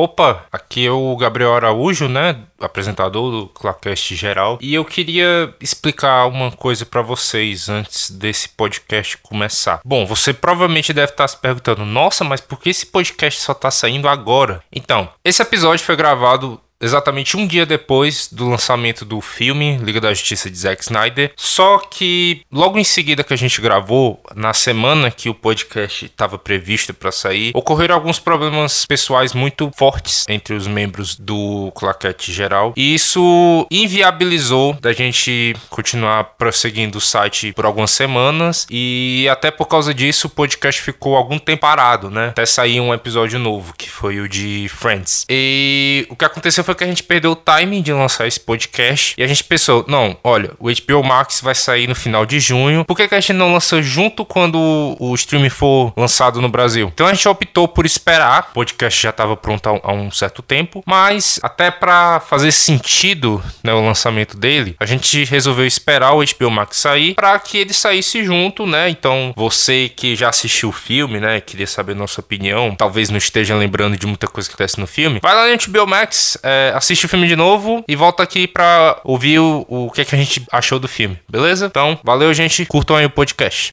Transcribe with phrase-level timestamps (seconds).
[0.00, 2.44] Opa, aqui é o Gabriel Araújo, né?
[2.58, 4.58] Apresentador do Clacast Geral.
[4.58, 9.78] E eu queria explicar uma coisa para vocês antes desse podcast começar.
[9.84, 13.70] Bom, você provavelmente deve estar se perguntando: nossa, mas por que esse podcast só tá
[13.70, 14.62] saindo agora?
[14.72, 20.12] Então, esse episódio foi gravado exatamente um dia depois do lançamento do filme Liga da
[20.12, 21.32] Justiça de Zack Snyder.
[21.36, 26.38] Só que logo em seguida que a gente gravou, na semana que o podcast estava
[26.38, 32.72] previsto para sair, ocorreram alguns problemas pessoais muito fortes entre os membros do Claquete Geral.
[32.76, 38.66] E isso inviabilizou da gente continuar prosseguindo o site por algumas semanas.
[38.70, 42.28] E até por causa disso, o podcast ficou algum tempo parado, né?
[42.28, 45.26] Até sair um episódio novo, que foi o de Friends.
[45.28, 49.14] E o que aconteceu foi que a gente perdeu o timing de lançar esse podcast.
[49.18, 52.84] E a gente pensou, não, olha, o HBO Max vai sair no final de junho.
[52.84, 56.90] Por que, que a gente não lança junto quando o streaming for lançado no Brasil?
[56.92, 58.48] Então a gente optou por esperar.
[58.50, 60.82] O podcast já estava pronto há um certo tempo.
[60.86, 66.50] Mas até para fazer sentido né, o lançamento dele, a gente resolveu esperar o HBO
[66.50, 68.88] Max sair para que ele saísse junto, né?
[68.88, 71.40] Então você que já assistiu o filme, né?
[71.40, 72.74] Queria saber nossa opinião.
[72.74, 75.20] Talvez não esteja lembrando de muita coisa que acontece no filme.
[75.22, 76.38] Vai lá no HBO Max.
[76.42, 80.02] É, é, assiste o filme de novo e volta aqui pra ouvir o, o que,
[80.02, 81.66] é que a gente achou do filme, beleza?
[81.66, 82.66] Então, valeu, gente.
[82.66, 83.70] Curtam aí o podcast.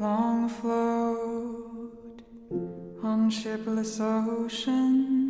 [0.00, 2.22] Long afloat
[3.02, 5.27] on shipless ocean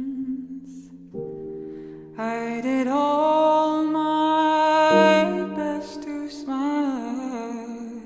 [2.21, 8.03] I did all my best to smile.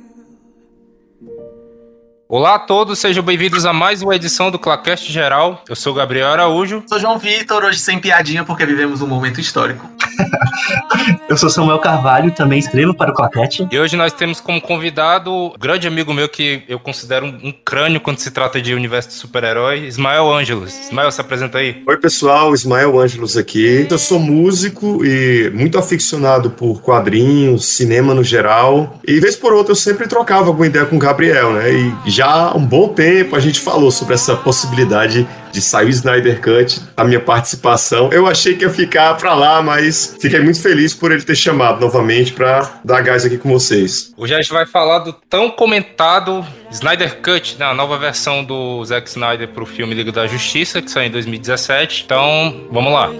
[2.28, 5.64] Olá a todos, sejam bem-vindos a mais uma edição do Clacast Geral.
[5.66, 6.84] Eu sou Gabriel Araújo.
[6.86, 9.88] Sou João Vitor, hoje sem piadinha porque vivemos um momento histórico.
[11.28, 13.66] Eu sou Samuel Carvalho, também escrevo para o Claquete.
[13.70, 18.00] E hoje nós temos como convidado um grande amigo meu que eu considero um, crânio
[18.00, 20.78] quando se trata de universo de super-herói, Ismael Ângelos.
[20.78, 21.82] Ismael, se apresenta aí.
[21.86, 23.86] Oi, pessoal, Ismael Ângelos aqui.
[23.90, 29.00] Eu sou músico e muito aficionado por quadrinhos, cinema no geral.
[29.06, 31.72] E vez por outra eu sempre trocava alguma ideia com o Gabriel, né?
[31.72, 35.90] E já há um bom tempo a gente falou sobre essa possibilidade de sair o
[35.90, 38.10] Snyder Cut, a minha participação.
[38.12, 41.80] Eu achei que ia ficar para lá, mas fiquei muito feliz por ele ter chamado
[41.80, 44.12] novamente para dar gás aqui com vocês.
[44.16, 48.84] Hoje a gente vai falar do tão comentado Snyder Cut, né, a nova versão do
[48.84, 52.04] Zack Snyder para o filme Liga da Justiça, que saiu em 2017.
[52.04, 53.10] Então, vamos lá.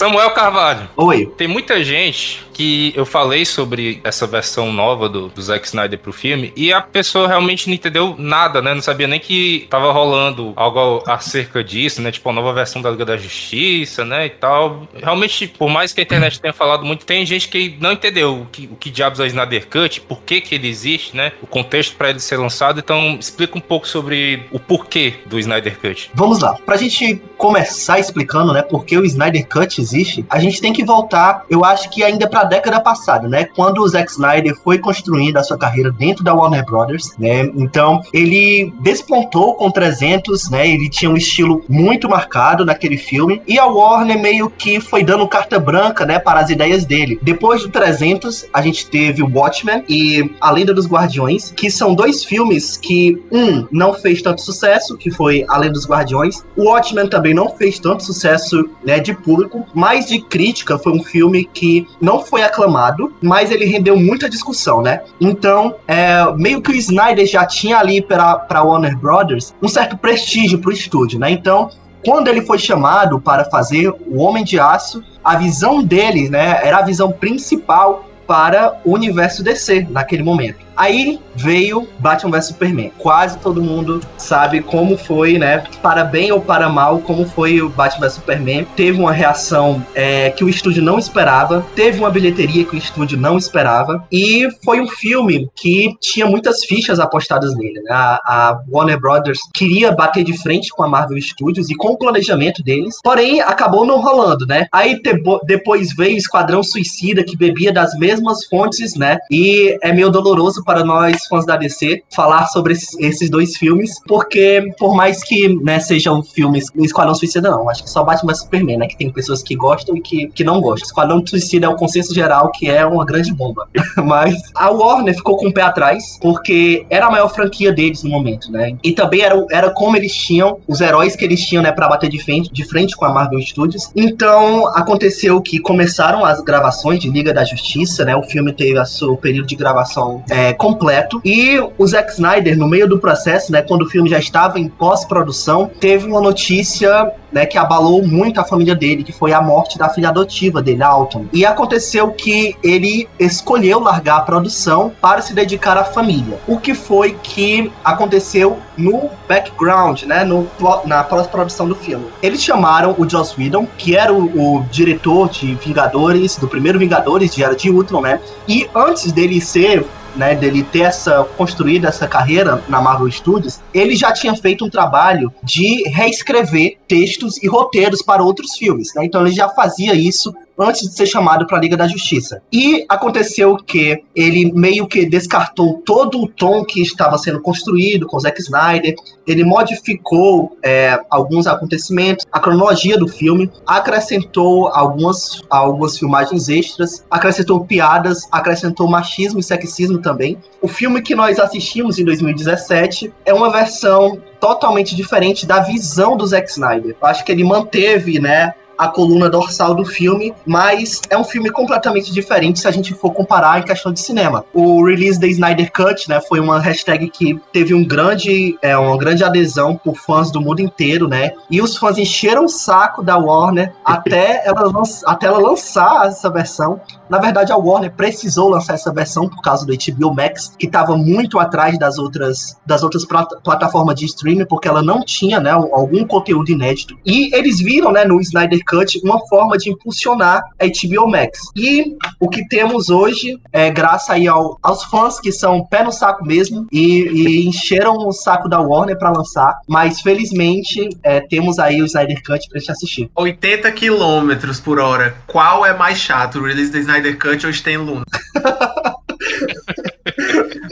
[0.00, 0.88] Samuel Carvalho.
[0.96, 1.26] Oi.
[1.36, 6.12] Tem muita gente que eu falei sobre essa versão nova do, do Zack Snyder pro
[6.12, 8.74] filme e a pessoa realmente não entendeu nada, né?
[8.74, 12.12] Não sabia nem que tava rolando algo acerca disso, né?
[12.12, 14.26] Tipo, a nova versão da Liga da Justiça, né?
[14.26, 14.86] E tal.
[14.94, 18.46] Realmente, por mais que a internet tenha falado muito, tem gente que não entendeu o
[18.52, 21.32] que, o que diabos é o Snyder Cut, por que que ele existe, né?
[21.40, 22.78] O contexto para ele ser lançado.
[22.78, 26.10] Então, explica um pouco sobre o porquê do Snyder Cut.
[26.12, 26.58] Vamos lá.
[26.66, 30.84] Pra gente começar explicando, né, por que o Snyder Cut existe, a gente tem que
[30.84, 33.44] voltar, eu acho que ainda pra década passada, né?
[33.44, 37.44] Quando o Zack Snyder foi construindo a sua carreira dentro da Warner Brothers, né?
[37.54, 40.68] Então, ele despontou com 300, né?
[40.68, 45.26] Ele tinha um estilo muito marcado naquele filme e a Warner meio que foi dando
[45.28, 47.18] carta branca, né, para as ideias dele.
[47.22, 51.94] Depois do 300, a gente teve o Watchmen e A Lenda dos Guardiões, que são
[51.94, 56.44] dois filmes que um não fez tanto sucesso, que foi A Lenda dos Guardiões.
[56.56, 61.02] O Watchmen também não fez tanto sucesso, né, de público, mas de crítica foi um
[61.02, 65.02] filme que não foi foi aclamado, mas ele rendeu muita discussão, né?
[65.20, 70.58] Então, é, meio que o Snyder já tinha ali para Warner Brothers um certo prestígio
[70.58, 71.30] para o estúdio, né?
[71.30, 71.70] Então,
[72.04, 76.78] quando ele foi chamado para fazer O Homem de Aço, a visão dele, né, era
[76.78, 80.69] a visão principal para o universo DC naquele momento.
[80.80, 82.90] Aí veio Batman vs Superman.
[82.96, 85.62] Quase todo mundo sabe como foi, né?
[85.82, 88.66] Para bem ou para mal, como foi o Batman vs Superman.
[88.74, 93.18] Teve uma reação é, que o estúdio não esperava, teve uma bilheteria que o estúdio
[93.18, 97.82] não esperava, e foi um filme que tinha muitas fichas apostadas nele.
[97.82, 97.90] Né?
[97.90, 101.98] A, a Warner Brothers queria bater de frente com a Marvel Studios e com o
[101.98, 104.66] planejamento deles, porém acabou não rolando, né?
[104.72, 104.98] Aí
[105.44, 109.18] depois veio o Esquadrão Suicida, que bebia das mesmas fontes, né?
[109.30, 114.72] E é meio doloroso para nós fãs da DC falar sobre esses, dois filmes, porque
[114.78, 118.86] por mais que né, sejam filmes Esquadrão Suicida não, acho que só Batman Superman, né,
[118.86, 120.86] que tem pessoas que gostam e que, que não gostam.
[120.86, 123.66] Esquadrão Suicida é o consenso geral que é uma grande bomba.
[123.96, 128.10] Mas a Warner ficou com o pé atrás, porque era a maior franquia deles no
[128.10, 128.76] momento, né?
[128.84, 132.08] E também era, era como eles tinham, os heróis que eles tinham, né, para bater
[132.08, 133.90] de frente, de frente com a Marvel Studios.
[133.96, 138.14] Então, aconteceu que começaram as gravações de Liga da Justiça, né?
[138.14, 141.22] O filme teve seu período de gravação é, completo.
[141.24, 144.68] E o Zack Snyder, no meio do processo, né, quando o filme já estava em
[144.68, 149.78] pós-produção, teve uma notícia né, que abalou muito a família dele, que foi a morte
[149.78, 151.26] da filha adotiva dele, Alton.
[151.32, 156.38] E aconteceu que ele escolheu largar a produção para se dedicar à família.
[156.46, 160.46] O que foi que aconteceu no background, né, no,
[160.84, 162.06] na pós-produção do filme.
[162.22, 167.34] Eles chamaram o Joss Whedon, que era o, o, diretor de Vingadores, do primeiro Vingadores,
[167.34, 169.86] de Era de Ultron, né, e antes dele ser
[170.16, 174.70] né, dele ter essa construído essa carreira na Marvel Studios, ele já tinha feito um
[174.70, 179.04] trabalho de reescrever textos e roteiros para outros filmes, né?
[179.04, 182.42] Então ele já fazia isso antes de ser chamado para a Liga da Justiça.
[182.52, 188.18] E aconteceu que ele meio que descartou todo o tom que estava sendo construído com
[188.18, 188.94] Zack Snyder,
[189.26, 197.64] ele modificou é, alguns acontecimentos, a cronologia do filme, acrescentou algumas, algumas filmagens extras, acrescentou
[197.64, 200.36] piadas, acrescentou machismo e sexismo também.
[200.60, 206.26] O filme que nós assistimos em 2017 é uma versão totalmente diferente da visão do
[206.26, 206.96] Zack Snyder.
[207.00, 211.50] Eu acho que ele manteve, né, a coluna dorsal do filme, mas é um filme
[211.50, 214.42] completamente diferente se a gente for comparar em questão de cinema.
[214.54, 218.96] O release da Snyder Cut, né, foi uma hashtag que teve um grande, é, uma
[218.96, 221.32] grande adesão por fãs do mundo inteiro, né?
[221.50, 224.72] E os fãs encheram o saco da Warner até ela,
[225.04, 226.80] até ela lançar essa versão.
[227.10, 230.96] Na verdade, a Warner precisou lançar essa versão por causa do HBO Max, que estava
[230.96, 236.06] muito atrás das outras, das outras plataformas de streaming, porque ela não tinha, né, algum
[236.06, 236.96] conteúdo inédito.
[237.04, 241.40] E eles viram, né, no Snyder Cut uma forma de impulsionar a HBO Max.
[241.56, 245.90] E o que temos hoje é graças aí ao, aos fãs que são pé no
[245.90, 251.58] saco mesmo e, e encheram o saco da Warner para lançar, mas felizmente é, temos
[251.58, 253.10] aí o Snyder Cut pra gente assistir.
[253.14, 255.16] 80 km por hora.
[255.26, 258.04] Qual é mais chato, o release da Snyder Cut ou Stan Luna?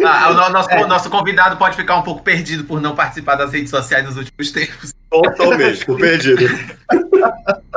[0.05, 0.87] Ah, o nosso, é.
[0.87, 4.51] nosso convidado pode ficar um pouco perdido por não participar das redes sociais nos últimos
[4.51, 4.95] tempos.
[5.11, 6.47] Totalmente, perdido.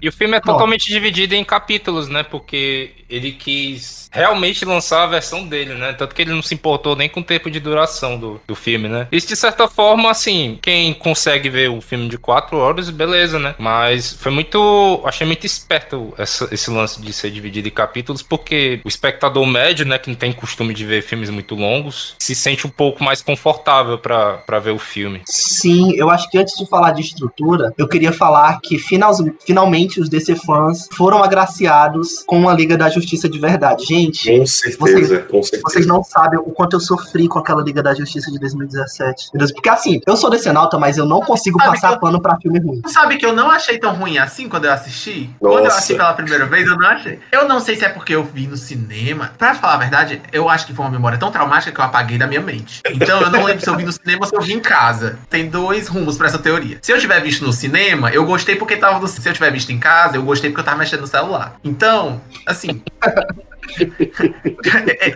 [0.00, 2.22] E o filme é totalmente dividido em capítulos, né?
[2.22, 5.92] Porque ele quis realmente lançar a versão dele, né?
[5.92, 8.88] Tanto que ele não se importou nem com o tempo de duração do, do filme,
[8.88, 9.08] né?
[9.10, 13.54] Isso, de certa forma, assim, quem consegue ver o filme de quatro horas, beleza, né?
[13.58, 15.02] Mas foi muito.
[15.04, 19.86] Achei muito esperto essa, esse lance de ser dividido em capítulos, porque o espectador médio,
[19.86, 23.22] né, que não tem costume de ver filmes muito longos, se sente um pouco mais
[23.22, 25.22] confortável para ver o filme.
[25.26, 29.12] Sim, eu acho que antes de falar de estrutura, eu queria falar que final,
[29.44, 33.84] finalmente os DC fãs foram agraciados com a Liga da Justiça de verdade.
[33.84, 35.62] Gente, com certeza, vocês, com certeza.
[35.64, 39.30] Vocês não sabem o quanto eu sofri com aquela Liga da Justiça de 2017.
[39.54, 42.60] Porque assim, eu sou decenalta, mas eu não consigo sabe passar eu, pano pra filme
[42.60, 42.82] ruim.
[42.86, 45.30] Sabe que eu não achei tão ruim assim quando eu assisti?
[45.40, 45.54] Nossa.
[45.54, 47.18] Quando eu assisti pela primeira vez, eu não achei.
[47.32, 49.32] Eu não sei se é porque eu vi no cinema.
[49.38, 52.18] Pra falar a verdade, eu acho que foi uma memória tão traumática que eu apaguei
[52.18, 52.80] da minha mente.
[52.90, 55.18] Então eu não lembro se eu vi no cinema ou se eu vi em casa.
[55.28, 56.78] Tem dois rumos pra essa teoria.
[56.82, 59.08] Se eu tiver visto no cinema, eu gostei porque tava no...
[59.08, 61.56] Se eu tiver visto em casa, eu gostei porque eu tava mexendo no celular.
[61.62, 62.82] Então, assim.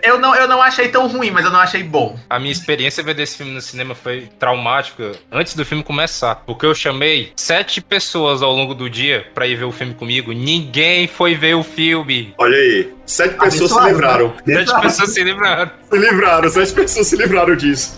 [0.03, 2.17] eu, não, eu não achei tão ruim, mas eu não achei bom.
[2.29, 6.35] A minha experiência ver desse filme no cinema foi traumática antes do filme começar.
[6.35, 10.31] Porque eu chamei sete pessoas ao longo do dia pra ir ver o filme comigo.
[10.31, 12.33] Ninguém foi ver o filme.
[12.37, 14.33] Olha aí, sete pessoas se livraram.
[14.45, 15.71] Sete pessoas se livraram.
[15.89, 17.97] Se livraram, sete pessoas se livraram disso.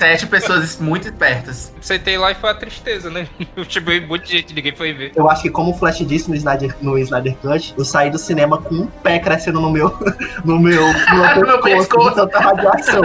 [0.00, 1.74] Sete pessoas muito espertas.
[1.78, 3.28] Sentei lá e foi a tristeza, né?
[3.54, 5.12] Eu chamei muita gente, ninguém foi ver.
[5.14, 8.16] Eu acho que, como o Flash disse no Snyder, no Snyder Cut, eu saí do
[8.16, 9.94] cinema com um pé crescendo no meu.
[10.42, 10.86] no meu.
[10.86, 12.14] No meu pescoço.
[12.14, 13.02] tanta radiação.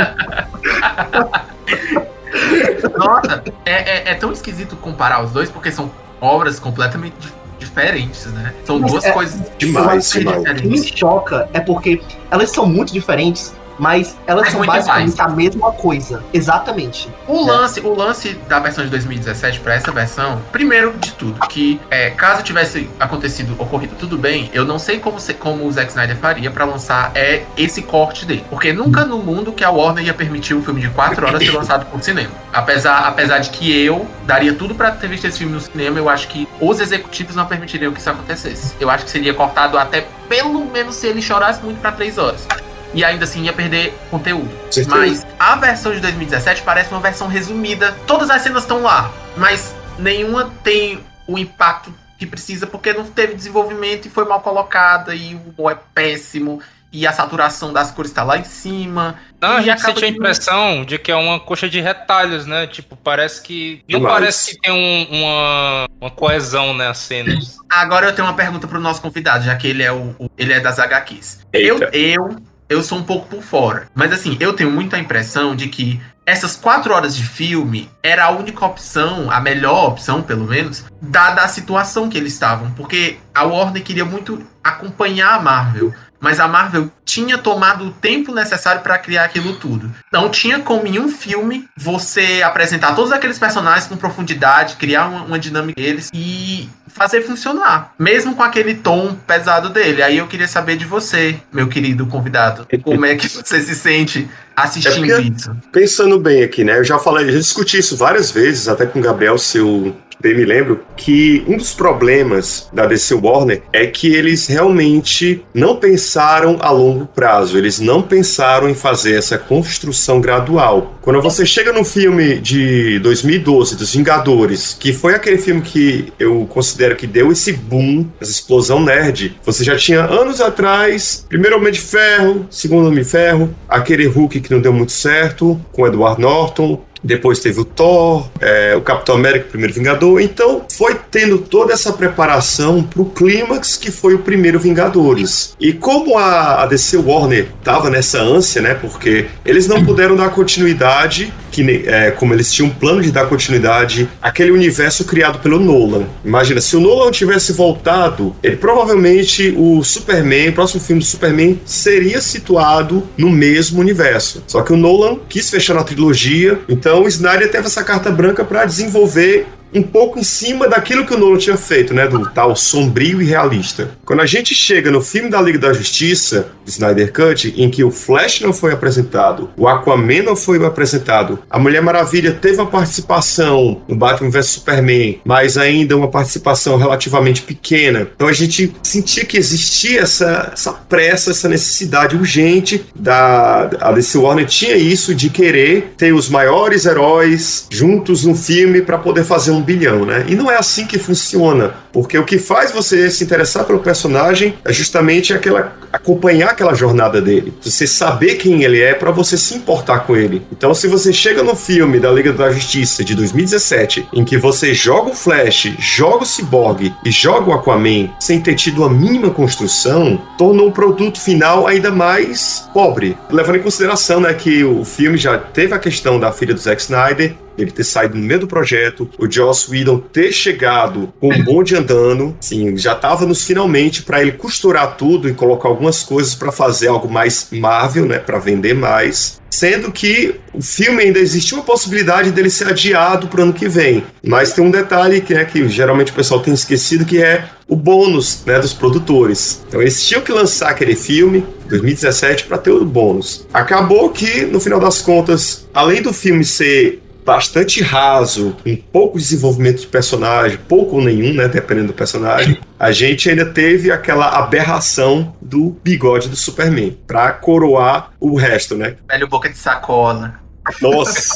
[2.97, 7.15] Nossa, é, é, é, tão esquisito comparar os dois, porque são obras completamente
[7.59, 8.53] diferentes, né?
[8.63, 10.37] São Mas duas é, coisas demais, demais.
[10.37, 15.27] O que me choca é porque elas são muito diferentes, mas elas são basicamente a
[15.27, 16.23] mesma coisa.
[16.33, 17.09] Exatamente.
[17.27, 21.79] O lance, o lance da versão de 2017 para essa versão, primeiro de tudo, que
[21.89, 26.17] é, caso tivesse acontecido, ocorrido tudo bem, eu não sei como, como o Zack Snyder
[26.17, 28.43] faria para lançar é esse corte dele.
[28.49, 31.51] Porque nunca no mundo que a Warner ia permitir um filme de 4 horas ser
[31.51, 32.31] lançado por cinema.
[32.53, 36.09] Apesar, apesar de que eu daria tudo para ter visto esse filme no cinema, eu
[36.09, 38.75] acho que os executivos não permitiriam que isso acontecesse.
[38.79, 42.47] Eu acho que seria cortado até pelo menos se ele chorasse muito para 3 horas.
[42.93, 44.49] E ainda assim ia perder conteúdo.
[44.71, 44.95] Certeza.
[44.95, 47.91] Mas a versão de 2017 parece uma versão resumida.
[48.07, 53.33] Todas as cenas estão lá, mas nenhuma tem o impacto que precisa porque não teve
[53.33, 56.61] desenvolvimento e foi mal colocada e o humor é péssimo
[56.93, 59.15] e a saturação das cores está lá em cima.
[59.41, 62.67] Não, a E gente sente a impressão de que é uma coxa de retalhos, né?
[62.67, 63.83] Tipo, parece que.
[63.89, 64.13] Não Demais.
[64.15, 67.57] parece que tem um- uma, uma coesão nas cenas.
[67.69, 70.53] Agora eu tenho uma pergunta pro nosso convidado, já que ele é o, o- ele
[70.53, 71.39] é das HQs.
[71.51, 71.89] Eita.
[71.91, 72.37] eu eu
[72.83, 76.93] sou um pouco por fora, mas assim, eu tenho muita impressão de que essas quatro
[76.93, 82.09] horas de filme era a única opção, a melhor opção, pelo menos, dada a situação
[82.09, 85.93] que eles estavam, porque a Warner queria muito acompanhar a Marvel.
[86.19, 89.91] Mas a Marvel tinha tomado o tempo necessário para criar aquilo tudo.
[90.11, 95.23] Não tinha como em um filme você apresentar todos aqueles personagens com profundidade, criar uma,
[95.23, 97.93] uma dinâmica deles e fazer funcionar.
[97.99, 100.01] Mesmo com aquele tom pesado dele.
[100.01, 102.65] Aí eu queria saber de você, meu querido convidado.
[102.83, 105.55] Como é que você se sente assistindo É porque- isso?
[105.71, 106.77] Pensando bem aqui, né?
[106.79, 110.45] Eu já falei, já discuti isso várias vezes, até com o Gabriel, seu bem me
[110.45, 116.71] lembro, que um dos problemas da DC Warner é que eles realmente não pensaram a
[116.71, 120.95] longo prazo, eles não pensaram em fazer essa construção gradual.
[121.01, 126.47] Quando você chega no filme de 2012, dos Vingadores, que foi aquele filme que eu
[126.49, 131.71] considero que deu esse boom, essa explosão nerd, você já tinha anos atrás, primeiro Homem
[131.71, 136.19] de Ferro, segundo Homem de Ferro, aquele Hulk que não deu muito certo, com Edward
[136.21, 140.19] Norton, depois teve o Thor, é, o Capitão América, o primeiro Vingador.
[140.19, 145.55] Então foi tendo toda essa preparação pro clímax que foi o primeiro Vingadores.
[145.59, 148.73] E como a, a DC Warner tava nessa ânsia, né?
[148.73, 153.27] Porque eles não puderam dar continuidade, que é, como eles tinham um plano de dar
[153.27, 156.05] continuidade àquele universo criado pelo Nolan.
[156.23, 161.57] Imagina, se o Nolan tivesse voltado, ele provavelmente o Superman, o próximo filme do Superman,
[161.65, 164.43] seria situado no mesmo universo.
[164.47, 168.43] Só que o Nolan quis fechar na trilogia, então o Snyder teve essa carta branca
[168.43, 172.07] para desenvolver um pouco em cima daquilo que o Nolan tinha feito, né?
[172.07, 173.91] Do tal sombrio e realista.
[174.05, 177.91] Quando a gente chega no filme da Liga da Justiça, Snyder Cut, em que o
[177.91, 183.81] Flash não foi apresentado, o Aquaman não foi apresentado, a Mulher Maravilha teve uma participação
[183.87, 188.07] no Batman vs Superman, mas ainda uma participação relativamente pequena.
[188.15, 194.17] Então a gente sentia que existia essa, essa pressa, essa necessidade urgente da a DC
[194.17, 199.51] Warner tinha isso de querer ter os maiores heróis juntos no filme para poder fazer
[199.51, 200.25] um bilhão, né?
[200.27, 204.55] E não é assim que funciona, porque o que faz você se interessar pelo personagem
[204.63, 209.55] é justamente aquela acompanhar aquela jornada dele, você saber quem ele é para você se
[209.55, 210.41] importar com ele.
[210.51, 214.73] Então, se você chega no filme da Liga da Justiça de 2017, em que você
[214.73, 219.29] joga o Flash, joga o Cyborg e joga o Aquaman sem ter tido a mínima
[219.29, 223.17] construção, tornou o produto final ainda mais pobre.
[223.29, 226.81] Levando em consideração, né, que o filme já teve a questão da filha do Zack
[226.81, 231.43] Snyder, ele ter saído no meio do projeto, o Joss Whedon ter chegado com o
[231.43, 236.35] bonde andando, sim, já estava nos finalmente para ele costurar tudo e colocar algumas coisas
[236.35, 239.39] para fazer algo mais Marvel, né, para vender mais.
[239.49, 243.69] Sendo que o filme ainda existe uma possibilidade dele ser adiado para o ano que
[243.69, 244.03] vem.
[244.21, 247.75] Mas tem um detalhe que, é que geralmente o pessoal tem esquecido, que é o
[247.75, 249.63] bônus né, dos produtores.
[249.67, 253.47] Então eles tinham que lançar aquele filme, 2017, para ter o bônus.
[253.53, 259.81] Acabou que, no final das contas, além do filme ser bastante raso, com pouco desenvolvimento
[259.81, 265.35] de personagem, pouco ou nenhum, né, dependendo do personagem, a gente ainda teve aquela aberração
[265.41, 268.95] do bigode do Superman, pra coroar o resto, né?
[269.07, 270.35] Velho boca de sacola.
[270.81, 271.33] Nossa!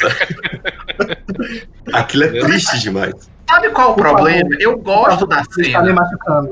[1.92, 3.14] Aquilo é triste demais.
[3.50, 4.50] Sabe qual o problema?
[4.60, 5.94] Eu gosto da Você tá me cena.
[5.94, 6.50] machucando.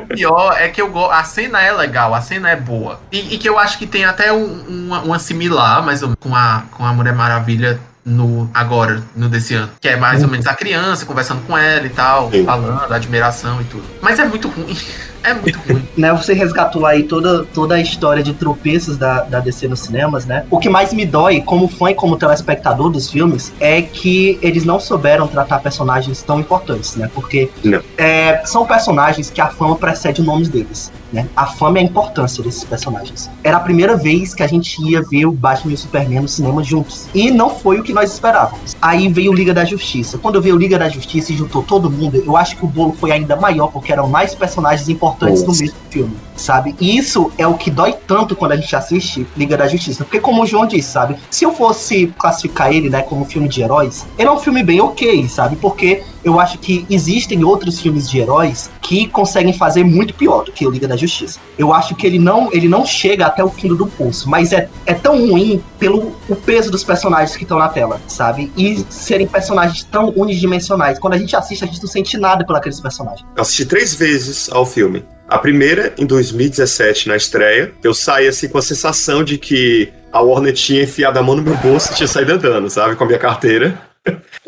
[0.00, 1.10] O pior é que eu go...
[1.10, 3.00] a cena é legal, a cena é boa.
[3.10, 6.20] E, e que eu acho que tem até um, uma, uma similar, mais ou menos,
[6.20, 9.70] com a, com a Mulher Maravilha no agora, no desse ano.
[9.80, 12.44] Que é mais ou menos a criança conversando com ela e tal, Sim.
[12.44, 13.84] falando, admiração e tudo.
[14.00, 14.76] Mas é muito ruim.
[15.22, 15.82] É muito ruim.
[15.96, 20.26] né, você resgatou aí toda, toda a história de tropeços da, da DC nos cinemas,
[20.26, 20.44] né?
[20.50, 24.64] O que mais me dói, como fã e como telespectador dos filmes, é que eles
[24.64, 27.10] não souberam tratar personagens tão importantes, né?
[27.14, 27.50] Porque
[27.96, 31.28] é, são personagens que a fama precede o nome deles, né?
[31.36, 33.30] A fama e a importância desses personagens.
[33.42, 36.28] Era a primeira vez que a gente ia ver o Batman e o Superman no
[36.28, 37.08] cinema juntos.
[37.14, 38.76] E não foi o que nós esperávamos.
[38.80, 40.18] Aí veio o Liga da Justiça.
[40.18, 42.92] Quando vi o Liga da Justiça e juntou todo mundo, eu acho que o bolo
[42.92, 45.62] foi ainda maior, porque eram mais personagens importantes no Nossa.
[45.62, 46.74] mesmo filme, sabe?
[46.80, 50.04] E isso é o que dói tanto quando a gente assiste Liga da Justiça.
[50.04, 51.16] Porque, como o João disse, sabe?
[51.30, 54.62] Se eu fosse classificar ele, né, como um filme de heróis, ele é um filme
[54.62, 55.56] bem ok, sabe?
[55.56, 60.52] Porque eu acho que existem outros filmes de heróis que conseguem fazer muito pior do
[60.52, 61.40] que o Liga da Justiça.
[61.58, 64.68] Eu acho que ele não, ele não chega até o fundo do pulso, mas é,
[64.86, 68.52] é tão ruim pelo o peso dos personagens que estão na tela, sabe?
[68.56, 70.98] E serem personagens tão unidimensionais.
[70.98, 73.26] Quando a gente assiste, a gente não sente nada por aqueles personagens.
[73.36, 75.04] Eu assisti três vezes ao filme.
[75.30, 80.20] A primeira, em 2017, na estreia, eu saí assim com a sensação de que a
[80.20, 82.96] Warner tinha enfiado a mão no meu bolso e tinha saído andando, sabe?
[82.96, 83.80] Com a minha carteira.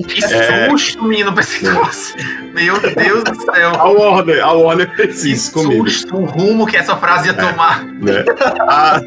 [0.08, 0.68] Que é...
[0.68, 2.14] susto, menino, pensei que fosse.
[2.52, 3.70] Meu Deus do céu.
[3.76, 5.88] A Warner, a Warner fez isso comigo.
[5.88, 7.84] Susto, o rumo que essa frase ia tomar.
[7.84, 8.24] Né?
[8.66, 9.00] A,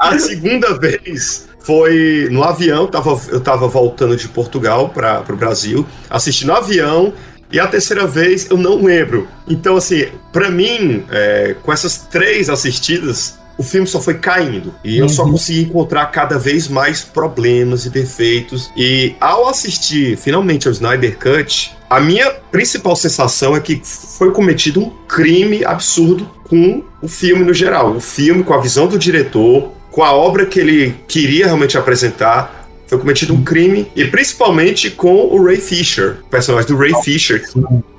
[0.00, 5.86] a segunda vez foi no avião, tava, eu tava voltando de Portugal para o Brasil,
[6.10, 7.12] assistindo no avião,
[7.50, 9.28] e a terceira vez eu não lembro.
[9.48, 14.72] Então, assim, para mim, é, com essas três assistidas, o filme só foi caindo.
[14.84, 15.32] E eu só uhum.
[15.32, 18.70] consegui encontrar cada vez mais problemas e defeitos.
[18.76, 24.80] E ao assistir finalmente ao Snyder Cut, a minha principal sensação é que foi cometido
[24.80, 27.96] um crime absurdo com o filme no geral.
[27.96, 32.57] O filme, com a visão do diretor, com a obra que ele queria realmente apresentar,
[32.88, 37.44] foi cometido um crime, e principalmente com o Ray Fisher, o personagem do Ray Fisher.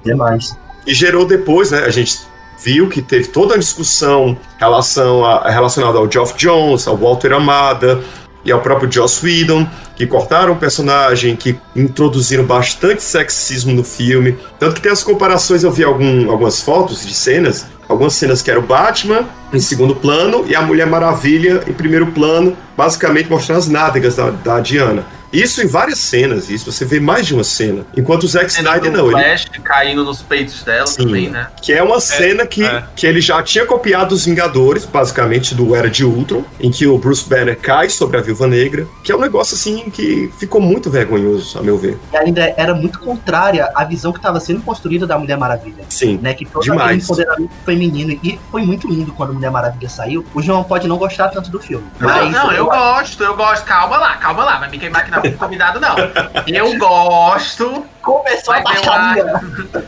[0.03, 0.57] Demais.
[0.85, 1.83] E gerou depois, né?
[1.85, 2.17] A gente
[2.63, 8.01] viu que teve toda a discussão relação a, relacionada ao Geoff Jones, ao Walter Amada
[8.43, 14.37] e ao próprio Joss Whedon, que cortaram o personagem, que introduziram bastante sexismo no filme.
[14.57, 18.51] Tanto que tem as comparações, eu vi algum, algumas fotos de cenas, algumas cenas que
[18.51, 23.57] era o Batman em segundo plano e a Mulher Maravilha em primeiro plano, basicamente mostrando
[23.57, 25.03] as nádegas da, da Diana.
[25.31, 27.85] Isso em várias cenas, isso você vê mais de uma cena.
[27.95, 29.09] Enquanto o Zack Snyder não.
[29.09, 29.63] Flash ele...
[29.63, 31.47] caindo nos peitos dela Sim, também, né?
[31.61, 32.83] Que é uma é, cena que, é.
[32.95, 36.97] que ele já tinha copiado os Vingadores, basicamente, do Era de Ultron, em que o
[36.97, 40.89] Bruce Banner cai sobre a Viúva Negra, que é um negócio assim que ficou muito
[40.89, 41.97] vergonhoso, a meu ver.
[42.13, 45.83] E ainda era muito contrária à visão que estava sendo construída da Mulher Maravilha.
[45.89, 46.19] Sim.
[46.21, 46.33] Né?
[46.33, 46.81] Que todo demais.
[46.81, 48.19] aquele empoderamento feminino.
[48.23, 50.25] E foi muito lindo quando a Mulher Maravilha saiu.
[50.33, 51.85] O João pode não gostar tanto do filme.
[51.99, 53.65] Mas não, não eu, eu gosto, eu gosto.
[53.65, 54.57] Calma lá, calma lá.
[54.57, 55.95] Vai me queimar aqui na convidado, não.
[56.47, 57.85] Eu gosto.
[58.01, 59.25] Começou a baixaria.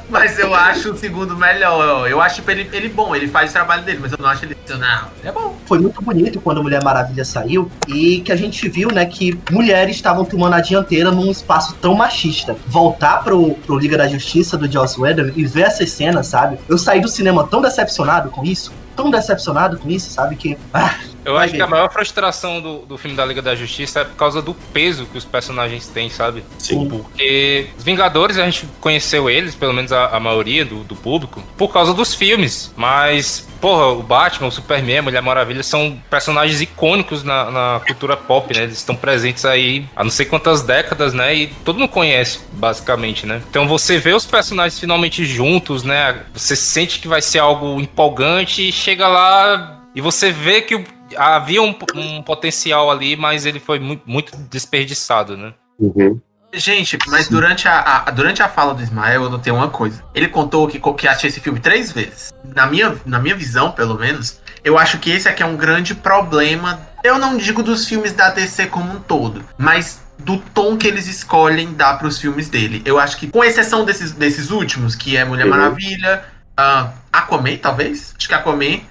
[0.10, 2.10] Mas eu acho o segundo melhor.
[2.10, 4.58] Eu acho ele, ele bom, ele faz o trabalho dele, mas eu não acho ele
[4.70, 5.08] não.
[5.24, 5.56] É bom.
[5.65, 9.96] Foi muito bonito quando Mulher Maravilha saiu e que a gente viu, né, que mulheres
[9.96, 12.56] estavam tomando a dianteira num espaço tão machista.
[12.67, 16.58] Voltar pro, pro Liga da Justiça do Joss Whedon e ver essas cenas, sabe?
[16.67, 20.36] Eu saí do cinema tão decepcionado com isso, tão decepcionado com isso, sabe?
[20.36, 20.58] Que.
[20.74, 24.03] Ah, eu acho que a maior frustração do, do filme da Liga da Justiça é
[24.03, 26.43] por causa do peso que os personagens têm, sabe?
[26.57, 26.88] Sim.
[26.88, 31.43] Porque os Vingadores, a gente conheceu eles, pelo menos a, a maioria do, do, público,
[31.57, 32.73] por causa dos filmes.
[32.75, 38.17] Mas, porra, o Batman, o Superman, a Mulher Maravilha são personagens icônicos na, na cultura
[38.17, 38.63] pop, né?
[38.63, 41.36] Eles estão presentes aí há não sei quantas décadas, né?
[41.36, 43.41] E todo mundo conhece, basicamente, né?
[43.49, 46.21] Então você vê os personagens finalmente juntos, né?
[46.34, 50.84] Você sente que vai ser algo empolgante e chega lá e você vê que o
[51.17, 55.54] havia um, um, potencial ali, mas ele foi muito, muito desperdiçado, né?
[55.80, 56.19] Uhum.
[56.54, 60.04] Gente, mas durante a, a, durante a fala do Ismael, eu notei uma coisa.
[60.13, 62.34] Ele contou que, que achei esse filme três vezes.
[62.43, 65.95] Na minha, na minha visão, pelo menos, eu acho que esse aqui é um grande
[65.95, 66.82] problema.
[67.04, 71.08] Eu não digo dos filmes da DC como um todo, mas do tom que eles
[71.08, 72.82] escolhem dar para os filmes dele.
[72.86, 75.52] Eu acho que, com exceção desses, desses últimos, que é Mulher uhum.
[75.52, 76.26] Maravilha,
[76.60, 78.13] uh, Aquaman, talvez?
[78.17, 78.82] Acho que Aquaman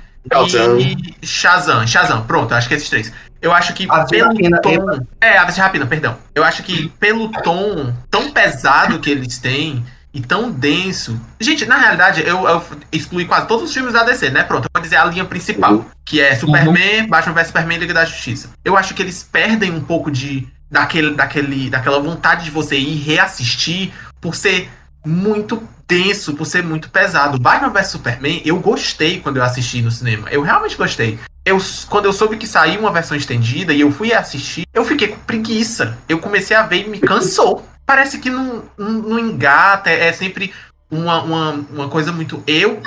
[0.78, 1.86] e Shazam.
[1.86, 3.12] Shazam, pronto, acho que esses três.
[3.40, 5.06] Eu acho que a pelo rapina, tom.
[5.20, 6.16] É, Aves de Rapina, perdão.
[6.34, 11.18] Eu acho que pelo tom tão pesado que eles têm e tão denso.
[11.40, 14.42] Gente, na realidade, eu, eu excluí quase todos os filmes da DC, né?
[14.42, 15.84] Pronto, eu vou dizer a linha principal, uhum.
[16.04, 17.08] que é Superman, uhum.
[17.08, 18.50] Batman vs Superman e Liga da Justiça.
[18.64, 22.98] Eu acho que eles perdem um pouco de daquele, daquele, daquela vontade de você ir
[22.98, 24.68] reassistir por ser
[25.04, 27.38] muito denso, por ser muito pesado.
[27.38, 30.28] Batman vs Superman, eu gostei quando eu assisti no cinema.
[30.30, 31.18] Eu realmente gostei.
[31.44, 31.58] Eu,
[31.88, 35.18] quando eu soube que saiu uma versão estendida e eu fui assistir, eu fiquei com
[35.20, 35.98] preguiça.
[36.08, 37.66] Eu comecei a ver e me cansou.
[37.84, 40.52] Parece que não, não, não engata, é sempre
[40.90, 42.42] uma, uma, uma coisa muito.
[42.46, 42.80] Eu,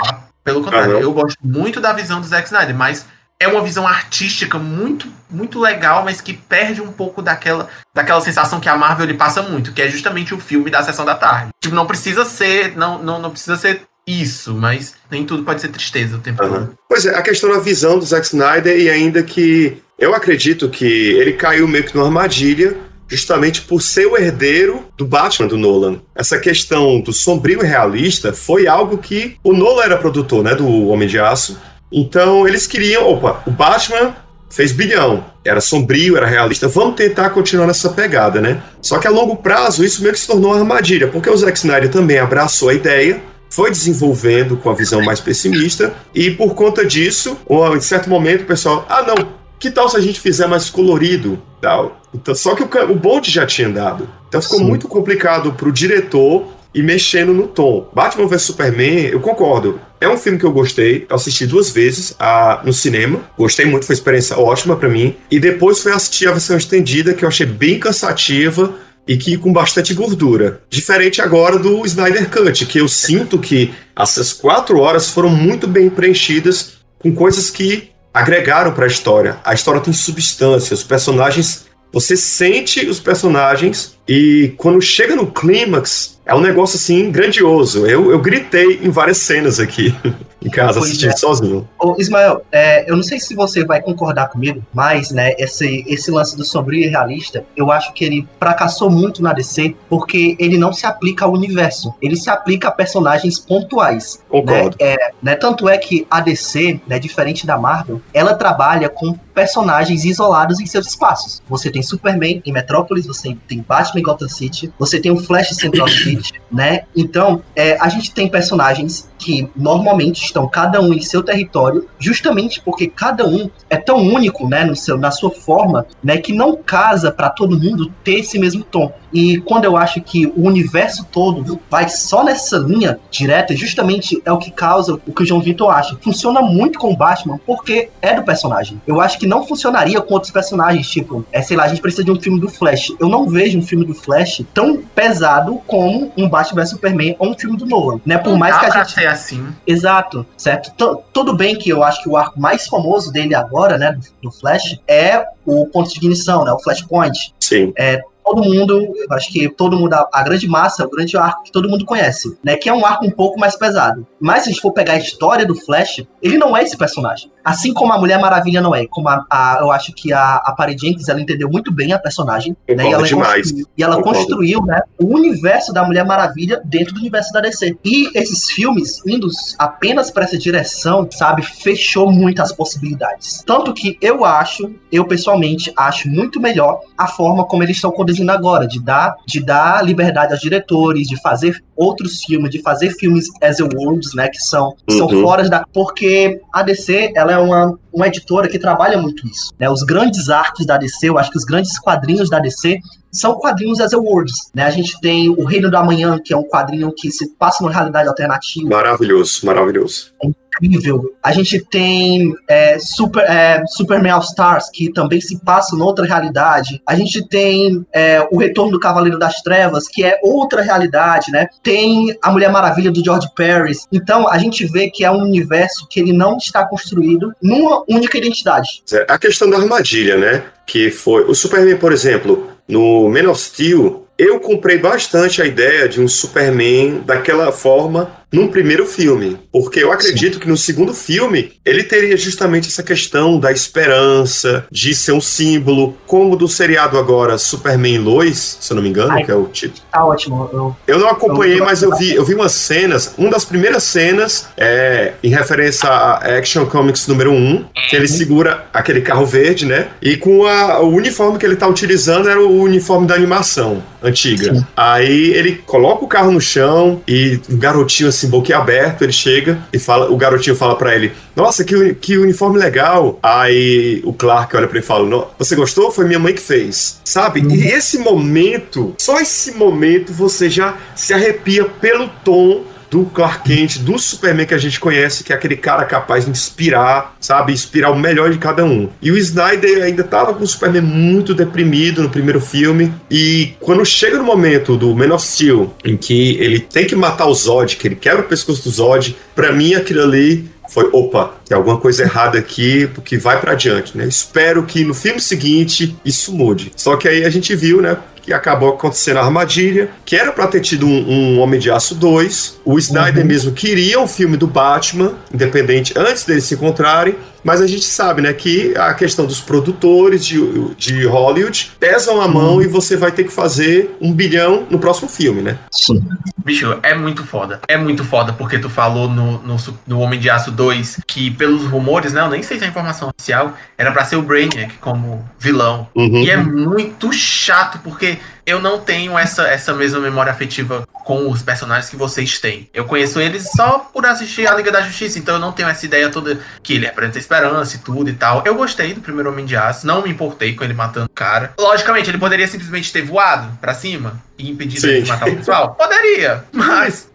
[0.43, 3.05] pelo contrário, eu gosto muito da visão do Zack Snyder, mas
[3.43, 8.59] é uma visão artística muito, muito legal, mas que perde um pouco daquela, daquela sensação
[8.59, 11.51] que a Marvel lhe passa muito, que é justamente o filme da sessão da tarde.
[11.61, 15.69] Tipo, não precisa ser, não, não, não precisa ser isso, mas nem tudo pode ser
[15.69, 16.49] tristeza o tempo uhum.
[16.49, 16.77] todo.
[16.89, 20.85] Pois é, a questão da visão do Zack Snyder, e ainda que eu acredito que
[20.85, 22.75] ele caiu meio que numa armadilha,
[23.07, 26.01] justamente por ser o herdeiro do Batman do Nolan.
[26.15, 30.87] Essa questão do sombrio e realista foi algo que o Nolan era produtor, né, do
[30.87, 31.59] Homem de Aço,
[31.93, 34.15] então eles queriam, opa, o Batman
[34.49, 35.25] fez bilhão.
[35.45, 36.67] Era sombrio, era realista.
[36.67, 38.61] Vamos tentar continuar nessa pegada, né?
[38.81, 41.57] Só que a longo prazo isso meio que se tornou uma armadilha, porque o Zack
[41.57, 46.85] Snyder também abraçou a ideia, foi desenvolvendo com a visão mais pessimista, e por conta
[46.85, 47.37] disso,
[47.75, 49.15] em certo momento o pessoal, ah não,
[49.59, 51.41] que tal se a gente fizer mais colorido?
[51.61, 52.01] Tal.
[52.13, 54.07] Então, só que o, o bonde já tinha andado.
[54.27, 54.65] Então ficou Sim.
[54.65, 57.89] muito complicado pro diretor e mexendo no tom.
[57.93, 59.79] Batman vs Superman, eu concordo.
[60.01, 63.85] É um filme que eu gostei, eu assisti duas vezes a, no cinema, gostei muito,
[63.85, 65.15] foi uma experiência ótima para mim.
[65.31, 68.73] E depois fui assistir a versão estendida, que eu achei bem cansativa
[69.07, 70.61] e que com bastante gordura.
[70.69, 75.89] Diferente agora do Snyder Cut, que eu sinto que essas quatro horas foram muito bem
[75.89, 79.37] preenchidas com coisas que agregaram para a história.
[79.43, 81.65] A história tem substância, os personagens.
[81.93, 87.85] Você sente os personagens e quando chega no clímax, é um negócio assim grandioso.
[87.85, 89.95] Eu, eu gritei em várias cenas aqui
[90.43, 91.17] em casa, pois assistindo é.
[91.17, 91.69] sozinho.
[91.79, 96.09] Ô, Ismael, é, eu não sei se você vai concordar comigo, mas né, esse, esse
[96.09, 100.57] lance do sombrio e realista, eu acho que ele fracassou muito na DC, porque ele
[100.57, 101.93] não se aplica ao universo.
[102.01, 104.19] Ele se aplica a personagens pontuais.
[104.19, 104.41] Né?
[104.41, 104.77] Concordo.
[104.79, 104.93] Né?
[104.93, 110.05] É, né, tanto é que a DC, né, diferente da Marvel, ela trabalha com personagens
[110.05, 111.41] isolados em seus espaços.
[111.49, 115.51] Você tem Superman em Metrópolis, você tem Batman em Gotham City, você tem o Flash
[115.51, 116.81] em Central City, né?
[116.95, 122.61] Então, é, a gente tem personagens que normalmente estão cada um em seu território, justamente
[122.61, 126.57] porque cada um é tão único, né, no seu, na sua forma, né, que não
[126.57, 128.93] casa para todo mundo ter esse mesmo tom.
[129.13, 134.31] E quando eu acho que o universo todo vai só nessa linha direta, justamente é
[134.31, 135.97] o que causa o que o João Vitor acha.
[136.01, 138.81] Funciona muito com o Batman porque é do personagem.
[138.87, 142.03] Eu acho que não funcionaria com outros personagens, tipo, é, sei lá, a gente precisa
[142.03, 142.93] de um filme do Flash.
[142.99, 147.29] Eu não vejo um filme do Flash tão pesado como um Batman vs Superman ou
[147.29, 148.17] um filme do Nolan, né?
[148.17, 149.47] Por mais que a gente ser assim.
[149.65, 150.71] Exato, certo?
[150.71, 154.29] T tudo bem que eu acho que o arco mais famoso dele agora, né, do,
[154.29, 157.33] do Flash, é o ponto de ignição, né, o Flashpoint.
[157.39, 157.73] Sim.
[157.77, 161.69] É, todo mundo, acho que todo mundo, a, grande massa, o grande arco que todo
[161.69, 162.55] mundo conhece, né?
[162.55, 164.07] Que é um arco um pouco mais pesado.
[164.19, 167.31] Mas se a gente for pegar a história do Flash, ele não é esse personagem.
[167.43, 168.87] Assim como a Mulher Maravilha não é.
[168.87, 171.99] Como a, a eu acho que a, a Patty Jenkins, ela entendeu muito bem a
[171.99, 172.55] personagem.
[172.67, 173.51] Né, e ela, demais.
[173.51, 177.77] e ela construiu né, o universo da Mulher Maravilha dentro do universo da DC.
[177.83, 179.27] E esses filmes, indo
[179.59, 183.43] apenas para essa direção, sabe, fechou muitas possibilidades.
[183.45, 188.12] Tanto que eu acho, eu pessoalmente acho muito melhor a forma como eles estão conduzindo
[188.31, 193.27] agora, de dar, de dar liberdade aos diretores, de fazer outros filmes, de fazer filmes
[193.41, 194.97] as a worlds, né, que são, uhum.
[194.97, 195.65] são fora da...
[195.73, 200.29] Porque a DC, ela é uma, uma editora que trabalha muito isso, né, os grandes
[200.29, 202.79] arcos da DC, eu acho que os grandes quadrinhos da DC
[203.13, 206.37] são quadrinhos as a worlds, né, a gente tem o Reino do Amanhã, que é
[206.37, 208.67] um quadrinho que se passa numa realidade alternativa.
[208.67, 210.11] Maravilhoso, maravilhoso.
[210.23, 211.15] É incrível.
[211.21, 216.81] A gente tem é, Super, é, Superman All Stars, que também se passa noutra realidade.
[216.87, 221.47] A gente tem é, o Retorno do Cavaleiro das Trevas, que é outra realidade, né?
[221.61, 223.87] Tem a Mulher Maravilha do George Paris.
[223.91, 228.17] Então, a gente vê que é um universo que ele não está construído numa única
[228.17, 228.83] identidade.
[229.07, 230.43] A questão da armadilha, né?
[230.65, 231.23] Que foi.
[231.25, 236.07] O Superman, por exemplo, no Man of Steel, eu comprei bastante a ideia de um
[236.07, 242.17] Superman daquela forma num primeiro filme, porque eu acredito que no segundo filme ele teria
[242.17, 248.57] justamente essa questão da esperança, de ser um símbolo, como do seriado agora Superman Lois,
[248.59, 249.83] se eu não me engano, Ai, que é o título.
[249.91, 250.49] Tá ótimo.
[250.51, 253.83] Eu, eu não acompanhei, eu, mas eu vi, eu vi umas cenas, uma das primeiras
[253.83, 258.17] cenas é em referência a Action Comics número 1, que ele uhum.
[258.17, 259.89] segura aquele carro verde, né?
[260.01, 264.53] E com a, o uniforme que ele tá utilizando era o uniforme da animação antiga.
[264.53, 264.65] Sim.
[264.75, 269.79] Aí ele coloca o carro no chão e um garotinho assim, boquiaberto, ele chega e
[269.79, 273.19] fala, o garotinho fala para ele: Nossa, que, que uniforme legal.
[273.21, 275.91] Aí o Clark olha pra ele e fala: Você gostou?
[275.91, 277.01] Foi minha mãe que fez.
[277.03, 277.41] Sabe?
[277.41, 277.51] Uhum.
[277.51, 283.79] E esse momento, só esse momento você já se arrepia pelo tom do Clark Kent,
[283.79, 287.51] do Superman que a gente conhece, que é aquele cara capaz de inspirar, sabe?
[287.51, 288.87] Inspirar o melhor de cada um.
[289.01, 292.93] E o Snyder ainda tava com o Superman muito deprimido no primeiro filme.
[293.09, 297.25] E quando chega no momento do Man of Steel, em que ele tem que matar
[297.25, 301.35] o Zod, que ele quebra o pescoço do Zod, pra mim aquilo ali foi, opa,
[301.47, 304.05] tem alguma coisa errada aqui, porque vai para adiante, né?
[304.05, 306.71] Espero que no filme seguinte isso mude.
[306.75, 310.47] Só que aí a gente viu, né, que acabou acontecendo a armadilha, que era para
[310.47, 312.61] ter tido um, um, Homem de Aço 2.
[312.63, 313.27] O Snyder uhum.
[313.27, 317.15] mesmo queria um filme do Batman, independente, antes deles se encontrarem.
[317.43, 320.39] Mas a gente sabe, né, que a questão dos produtores de,
[320.75, 325.09] de Hollywood pesam a mão e você vai ter que fazer um bilhão no próximo
[325.09, 325.57] filme, né?
[325.71, 326.01] Sim.
[326.37, 327.61] Bicho, é muito foda.
[327.67, 331.65] É muito foda, porque tu falou no, no, no Homem de Aço 2 que pelos
[331.65, 332.21] rumores, né?
[332.21, 335.87] Eu nem sei se é informação oficial, era pra ser o Brainiac como vilão.
[335.95, 336.23] Uhum.
[336.23, 341.41] E é muito chato, porque eu não tenho essa, essa mesma memória afetiva com os
[341.41, 342.69] personagens que vocês têm.
[342.73, 345.85] Eu conheço eles só por assistir a Liga da Justiça, então eu não tenho essa
[345.85, 348.43] ideia toda que ele representa esperança e tudo e tal.
[348.45, 351.53] Eu gostei do primeiro Homem de Aço, não me importei com ele matando o cara.
[351.59, 354.87] Logicamente, ele poderia simplesmente ter voado pra cima e Sim.
[354.87, 355.75] ele de matar o pessoal?
[355.77, 357.07] Poderia, mas.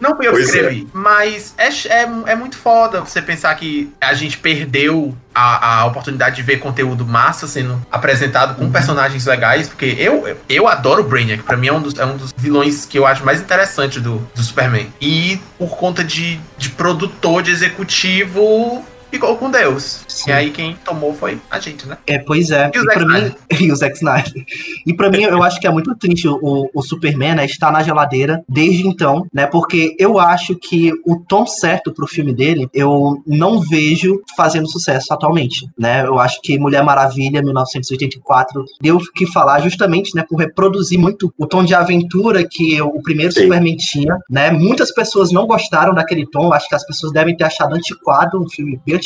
[0.00, 0.42] Não fui eu que é.
[0.42, 0.88] escrevi.
[0.92, 6.36] Mas é, é, é muito foda você pensar que a gente perdeu a, a oportunidade
[6.36, 11.42] de ver conteúdo massa sendo apresentado com personagens legais, porque eu, eu adoro o Brainiac,
[11.42, 14.18] pra mim é um dos, é um dos vilões que eu acho mais interessante do,
[14.34, 14.92] do Superman.
[15.00, 20.04] E por conta de, de produtor, de executivo, ficou com Deus.
[20.08, 20.30] Sim.
[20.30, 21.98] E aí quem tomou foi a gente, né?
[22.06, 22.70] É, pois é.
[22.74, 24.44] E o E, Zack pra mim, e o Zack Snyder.
[24.86, 27.82] E pra mim, eu acho que é muito triste o, o Superman, né, estar na
[27.82, 29.46] geladeira desde então, né?
[29.46, 35.12] Porque eu acho que o tom certo pro filme dele, eu não vejo fazendo sucesso
[35.12, 36.06] atualmente, né?
[36.06, 41.32] Eu acho que Mulher Maravilha, 1984, deu o que falar justamente, né, por reproduzir muito
[41.36, 43.42] o tom de aventura que o primeiro Sim.
[43.42, 44.50] Superman tinha, né?
[44.50, 48.48] Muitas pessoas não gostaram daquele tom, acho que as pessoas devem ter achado antiquado, um
[48.48, 49.01] filme bem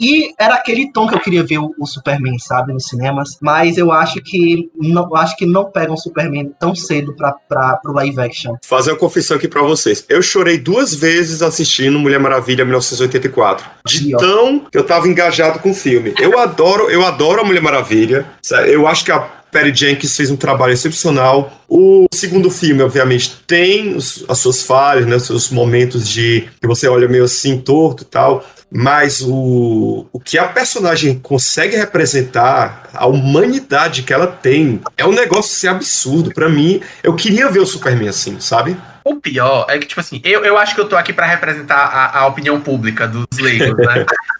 [0.00, 3.38] E era aquele tom que eu queria ver o, o Superman, sabe, nos cinemas.
[3.40, 7.76] Mas eu acho que não, acho que não pegam o Superman tão cedo pra, pra,
[7.76, 8.54] pro live action.
[8.64, 10.04] Fazer uma confissão aqui pra vocês.
[10.08, 13.66] Eu chorei duas vezes assistindo Mulher Maravilha 1984.
[13.86, 16.14] De tão que eu tava engajado com o filme.
[16.18, 18.26] Eu adoro, eu adoro a Mulher Maravilha.
[18.66, 21.50] Eu acho que a Perry Jenkins fez um trabalho excepcional.
[21.68, 26.66] O segundo filme, obviamente, tem os- as suas falhas, né, os seus momentos de que
[26.66, 28.44] você olha meio assim torto e tal.
[28.70, 35.12] Mas o, o que a personagem consegue representar, a humanidade que ela tem, é um
[35.12, 36.32] negócio assim, absurdo.
[36.32, 38.76] Pra mim, eu queria ver o Superman assim, sabe?
[39.04, 41.76] O pior é que, tipo assim, eu, eu acho que eu tô aqui pra representar
[41.76, 44.04] a, a opinião pública dos leigos, né?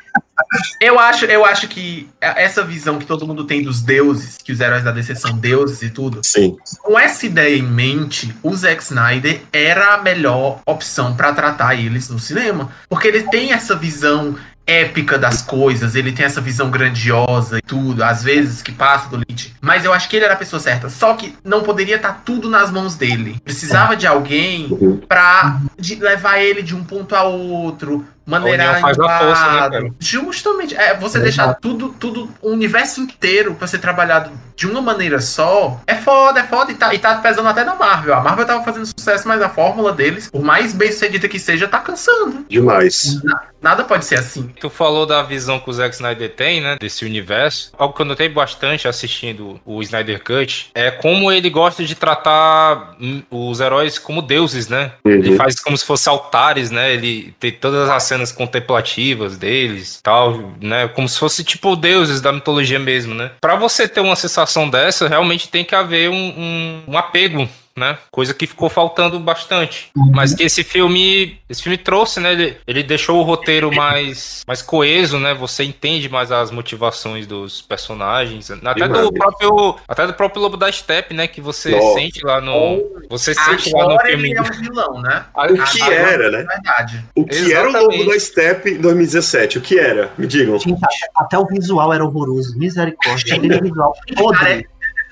[0.81, 4.61] eu, acho, eu acho que essa visão que todo mundo tem dos deuses, que os
[4.61, 6.57] heróis da DC são deuses e tudo, Sim.
[6.83, 12.09] com essa ideia em mente, o Zack Snyder era a melhor opção pra tratar eles
[12.09, 12.70] no cinema.
[12.88, 18.05] Porque ele tem essa visão épica das coisas, ele tem essa visão grandiosa e tudo,
[18.05, 19.55] às vezes que passa do limite.
[19.62, 20.90] Mas eu acho que ele era a pessoa certa.
[20.90, 23.40] Só que não poderia estar tudo nas mãos dele.
[23.42, 25.01] Precisava de alguém Uhum.
[25.09, 29.58] pra de- levar ele de um ponto a outro, maneirar união faz a força, né,
[29.58, 29.90] cara?
[29.98, 31.22] Justamente, é você Exato.
[31.22, 36.40] deixar tudo, tudo, o universo inteiro pra ser trabalhado de uma maneira só, é foda,
[36.40, 38.14] é foda, e tá, e tá pesando até na Marvel.
[38.14, 41.68] A Marvel tava fazendo sucesso, mas a fórmula deles, por mais bem sucedida que seja,
[41.68, 42.44] tá cansando.
[42.48, 43.20] Demais.
[43.62, 44.50] Nada pode ser assim.
[44.60, 47.72] Tu falou da visão que o Zack Snyder tem, né, desse universo.
[47.76, 52.96] Algo que eu notei bastante assistindo o Snyder Cut é como ele gosta de tratar
[53.00, 54.92] hum, os heróis como deuses, né?
[55.04, 56.92] Ele faz como se fossem altares, né?
[56.92, 60.88] Ele tem todas as cenas contemplativas deles, tal, né?
[60.88, 63.31] Como se fosse tipo deuses da mitologia mesmo, né?
[63.40, 67.98] Pra você ter uma sensação dessa, realmente tem que haver um, um, um apego né?
[68.10, 69.90] Coisa que ficou faltando bastante.
[70.12, 72.32] Mas que esse filme, esse filme trouxe, né?
[72.32, 75.34] Ele, ele deixou o roteiro mais, mais coeso, né?
[75.34, 80.70] Você entende mais as motivações dos personagens, até do próprio, até do próprio Lobo da
[80.70, 81.26] Steppe, né?
[81.26, 81.94] Que você Nossa.
[81.94, 84.30] sente lá no, você sente lá no Agora filme.
[84.30, 85.24] ele é um vilão, né?
[85.34, 86.40] O que Agora, era, né?
[86.40, 87.04] É verdade.
[87.14, 87.98] O que era o Exatamente.
[87.98, 89.58] logo da Step em 2017?
[89.58, 90.10] O que era?
[90.18, 90.58] Me digam.
[90.58, 90.80] Gente,
[91.16, 92.58] até o visual era horroroso.
[92.58, 93.36] Misericórdia.
[93.36, 94.68] Aquele visual Cara, podre.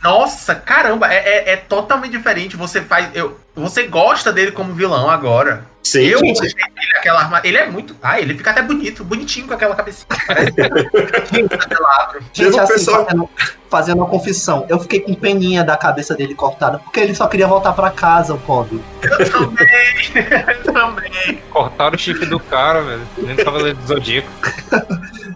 [0.06, 2.56] Nossa, caramba, é, é, é totalmente diferente.
[2.56, 3.08] Você faz.
[3.12, 5.64] Eu, você gosta dele como vilão agora.
[5.82, 6.42] Sim, eu gente.
[6.42, 6.54] ele
[6.96, 7.40] aquela arma.
[7.42, 7.96] Ele é muito.
[8.00, 10.06] Ah, ele fica até bonito, bonitinho com aquela cabecinha.
[10.26, 10.52] Parece.
[12.32, 13.30] Gente, assim, pessoal- fazendo,
[13.70, 17.46] fazendo uma confissão, eu fiquei com peninha da cabeça dele cortada, porque ele só queria
[17.46, 18.80] voltar pra casa, o pobre.
[19.02, 19.66] Eu também.
[20.64, 21.42] Eu também.
[21.50, 23.06] Cortaram o chifre do cara, velho.
[23.18, 24.28] Nem do Cavaleiro do Zodíaco.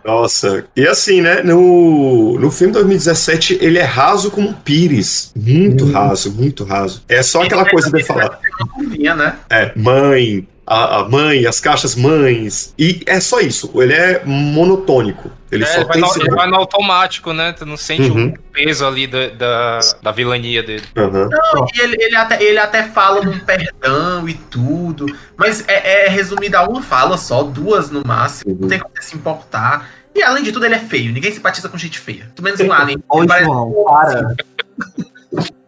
[0.04, 0.64] Nossa.
[0.74, 1.42] E assim, né?
[1.42, 5.32] No, no filme 2017, ele é raso como um pires.
[5.36, 7.02] Muito raso, muito raso.
[7.08, 8.40] É só aquela coisa de falar.
[8.74, 9.36] Curvinha, né?
[9.48, 12.72] É, mãe, a, a mãe, as caixas mães.
[12.78, 13.70] E é só isso.
[13.82, 15.30] Ele é monotônico.
[15.50, 17.52] Ele É, só vai tem no, ele vai no automático, né?
[17.52, 18.28] Tu não sente Uhum.
[18.28, 20.84] o peso ali da, da, da vilania dele.
[20.96, 21.28] Aham.
[21.28, 25.06] Não, e ele, ele, até, ele até fala num perdão e tudo.
[25.36, 28.52] Mas é, é resumido a uma fala só, duas no máximo.
[28.52, 28.58] Uhum.
[28.60, 29.90] Não tem como se importar.
[30.14, 31.12] E além de tudo, ele é feio.
[31.12, 32.30] Ninguém simpatiza com gente feia.
[32.36, 32.98] Tu menos um alien.
[33.26, 34.34] Parece- João, para.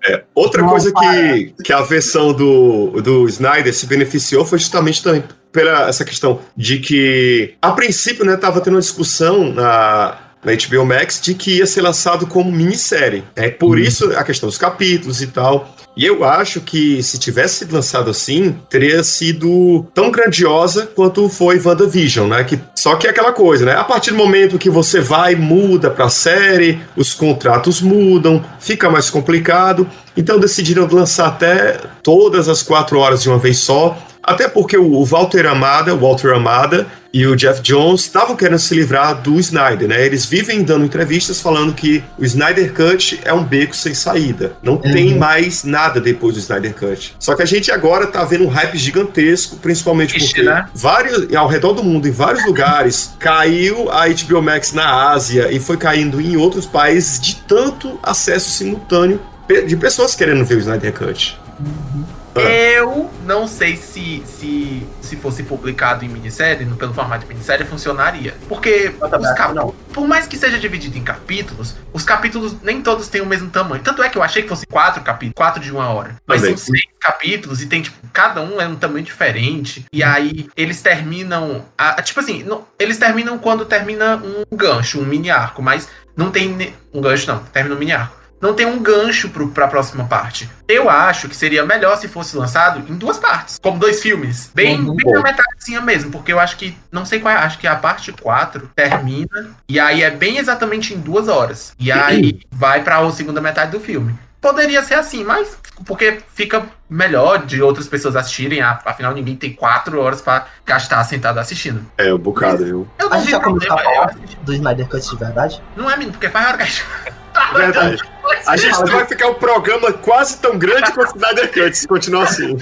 [0.04, 1.12] É, outra Não, coisa para.
[1.12, 6.40] que, que a versão do, do Snyder se beneficiou foi justamente também pela essa questão
[6.56, 11.58] de que, a princípio, né, tava tendo uma discussão na, na HBO Max de que
[11.58, 13.22] ia ser lançado como minissérie.
[13.36, 13.84] É por Uhum.
[13.84, 15.72] isso a questão dos capítulos e tal.
[15.96, 21.60] E eu acho que se tivesse sido lançado assim, teria sido tão grandiosa quanto foi
[21.60, 22.44] WandaVision, né?
[22.44, 23.76] Que, só que é aquela coisa, né?
[23.76, 29.10] A partir do momento que você vai, muda pra série, os contratos mudam, fica mais
[29.10, 29.86] complicado.
[30.16, 33.96] Então decidiram lançar até todas as quatro horas de uma vez só.
[34.22, 39.20] Até porque o Walter Amada, Walter Amada e o Jeff Jones estavam querendo se livrar
[39.20, 40.06] do Snyder, né?
[40.06, 44.54] Eles vivem dando entrevistas falando que o Snyder Cut é um beco sem saída.
[44.62, 44.80] Não uhum.
[44.80, 47.14] tem mais nada depois do Snyder Cut.
[47.18, 50.66] Só que a gente agora tá vendo um hype gigantesco, principalmente Ixi, porque né?
[50.72, 55.58] vários, ao redor do mundo, em vários lugares, caiu a HBO Max na Ásia e
[55.58, 59.20] foi caindo em outros países de tanto acesso simultâneo
[59.66, 61.38] de pessoas querendo ver o Snyder Cut.
[61.60, 62.21] Uhum.
[62.34, 68.34] Eu não sei se, se se fosse publicado em minissérie, pelo formato de minissérie, funcionaria.
[68.48, 73.20] Porque os capítulos, por mais que seja dividido em capítulos, os capítulos nem todos têm
[73.20, 73.82] o mesmo tamanho.
[73.82, 76.16] Tanto é que eu achei que fosse quatro capítulos, quatro de uma hora.
[76.26, 76.56] Mas Também.
[76.56, 79.84] são seis capítulos e tem, tipo, cada um é um tamanho diferente.
[79.92, 81.66] E aí eles terminam.
[81.76, 86.30] A, tipo assim, não, eles terminam quando termina um gancho, um mini arco, mas não
[86.30, 87.40] tem um gancho, não.
[87.44, 90.50] Termina um mini arco não tem um gancho para a próxima parte.
[90.66, 94.50] Eu acho que seria melhor se fosse lançado em duas partes, como dois filmes.
[94.52, 94.96] Bem, uhum.
[94.96, 95.52] bem na metade
[95.84, 99.50] mesmo, porque eu acho que, não sei qual é, acho que a parte 4 termina,
[99.68, 101.72] e aí é bem exatamente em duas horas.
[101.78, 104.14] E aí vai para a segunda metade do filme.
[104.40, 110.00] Poderia ser assim, mas porque fica melhor de outras pessoas assistirem, afinal ninguém tem quatro
[110.00, 111.86] horas para gastar sentado assistindo.
[111.96, 112.88] É, um bocado, viu?
[112.98, 115.62] Eu não a gente já começou a falar do Snyder Cut de verdade?
[115.76, 116.84] Não é, menino, porque faz hora que a gente...
[117.54, 118.11] Verdade.
[118.46, 122.24] A gente vai ficar um programa quase tão grande quanto o Snyder Cut, se continuar
[122.24, 122.58] assim.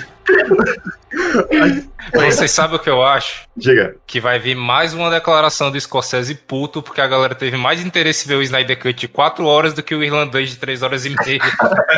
[2.12, 3.48] Vocês sabem o que eu acho?
[3.56, 3.96] Diga.
[4.06, 8.24] Que vai vir mais uma declaração do Scorsese puto, porque a galera teve mais interesse
[8.24, 11.04] em ver o Snyder Cut de 4 horas do que o irlandês de 3 horas
[11.04, 11.40] e meia.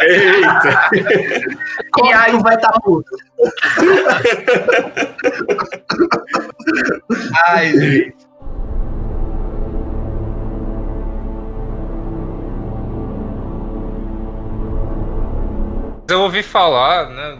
[0.03, 0.91] Eita!
[2.05, 3.11] e aí vai estar tá puto.
[7.47, 8.32] Ai, gente.
[16.13, 17.39] Eu ouvi falar, né?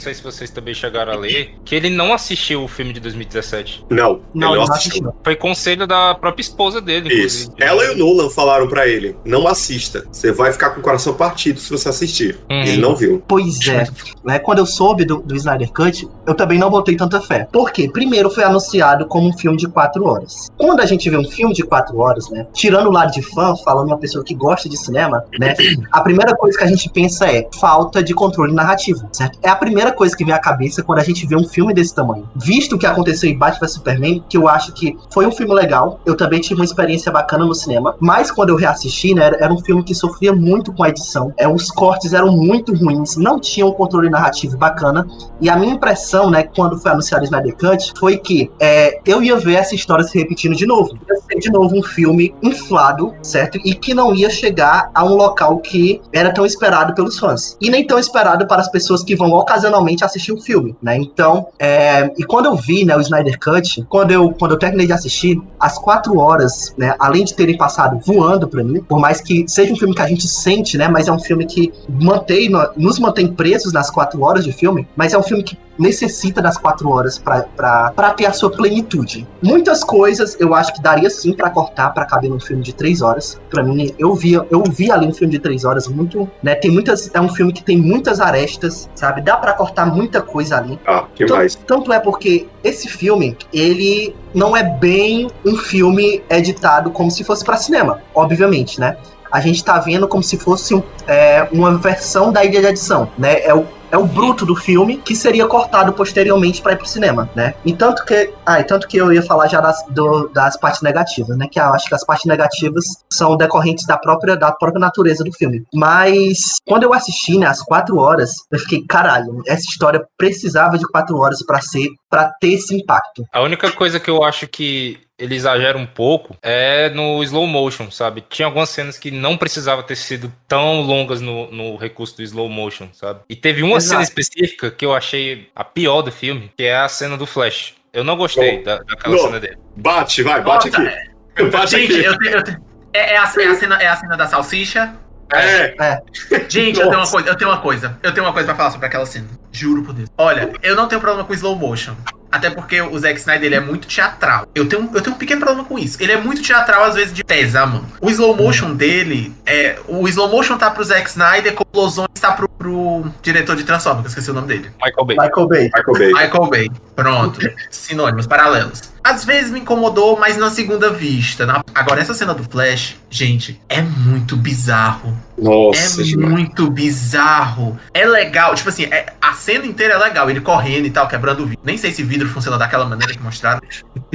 [0.00, 3.00] Não sei se vocês também chegaram a ler, que ele não assistiu o filme de
[3.00, 3.84] 2017.
[3.90, 5.14] Não, não, ele não assistiu.
[5.22, 7.12] Foi conselho da própria esposa dele.
[7.12, 7.52] Isso.
[7.58, 10.06] Ela e o Nolan falaram para ele: não assista.
[10.10, 12.38] Você vai ficar com o coração partido se você assistir.
[12.50, 12.62] Uhum.
[12.62, 13.22] Ele não viu.
[13.28, 13.86] Pois é.
[14.24, 17.46] Né, quando eu soube do, do Snyder Cut, eu também não botei tanta fé.
[17.52, 17.90] Por quê?
[17.92, 20.48] Primeiro foi anunciado como um filme de quatro horas.
[20.56, 22.46] Quando a gente vê um filme de quatro horas, né?
[22.54, 25.54] Tirando o lado de fã, falando uma pessoa que gosta de cinema, né?
[25.92, 29.38] A primeira coisa que a gente pensa é falta de controle narrativo, certo?
[29.42, 31.94] É a primeira coisa que vem à cabeça quando a gente vê um filme desse
[31.94, 32.28] tamanho.
[32.34, 35.54] Visto o que aconteceu em Batman vs Superman, que eu acho que foi um filme
[35.54, 39.52] legal, eu também tive uma experiência bacana no cinema, mas quando eu reassisti, né, era
[39.52, 43.38] um filme que sofria muito com a edição, é, os cortes eram muito ruins, não
[43.38, 45.06] tinha um controle narrativo bacana,
[45.40, 49.36] e a minha impressão, né, quando foi anunciado Snyder Cut, foi que é, eu ia
[49.36, 50.90] ver essa história se repetindo de novo.
[51.08, 53.58] Ia ser de novo um filme inflado, certo?
[53.64, 57.56] E que não ia chegar a um local que era tão esperado pelos fãs.
[57.60, 60.96] E nem tão esperado para as pessoas que vão ocasionalmente assistir o filme, né?
[60.96, 64.86] Então, é, e quando eu vi, né, o Snyder Cut, quando eu, quando eu terminei
[64.86, 69.20] de assistir, as quatro horas, né, além de terem passado voando para mim, por mais
[69.20, 72.50] que seja um filme que a gente sente, né, mas é um filme que mantém,
[72.76, 76.56] nos mantém presos nas quatro horas de filme, mas é um filme que necessita das
[76.58, 79.26] quatro horas para ter a sua plenitude.
[79.42, 83.00] Muitas coisas eu acho que daria sim para cortar para caber num filme de três
[83.00, 83.40] horas.
[83.48, 86.54] Para mim, eu vi, eu vi ali um filme de três horas muito, né?
[86.54, 89.22] Tem muitas, é um filme que tem muitas arestas, sabe?
[89.22, 90.78] Dá para cortar muita coisa ali.
[90.86, 91.54] Ah, que tanto, mais?
[91.54, 97.44] Tanto é porque esse filme, ele não é bem um filme editado como se fosse
[97.44, 98.96] para cinema, obviamente, né?
[99.30, 103.42] A gente tá vendo como se fosse é, uma versão da ilha de edição, né?
[103.42, 107.28] É o é o bruto do filme que seria cortado posteriormente para ir pro cinema,
[107.34, 107.54] né?
[107.64, 111.36] E tanto que, ah, tanto que eu ia falar já das, do, das partes negativas,
[111.36, 111.46] né?
[111.50, 115.32] Que eu acho que as partes negativas são decorrentes da própria da própria natureza do
[115.32, 115.64] filme.
[115.74, 120.86] Mas quando eu assisti, né, as quatro horas, eu fiquei caralho, essa história precisava de
[120.86, 123.24] quatro horas para ser, para ter esse impacto.
[123.32, 127.90] A única coisa que eu acho que ele exagera um pouco é no slow motion,
[127.90, 128.24] sabe?
[128.28, 132.48] Tinha algumas cenas que não precisava ter sido tão longas no, no recurso do slow
[132.48, 133.20] motion, sabe?
[133.28, 133.90] E teve uma Exato.
[133.90, 137.74] cena específica que eu achei a pior do filme, que é a cena do Flash.
[137.92, 139.24] Eu não gostei da, daquela não.
[139.24, 139.58] cena dele.
[139.76, 141.10] Bate, vai, bate Nossa, aqui.
[141.36, 141.44] É...
[141.44, 142.04] Bate Gente, aqui.
[142.04, 142.58] Eu te, eu te...
[142.92, 144.94] É, é, a, é, a cena, é a cena da salsicha.
[145.32, 145.74] É.
[145.78, 146.02] é.
[146.48, 147.98] Gente, eu tenho, uma coisa, eu tenho uma coisa.
[148.02, 149.28] Eu tenho uma coisa pra falar sobre aquela cena.
[149.52, 150.08] Juro por Deus.
[150.16, 151.94] Olha, eu não tenho problema com slow motion.
[152.30, 154.46] Até porque o Zack Snyder ele é muito teatral.
[154.54, 155.96] Eu tenho, eu tenho um pequeno problema com isso.
[156.00, 157.86] Ele é muito teatral, às vezes, de pesa, mano.
[158.00, 159.78] O slow motion dele é.
[159.88, 163.64] O slow motion tá pro Zack Snyder, como o Lozon está pro, pro diretor de
[163.64, 164.70] Transformers, que eu esqueci o nome dele.
[164.84, 165.16] Michael Bay.
[165.18, 165.70] Michael Bay.
[165.74, 166.12] Michael Bay.
[166.24, 166.70] Michael Bay.
[166.94, 167.40] Pronto.
[167.70, 168.82] Sinônimos, paralelos.
[169.02, 171.46] Às vezes me incomodou, mas na segunda vista.
[171.46, 175.16] na- Agora, essa cena do Flash, gente, é muito bizarro.
[175.38, 176.30] Nossa, é demais.
[176.32, 177.78] muito bizarro.
[177.94, 181.44] É legal, tipo assim, é- a cena inteira é legal, ele correndo e tal, quebrando
[181.44, 181.62] o vidro.
[181.64, 183.60] Nem sei se vidro funciona daquela maneira que mostraram,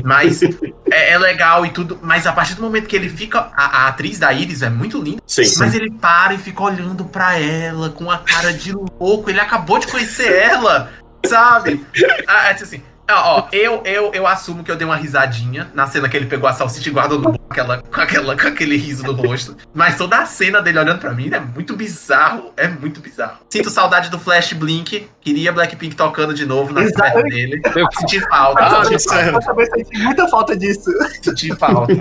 [0.03, 0.43] mas
[0.91, 1.97] é, é legal e tudo.
[2.01, 3.49] Mas a partir do momento que ele fica.
[3.55, 5.43] A, a atriz da Iris é muito linda, Sim.
[5.57, 9.30] mas ele para e fica olhando pra ela com a cara de louco.
[9.30, 10.91] Ele acabou de conhecer ela,
[11.26, 11.86] sabe?
[12.28, 12.82] Ah, é assim.
[13.10, 16.26] Ó, ó, eu, eu, eu assumo que eu dei uma risadinha na cena que ele
[16.26, 19.56] pegou a salsicha e guardou no com, aquela, com, aquela, com aquele riso no rosto.
[19.74, 22.51] Mas toda a cena dele olhando pra mim é muito bizarro.
[22.58, 23.38] É muito bizarro.
[23.49, 25.08] Sinto saudade do Flash Blink.
[25.22, 27.62] Queria Blackpink tocando de novo na perna dele.
[27.76, 28.64] Eu- Senti falta.
[28.64, 28.82] Ah.
[28.84, 30.89] Eu também senti muita falta disso.
[31.22, 31.93] senti falta.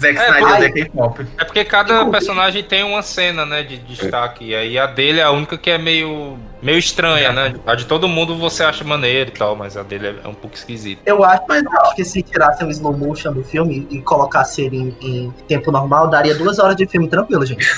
[0.00, 0.60] Zack É, Snyder ai.
[0.60, 1.26] da K-pop.
[1.38, 4.44] É porque cada personagem tem uma cena, né, de destaque.
[4.46, 7.54] E aí a dele é a única que é meio, meio estranha, né?
[7.66, 10.34] A de todo mundo você acha maneiro e tal, mas a dele é, é um
[10.34, 11.02] pouco esquisita.
[11.04, 14.64] Eu acho, Mas eu acho que se tirassem o slow motion do filme e colocassem
[14.66, 17.64] ele em, em tempo normal, daria duas horas de filme tranquilo, gente.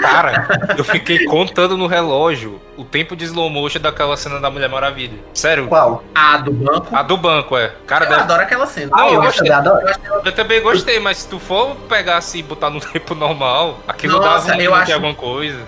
[0.00, 0.46] Cara,
[0.76, 5.18] eu fiquei contando no relógio o tempo de slow motion daquela cena da Mulher Maravilha.
[5.32, 6.04] Sério, Qual?
[6.14, 6.94] A do banco.
[6.94, 7.72] a do banco, é.
[7.86, 8.22] Cara, Eu deve...
[8.22, 8.90] adoro aquela cena.
[8.94, 9.48] Ah, eu eu gostei.
[9.48, 9.86] também adoro.
[10.24, 14.18] Eu também gostei, mas se tu for pegar assim e botar no tempo normal, aquilo
[14.20, 15.58] Nossa, dava um eu acho- alguma coisa.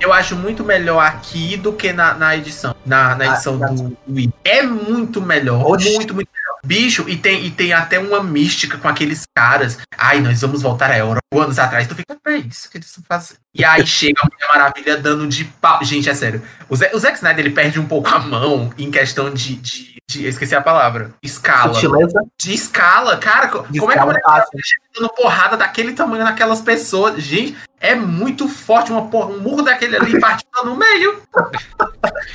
[0.00, 2.74] Eu acho muito melhor aqui do que na, na edição.
[2.84, 4.32] Na, na Ah, edição do Wii.
[4.44, 5.64] É muito melhor.
[5.64, 5.94] Oxi.
[5.94, 6.46] Muito, muito melhor.
[6.64, 9.78] Bicho, e tem, e tem até uma mística com aqueles caras.
[9.96, 11.20] Ai, nós vamos voltar a Europa.
[11.32, 13.38] Anos atrás, tu fica, é isso que eles estão fazendo.
[13.54, 15.84] E aí chega a Mulher Maravilha dando de pau.
[15.84, 16.42] Gente, é sério.
[16.68, 19.54] O, Zé, o Zack Snyder, ele perde um pouco a mão em questão de.
[19.56, 21.12] de, de eu esqueci a palavra.
[21.20, 21.74] Escala.
[21.74, 22.20] Sutileza.
[22.38, 23.46] De escala, cara.
[23.68, 27.20] De como é que a escala, Mulher dando porrada daquele tamanho naquelas pessoas?
[27.20, 28.92] Gente, é muito forte.
[28.92, 31.22] Uma porra, um murro daquele ali partindo no meio.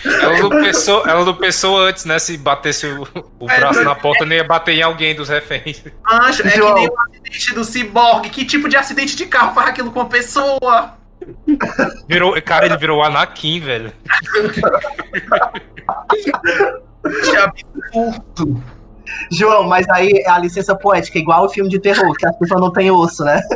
[0.03, 2.19] Ela não pensou, ela não pensou antes, né?
[2.19, 3.07] Se batesse o,
[3.39, 5.81] o É, braço não- na porta, nem ia bater em alguém dos reféns.
[6.03, 6.73] Acho, é João.
[6.75, 8.29] que nem o acidente do Cyborg.
[8.29, 10.97] Que tipo de acidente de carro faz aquilo com a pessoa?
[12.07, 13.93] Virou, cara, ele virou o Anakin, velho.
[17.03, 18.63] Que absurdo.
[19.31, 22.61] João, mas aí é a licença poética, igual o filme de terror, que as pessoas
[22.61, 23.41] não têm osso, né?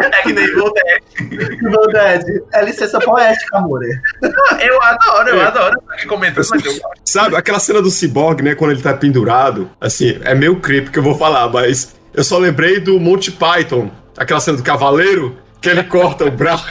[0.00, 1.60] É que nem o Dead.
[1.60, 2.42] Verdade.
[2.52, 3.80] É licença poética, amor.
[3.82, 5.74] Eu adoro, eu adoro.
[5.74, 7.00] Eu tô aqui comentando, mas eu gosto.
[7.04, 10.98] Sabe, aquela cena do Cyborg, né, quando ele tá pendurado, assim, é meio creepy que
[10.98, 15.68] eu vou falar, mas eu só lembrei do Monty Python, aquela cena do cavaleiro, que
[15.68, 16.66] ele corta o braço,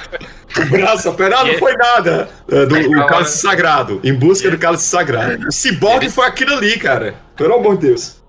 [0.58, 4.86] o braço, ah, não foi nada, é, do o cálice sagrado, em busca do cálice
[4.86, 5.48] sagrado.
[5.48, 8.20] O Cyborg foi aquilo ali, cara, pelo amor de Deus.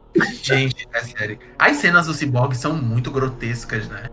[0.43, 1.39] Gente, é sério.
[1.59, 4.09] As cenas do Cyborg são muito grotescas, né?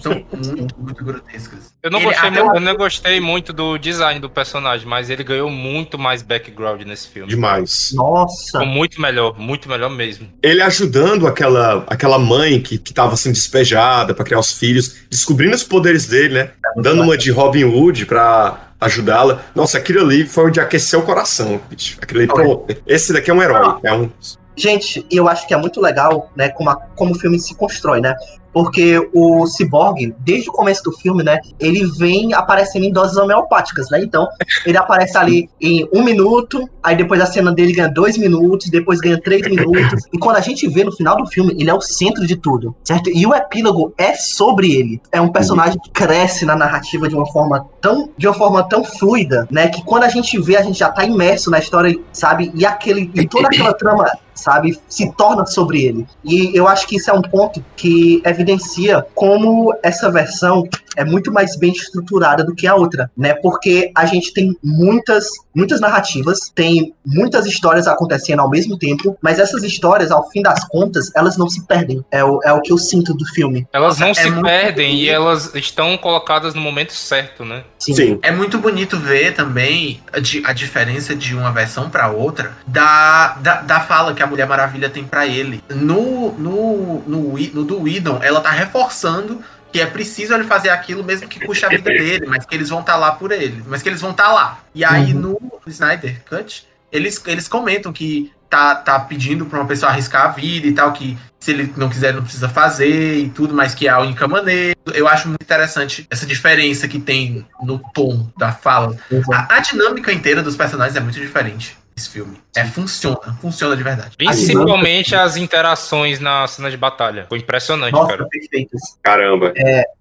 [0.00, 1.74] São muito, muito grotescas.
[1.82, 5.50] Eu não, Ele- gostei eu não gostei muito do design do personagem, mas ele ganhou
[5.50, 7.28] muito mais background nesse filme.
[7.28, 7.92] Demais.
[7.94, 8.58] Nossa.
[8.58, 10.28] Ficou muito melhor, muito melhor mesmo.
[10.42, 15.54] Ele ajudando aquela, aquela mãe que, que tava sendo despejada pra criar os filhos, descobrindo
[15.54, 16.50] os poderes dele, né?
[16.76, 19.42] Dando uma de Robin Hood pra ajudá-la.
[19.54, 21.98] Nossa, aquilo ali foi onde aqueceu o coração, bicho.
[22.00, 23.76] Aquilo ali, pô, esse daqui é um herói.
[23.82, 24.10] É um...
[24.56, 28.00] Gente, eu acho que é muito legal, né, como, a- como o filme se constrói,
[28.00, 28.14] né?
[28.54, 33.90] Porque o Cyborg, desde o começo do filme, né, ele vem aparecendo em doses homeopáticas,
[33.90, 34.00] né?
[34.00, 34.28] Então,
[34.64, 39.00] ele aparece ali em um minuto, aí depois a cena dele ganha dois minutos, depois
[39.00, 40.04] ganha três minutos.
[40.12, 42.74] E quando a gente vê no final do filme, ele é o centro de tudo,
[42.84, 43.10] certo?
[43.10, 45.00] E o epílogo é sobre ele.
[45.10, 48.84] É um personagem que cresce na narrativa de uma forma tão, de uma forma tão
[48.84, 49.66] fluida, né?
[49.66, 52.52] Que quando a gente vê, a gente já tá imerso na história, sabe?
[52.54, 56.06] E aquele, e toda aquela trama sabe, se torna sobre ele.
[56.24, 61.32] E eu acho que isso é um ponto que evidencia como essa versão é muito
[61.32, 63.34] mais bem estruturada do que a outra, né?
[63.34, 69.38] Porque a gente tem muitas, muitas narrativas, tem muitas histórias acontecendo ao mesmo tempo, mas
[69.38, 72.04] essas histórias, ao fim das contas, elas não se perdem.
[72.10, 73.66] É o, é o que eu sinto do filme.
[73.72, 75.10] Elas não é se perdem e bonito.
[75.14, 77.64] elas estão colocadas no momento certo, né?
[77.78, 78.18] Sim.
[78.22, 83.34] É muito bonito ver também a, di- a diferença de uma versão pra outra da,
[83.40, 85.62] da, da fala que a Mulher Maravilha tem pra ele.
[85.68, 89.40] No, no, no, no do Whedon, ela tá reforçando
[89.74, 92.68] que é preciso ele fazer aquilo mesmo que custe a vida dele, mas que eles
[92.68, 94.60] vão estar lá por ele, mas que eles vão estar lá.
[94.72, 95.20] E aí Uhum.
[95.20, 100.28] no Snyder Cut, eles, eles comentam que tá, tá pedindo pra uma pessoa arriscar a
[100.28, 103.88] vida e tal, que se ele não quiser, não precisa fazer e tudo, mas que
[103.88, 104.76] é a única maneira.
[104.92, 108.96] Eu acho muito interessante essa diferença que tem no tom da fala.
[109.32, 112.36] A, a dinâmica inteira dos personagens é muito diferente esse filme.
[112.56, 114.16] É, funciona, funciona de verdade.
[114.16, 117.26] Principalmente as interações na cena de batalha.
[117.28, 118.28] Foi impressionante, Nossa, cara.
[118.28, 118.80] perfeitas.
[119.02, 119.52] Caramba.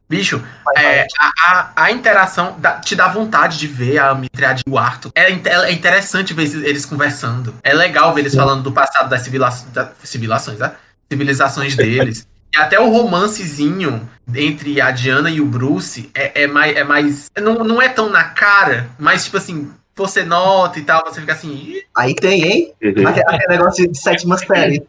[0.09, 0.43] Bicho,
[0.77, 4.77] é, a, a, a interação dá- te dá vontade de ver a Mitria e o
[4.77, 5.11] Arthur.
[5.15, 7.55] É, in- é interessante ver eles, conversando.
[7.63, 10.71] É legal ver eles falando do passado das civila da- civilizações, né?
[11.11, 12.27] civilizações deles.
[12.53, 16.75] E até o romancezinho entre a Diana e o Bruce é, é mais.
[16.75, 21.03] É mais não, não é tão na cara, mas tipo assim, você nota e tal,
[21.05, 21.53] você fica assim.
[21.53, 22.73] "Ih, Aí tem, hein?
[22.83, 23.07] Uhum.
[23.07, 24.83] Aquele, aquele negócio de sétima série.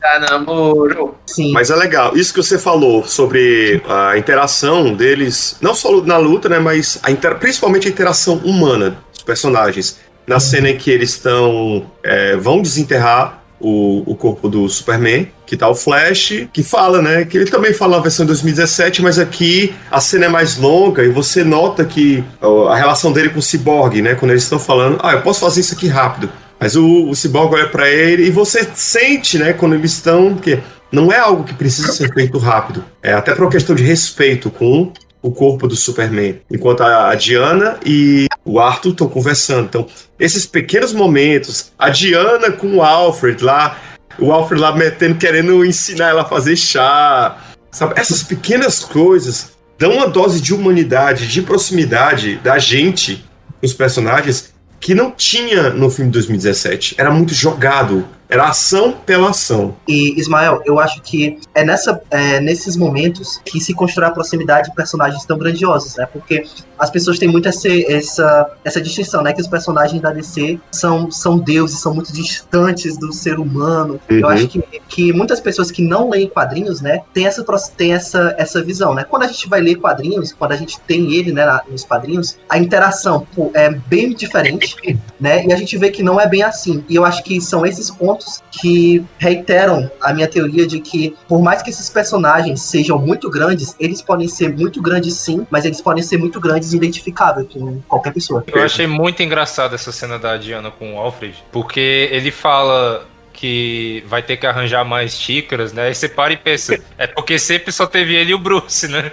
[0.00, 1.14] tá namoro.
[1.26, 1.52] Sim.
[1.52, 2.16] Mas é legal.
[2.16, 7.10] Isso que você falou sobre a interação deles, não só na luta, né, mas a
[7.10, 9.98] inter- principalmente a interação humana dos personagens.
[10.26, 11.90] Na cena em que eles estão.
[12.02, 17.24] é, vão desenterrar o, o corpo do Superman, que tá o Flash, que fala, né?
[17.24, 21.02] Que ele também fala na versão de 2017, mas aqui a cena é mais longa
[21.04, 22.22] e você nota que
[22.70, 24.14] a relação dele com o Cyborg, né?
[24.14, 26.30] Quando eles estão falando, ah, eu posso fazer isso aqui rápido.
[26.60, 30.34] Mas o, o Cyborg olha pra ele e você sente, né, quando eles estão.
[30.34, 30.58] que
[30.90, 32.84] não é algo que precisa ser feito rápido.
[33.02, 34.92] É até por uma questão de respeito com
[35.22, 36.40] o corpo do Superman.
[36.50, 39.66] Enquanto a, Diana e o Arthur estão conversando.
[39.66, 39.86] Então,
[40.18, 43.78] esses pequenos momentos, a Diana com o Alfred lá,
[44.18, 47.38] o Alfred lá metendo, querendo ensinar ela a fazer chá.
[47.70, 47.94] Sabe?
[47.96, 53.24] Essas pequenas coisas dão uma dose de humanidade, de proximidade da gente,
[53.62, 56.96] os personagens, que não tinha no filme de 2017.
[56.98, 58.06] Era muito jogado.
[58.28, 59.74] Era ação pela ação.
[59.86, 64.68] E, Ismael, eu acho que é, nessa, é nesses momentos que se constrói a proximidade
[64.68, 66.06] de personagens tão grandiosos, né?
[66.12, 66.44] Porque
[66.78, 69.32] as pessoas têm muito essa, essa, essa distinção, né?
[69.32, 73.98] Que os personagens da DC são, são deuses, são muito distantes do ser humano.
[74.08, 74.28] Eu Uhum.
[74.28, 77.00] acho que, que muitas pessoas que não leem quadrinhos, né?
[77.14, 77.42] Tem, essa,
[77.76, 79.04] tem essa, essa visão, né?
[79.04, 82.36] Quando a gente vai ler quadrinhos, quando a gente tem ele, né, na- nos quadrinhos,
[82.48, 84.76] a interação pô, é bem diferente,
[85.18, 85.46] né?
[85.46, 86.84] E a gente vê que não é bem assim.
[86.88, 88.17] E eu acho que são esses pontos
[88.50, 93.74] que reiteram a minha teoria de que, por mais que esses personagens sejam muito grandes,
[93.78, 97.80] eles podem ser muito grandes sim, mas eles podem ser muito grandes e identificáveis com
[97.88, 98.44] qualquer pessoa.
[98.46, 103.06] Eu achei muito engraçado essa cena da Diana com o Alfred, porque ele fala
[103.38, 105.84] que vai ter que arranjar mais xícaras, né?
[105.84, 109.12] Aí você para e pensa, é porque sempre só teve ele e o Bruce, né?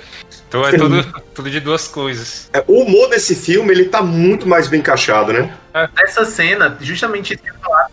[0.60, 2.49] Então é tudo, tudo de duas coisas.
[2.53, 5.51] É, O humor desse filme, ele tá muito mais bem encaixado, né?
[5.97, 7.38] Nessa cena, justamente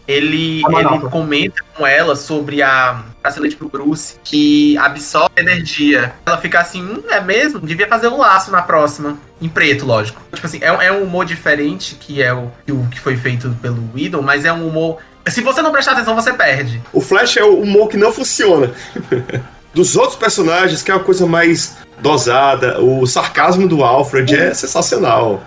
[0.06, 0.96] ele, A manopla.
[0.98, 6.12] ele comenta com ela sobre a bracelete pro Bruce que absorve energia.
[6.26, 7.60] Ela fica assim, hum, é mesmo?
[7.60, 9.18] Devia fazer um laço na próxima.
[9.40, 10.20] Em preto, lógico.
[10.32, 13.50] Tipo assim, é, é um humor diferente que é o, que o que foi feito
[13.60, 14.98] pelo Idol, mas é um humor.
[15.26, 16.80] Se você não prestar atenção, você perde.
[16.92, 18.72] O Flash é o humor que não funciona.
[19.74, 25.42] Dos outros personagens, que é uma coisa mais dosada, o sarcasmo do Alfred é sensacional.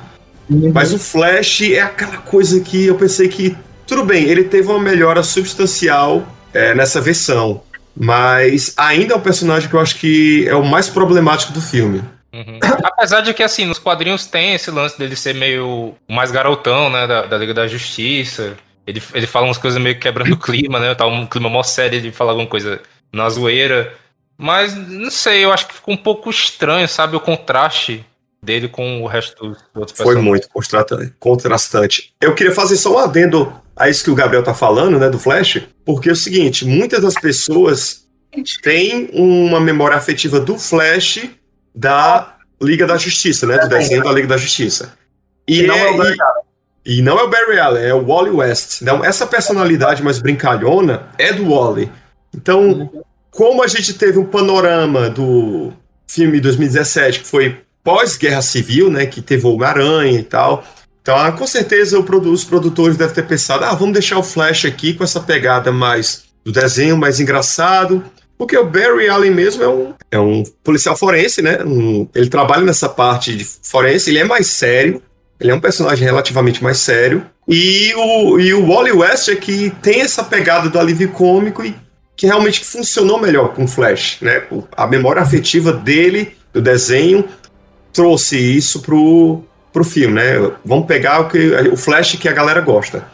[0.74, 4.80] Mas o Flash é aquela coisa que eu pensei que, tudo bem, ele teve uma
[4.80, 7.62] melhora substancial é, nessa versão.
[7.98, 12.02] Mas ainda é um personagem que eu acho que é o mais problemático do filme.
[12.34, 12.60] Uhum.
[12.84, 16.90] Apesar de que, assim, nos quadrinhos tem esse lance dele ser meio o mais garotão,
[16.90, 17.08] né?
[17.08, 18.56] Da, da Liga da Justiça.
[18.86, 20.94] Ele, ele fala umas coisas meio quebrando o clima, né?
[20.94, 22.82] Tá um clima mó sério, ele fala alguma coisa
[23.12, 23.94] na zoeira.
[24.38, 27.16] Mas, não sei, eu acho que ficou um pouco estranho, sabe?
[27.16, 28.06] O contraste
[28.44, 30.48] dele com o resto dos outros Foi muito
[31.20, 32.14] contrastante.
[32.22, 35.18] Eu queria fazer só um adendo a isso que o Gabriel tá falando, né, do
[35.20, 38.06] Flash, porque é o seguinte, muitas das pessoas
[38.62, 41.28] têm uma memória afetiva do Flash
[41.74, 44.94] da Liga da Justiça, né, do desenho da Liga da Justiça.
[45.48, 46.18] E, E não é o e- Barry
[46.88, 48.82] e não é o Barry Allen, é o Wally West.
[48.84, 51.92] Então, essa personalidade mais brincalhona é do Wally.
[52.34, 52.92] Então,
[53.36, 55.74] como a gente teve um panorama do
[56.08, 60.64] filme 2017, que foi pós-guerra civil, né, que teve o Homem-Aranha e tal.
[61.02, 64.94] Então, ah, com certeza os produtores devem ter pensado, ah, vamos deixar o Flash aqui
[64.94, 68.02] com essa pegada mais do desenho, mais engraçado.
[68.38, 71.60] Porque o Barry Allen mesmo é um, é um policial forense, né?
[71.66, 75.02] Um- ele trabalha nessa parte de forense, ele é mais sério.
[75.40, 77.26] Ele é um personagem relativamente mais sério.
[77.48, 81.76] E o, e o Wally West é que tem essa pegada do alívio cômico e
[82.16, 84.44] que realmente funcionou melhor com o Flash, né?
[84.76, 87.28] A memória afetiva dele, do desenho,
[87.92, 89.44] trouxe isso pro,
[89.74, 90.52] pro filme, né?
[90.64, 91.38] Vamos pegar o, que,
[91.72, 93.06] o Flash que a galera gosta.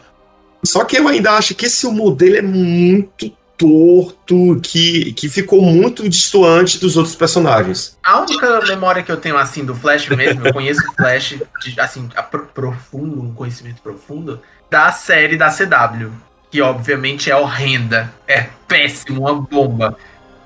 [0.64, 5.62] Só que eu ainda acho que esse humor dele é muito torto, que, que ficou
[5.62, 7.96] muito distoante dos outros personagens.
[8.02, 11.80] A única memória que eu tenho, assim, do Flash mesmo, eu conheço o Flash, de,
[11.80, 12.08] assim,
[12.54, 14.40] profundo, um conhecimento profundo,
[14.70, 16.10] da série da CW.
[16.52, 18.12] Que, obviamente, é horrenda.
[18.28, 19.96] É péssimo, uma bomba.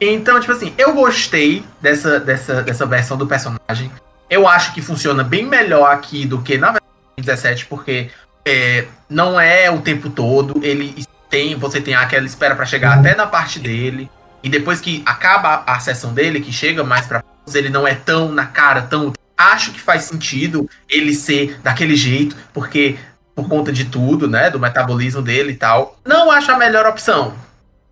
[0.01, 3.91] Então, tipo assim, eu gostei dessa, dessa, dessa versão do personagem.
[4.31, 6.89] Eu acho que funciona bem melhor aqui do que na versão
[7.19, 8.11] 17, porque
[8.45, 10.61] é, não é o tempo todo.
[10.63, 14.11] Ele tem, você tem aquela espera para chegar até na parte dele.
[14.43, 17.23] E depois que acaba a sessão dele, que chega mais pra
[17.55, 19.13] ele não é tão na cara, tão.
[19.37, 22.97] Acho que faz sentido ele ser daquele jeito, porque
[23.37, 24.49] por conta de tudo, né?
[24.49, 25.99] Do metabolismo dele e tal.
[26.07, 27.35] Não acho a melhor opção.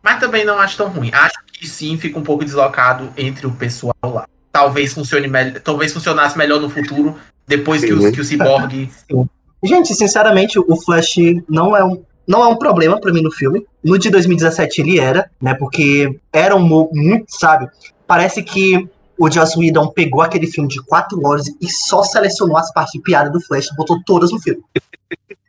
[0.02, 1.10] Mas também não acho tão ruim.
[1.12, 4.26] Acho que sim fica um pouco deslocado entre o pessoal lá.
[4.50, 5.60] Talvez funcione melhor.
[5.60, 7.16] Talvez funcionasse melhor no futuro,
[7.46, 8.90] depois que, o, que o Cyborg.
[9.62, 11.16] Gente, sinceramente, o Flash
[11.48, 12.02] não é um.
[12.26, 13.66] Não é um problema para mim no filme.
[13.82, 15.52] No de 2017 ele era, né?
[15.52, 17.68] Porque era um muito, sabe?
[18.06, 18.88] Parece que
[19.18, 23.00] o Joss Whedon pegou aquele filme de quatro horas e só selecionou as partes de
[23.00, 24.62] piada do Flash botou todas no filme.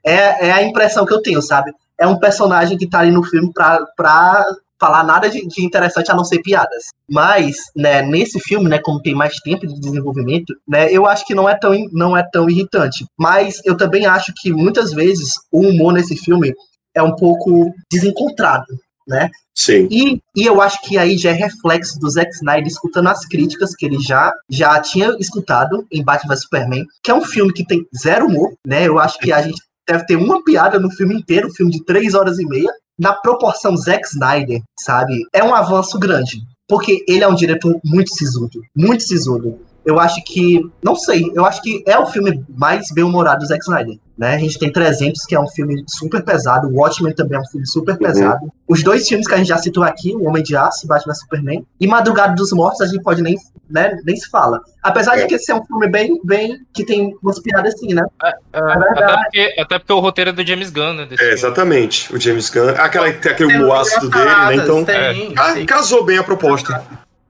[0.03, 1.73] É, é a impressão que eu tenho, sabe?
[1.99, 4.45] É um personagem que tá ali no filme pra, pra
[4.79, 6.85] falar nada de, de, interessante a não ser piadas.
[7.09, 11.33] Mas, né, nesse filme, né, como tem mais tempo de desenvolvimento, né, eu acho que
[11.33, 13.05] não é tão, não é tão irritante.
[13.17, 16.53] Mas eu também acho que muitas vezes o humor nesse filme
[16.93, 18.65] é um pouco desencontrado,
[19.07, 19.29] né?
[19.53, 19.87] Sim.
[19.89, 23.75] E, e eu acho que aí já é reflexo do Zack Snyder escutando as críticas
[23.75, 27.65] que ele já, já tinha escutado em Batman vs Superman, que é um filme que
[27.65, 28.87] tem zero humor, né?
[28.87, 31.83] Eu acho que a gente deve ter uma piada no filme inteiro, um filme de
[31.85, 35.21] três horas e meia, na proporção Zack Snyder, sabe?
[35.33, 36.41] É um avanço grande.
[36.67, 39.59] Porque ele é um diretor muito sisudo, muito sisudo.
[39.85, 43.63] Eu acho que, não sei, eu acho que é o filme mais bem-humorado do Zack
[43.63, 43.99] Snyder.
[44.17, 44.35] Né?
[44.35, 46.67] A gente tem 300, que é um filme super pesado.
[46.67, 47.97] O Watchmen também é um filme super uhum.
[47.97, 48.47] pesado.
[48.67, 51.13] Os dois filmes que a gente já citou aqui, O Homem de Aço e Batman
[51.13, 51.65] Superman.
[51.79, 53.35] E Madrugada dos Mortos, a gente pode nem,
[53.69, 54.61] né, nem se fala.
[54.81, 55.21] Apesar é.
[55.21, 58.03] de que esse é um filme bem, bem que tem umas piadas assim, né?
[58.23, 61.07] É, é, é até, porque, até, porque, o roteiro é do James Gunn, né?
[61.19, 62.15] É, exatamente.
[62.15, 62.69] O James Gunn.
[62.69, 64.55] Aquela, tem aquele ácido dele, né?
[64.55, 65.65] Então, tem, é.
[65.65, 66.83] casou bem a proposta.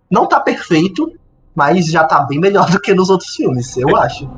[0.09, 1.11] Não tá perfeito,
[1.55, 4.29] mas já tá bem melhor do que nos outros filmes, eu acho.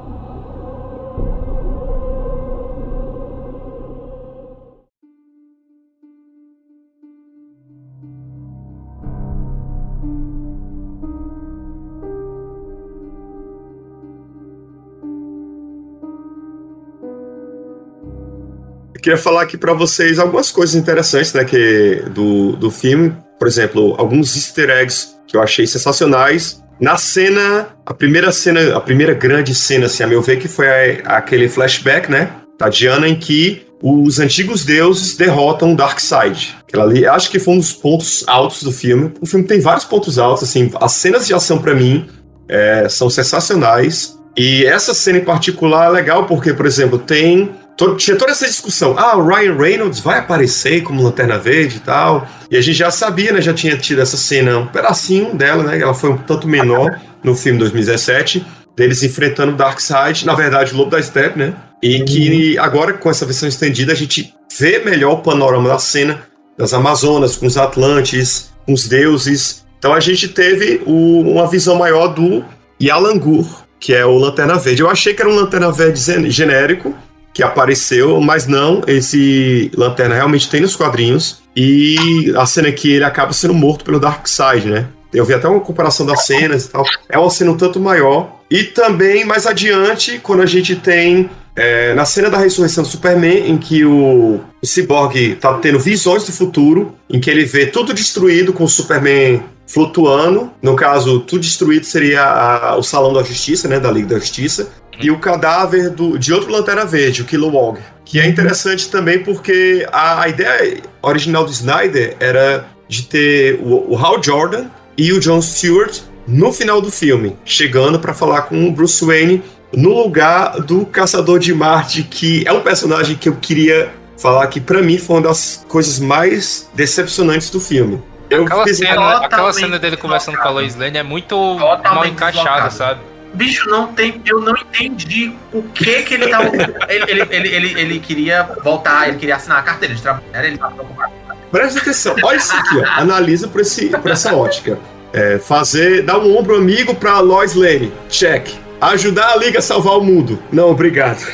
[19.08, 23.16] queria falar aqui para vocês algumas coisas interessantes, né, que do, do filme.
[23.40, 26.62] Por exemplo, alguns easter eggs que eu achei sensacionais.
[26.80, 30.68] Na cena, a primeira cena, a primeira grande cena, assim, a meu ver, que foi
[30.68, 36.56] a, aquele flashback, né, da Diana, em que os antigos deuses derrotam Darkseid.
[36.68, 39.14] Aquela ali, acho que foi um dos pontos altos do filme.
[39.22, 42.08] O filme tem vários pontos altos, assim, as cenas de ação para mim
[42.48, 44.18] é, são sensacionais.
[44.36, 47.52] E essa cena em particular é legal porque, por exemplo, tem
[47.98, 48.96] tinha toda essa discussão.
[48.98, 52.28] Ah, o Ryan Reynolds vai aparecer como Lanterna Verde e tal.
[52.50, 53.42] E a gente já sabia, né?
[53.42, 55.80] Já tinha tido essa cena, um pedacinho dela, né?
[55.80, 60.78] Ela foi um tanto menor no filme 2017, deles enfrentando o Darkseid, na verdade, o
[60.78, 61.54] Lobo da Steppe, né?
[61.82, 66.24] E que agora, com essa versão estendida, a gente vê melhor o panorama da cena
[66.58, 69.64] das Amazonas, com os Atlantes, com os deuses.
[69.78, 72.44] Então a gente teve o, uma visão maior do
[72.82, 73.46] Yalangur,
[73.80, 74.82] que é o Lanterna Verde.
[74.82, 76.96] Eu achei que era um Lanterna Verde genérico,
[77.34, 81.42] que apareceu, mas não, esse Lanterna realmente tem nos quadrinhos.
[81.56, 84.88] E a cena que ele acaba sendo morto pelo Darkseid, né?
[85.14, 86.84] Eu vi até uma comparação das cenas e tal.
[87.10, 88.38] É uma cena um tanto maior.
[88.50, 93.50] E também mais adiante, quando a gente tem é, na cena da ressurreição do Superman,
[93.50, 97.94] em que o, o Cyborg tá tendo visões do futuro, em que ele vê tudo
[97.94, 100.52] destruído com o Superman flutuando.
[100.62, 103.80] No caso, tudo destruído seria a, o Salão da Justiça, né?
[103.80, 104.70] Da Liga da Justiça
[105.00, 107.80] e o cadáver do, de outro Lanterna Verde, o Kilowog.
[108.04, 113.94] Que é interessante também porque a, a ideia original do Snyder era de ter o,
[113.94, 114.68] o Hal Jordan
[114.98, 119.44] e o John Stewart no final do filme, chegando para falar com o Bruce Wayne
[119.74, 124.60] no lugar do Caçador de Marte, que é um personagem que eu queria falar que
[124.60, 128.02] para mim foi uma das coisas mais decepcionantes do filme.
[128.30, 132.70] Eu aquela, cena, aquela cena dele conversando com a Lois Lane é muito mal encaixada,
[132.70, 133.00] sabe?
[133.34, 134.22] Bicho, não tem.
[134.26, 136.50] Eu não entendi o que que ele tava.
[136.90, 140.26] ele, ele, ele, ele, ele queria voltar, ele queria assinar a carteira de trabalho.
[140.34, 141.14] Ele tava preocupado.
[141.52, 143.02] Presta atenção, olha isso aqui, ó.
[143.02, 144.78] Analisa por, esse, por essa ótica.
[145.14, 147.94] É, fazer, dar um ombro amigo pra Lois Lane.
[148.10, 148.50] Check.
[148.82, 150.38] Ajudar a Liga a salvar o mundo.
[150.52, 151.26] Não, obrigado.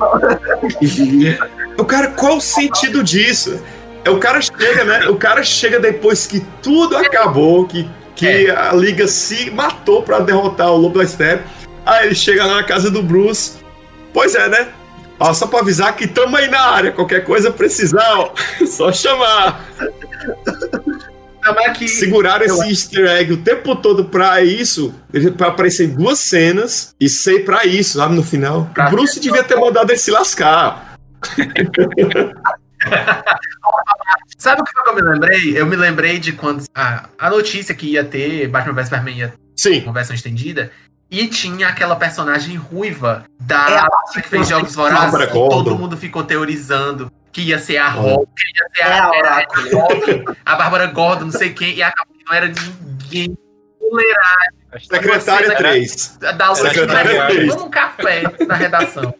[1.78, 3.60] o cara, qual o sentido disso?
[4.10, 5.08] o cara chega, né?
[5.08, 8.50] O cara chega depois que tudo acabou, que, que É.
[8.56, 11.44] a liga se matou pra derrotar o Lobo da Steppe.
[11.84, 13.58] Aí ele chega lá na casa do Bruce.
[14.12, 14.68] Pois é, né?
[15.18, 16.92] Ó, só pra avisar que tamo aí na área.
[16.92, 18.30] Qualquer coisa precisar, ó,
[18.66, 19.64] só chamar.
[21.76, 24.94] Que Seguraram esse easter egg o tempo todo pra isso,
[25.36, 28.70] pra aparecer duas cenas e ser pra isso, sabe, no final.
[28.78, 30.96] O Bruce devia ter mandado ele se lascar.
[34.36, 35.58] Sabe o que eu me lembrei?
[35.58, 39.28] Eu me lembrei de quando a, a notícia que ia ter Batman vs Superman ia
[39.28, 39.82] ter Sim.
[39.84, 40.70] uma versão estendida.
[41.10, 45.16] E tinha aquela personagem ruiva É da a que fez Jogos Vorazes.
[45.26, 45.48] que Gordon.
[45.64, 49.16] todo mundo ficou teorizando que ia ser a Hulk, que ia ser É a, a
[49.16, 53.36] era a, a Bárbara Gordon, não sei quem, e acabou que não era ninguém.
[54.90, 56.16] Secretária Você- 3.
[56.36, 57.46] da Luz Secretária três.
[57.48, 59.14] Vamos um café na redação.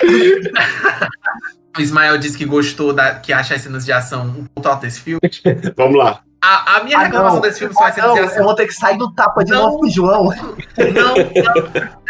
[1.76, 4.82] o Ismael disse que gostou, da, que acha as cenas de ação um ponto alto
[4.82, 5.20] desse filme.
[5.76, 6.20] Vamos lá.
[6.42, 7.42] A, a minha Ah, reclamação não.
[7.42, 8.44] desse filme são as cenas Não, de eu ação.
[8.44, 9.62] vou ter que sair do tapa de Não.
[9.64, 10.24] novo com João.
[10.24, 11.14] Não, não.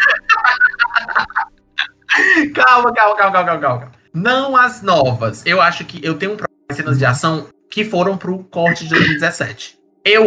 [2.55, 3.91] calma, calma, calma, calma, calma, calma.
[4.15, 5.43] Não as novas.
[5.45, 8.39] Eu acho que eu tenho um problema com as cenas de ação que foram pro
[8.45, 9.79] corte de 2017.
[10.05, 10.27] Eu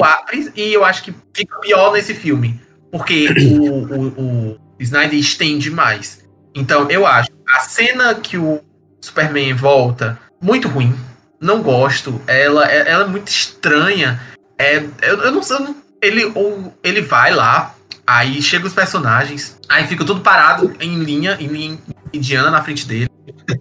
[0.55, 2.61] e eu acho que fica pior nesse filme.
[2.91, 3.27] Porque
[3.59, 6.23] o, o, o Snyder estende mais.
[6.53, 8.61] Então, eu acho a cena que o
[9.03, 10.97] Superman volta, muito ruim.
[11.41, 12.21] Não gosto.
[12.25, 14.17] Ela, é- ela é muito estranha.
[14.57, 15.59] É, eu, eu não sei.
[15.59, 17.75] não- ele, ou, ele vai lá,
[18.07, 21.77] aí chega os personagens, aí fica tudo parado em linha, em linha
[22.13, 23.09] indiana na frente dele.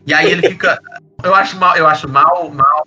[0.07, 0.79] E aí ele fica.
[1.25, 2.87] Eu acho mal, eu acho mal, mal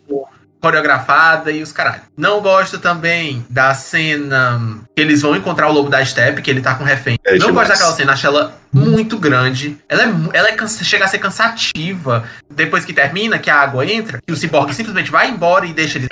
[0.65, 2.01] coreografada e os caralho.
[2.17, 4.59] Não gosto também da cena
[4.95, 7.17] que eles vão encontrar o lobo da steppe, que ele tá com refém.
[7.23, 7.67] É não demais.
[7.67, 9.77] gosto daquela cena, acho ela muito grande.
[9.87, 12.23] Ela é, ela é cansa- chega a ser cansativa.
[12.49, 15.97] Depois que termina, que a água entra, que o ciborgue simplesmente vai embora e deixa
[15.97, 16.07] ele.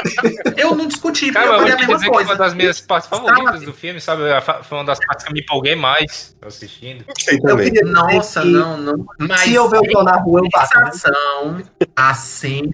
[0.55, 2.43] Eu não discuti, porque Cara, eu falei a mesma dizer que foi uma coisa.
[2.43, 4.21] das minhas partes favoritas do filme, sabe?
[4.63, 7.03] Foi uma das partes que eu me empolguei mais assistindo.
[7.05, 7.65] Gostei Eu também.
[7.65, 9.05] queria dizer Nossa, que não, não.
[9.19, 10.67] Mas Se eu ver o na rua, eu bato.
[10.91, 11.61] sensação,
[11.95, 12.71] a cena.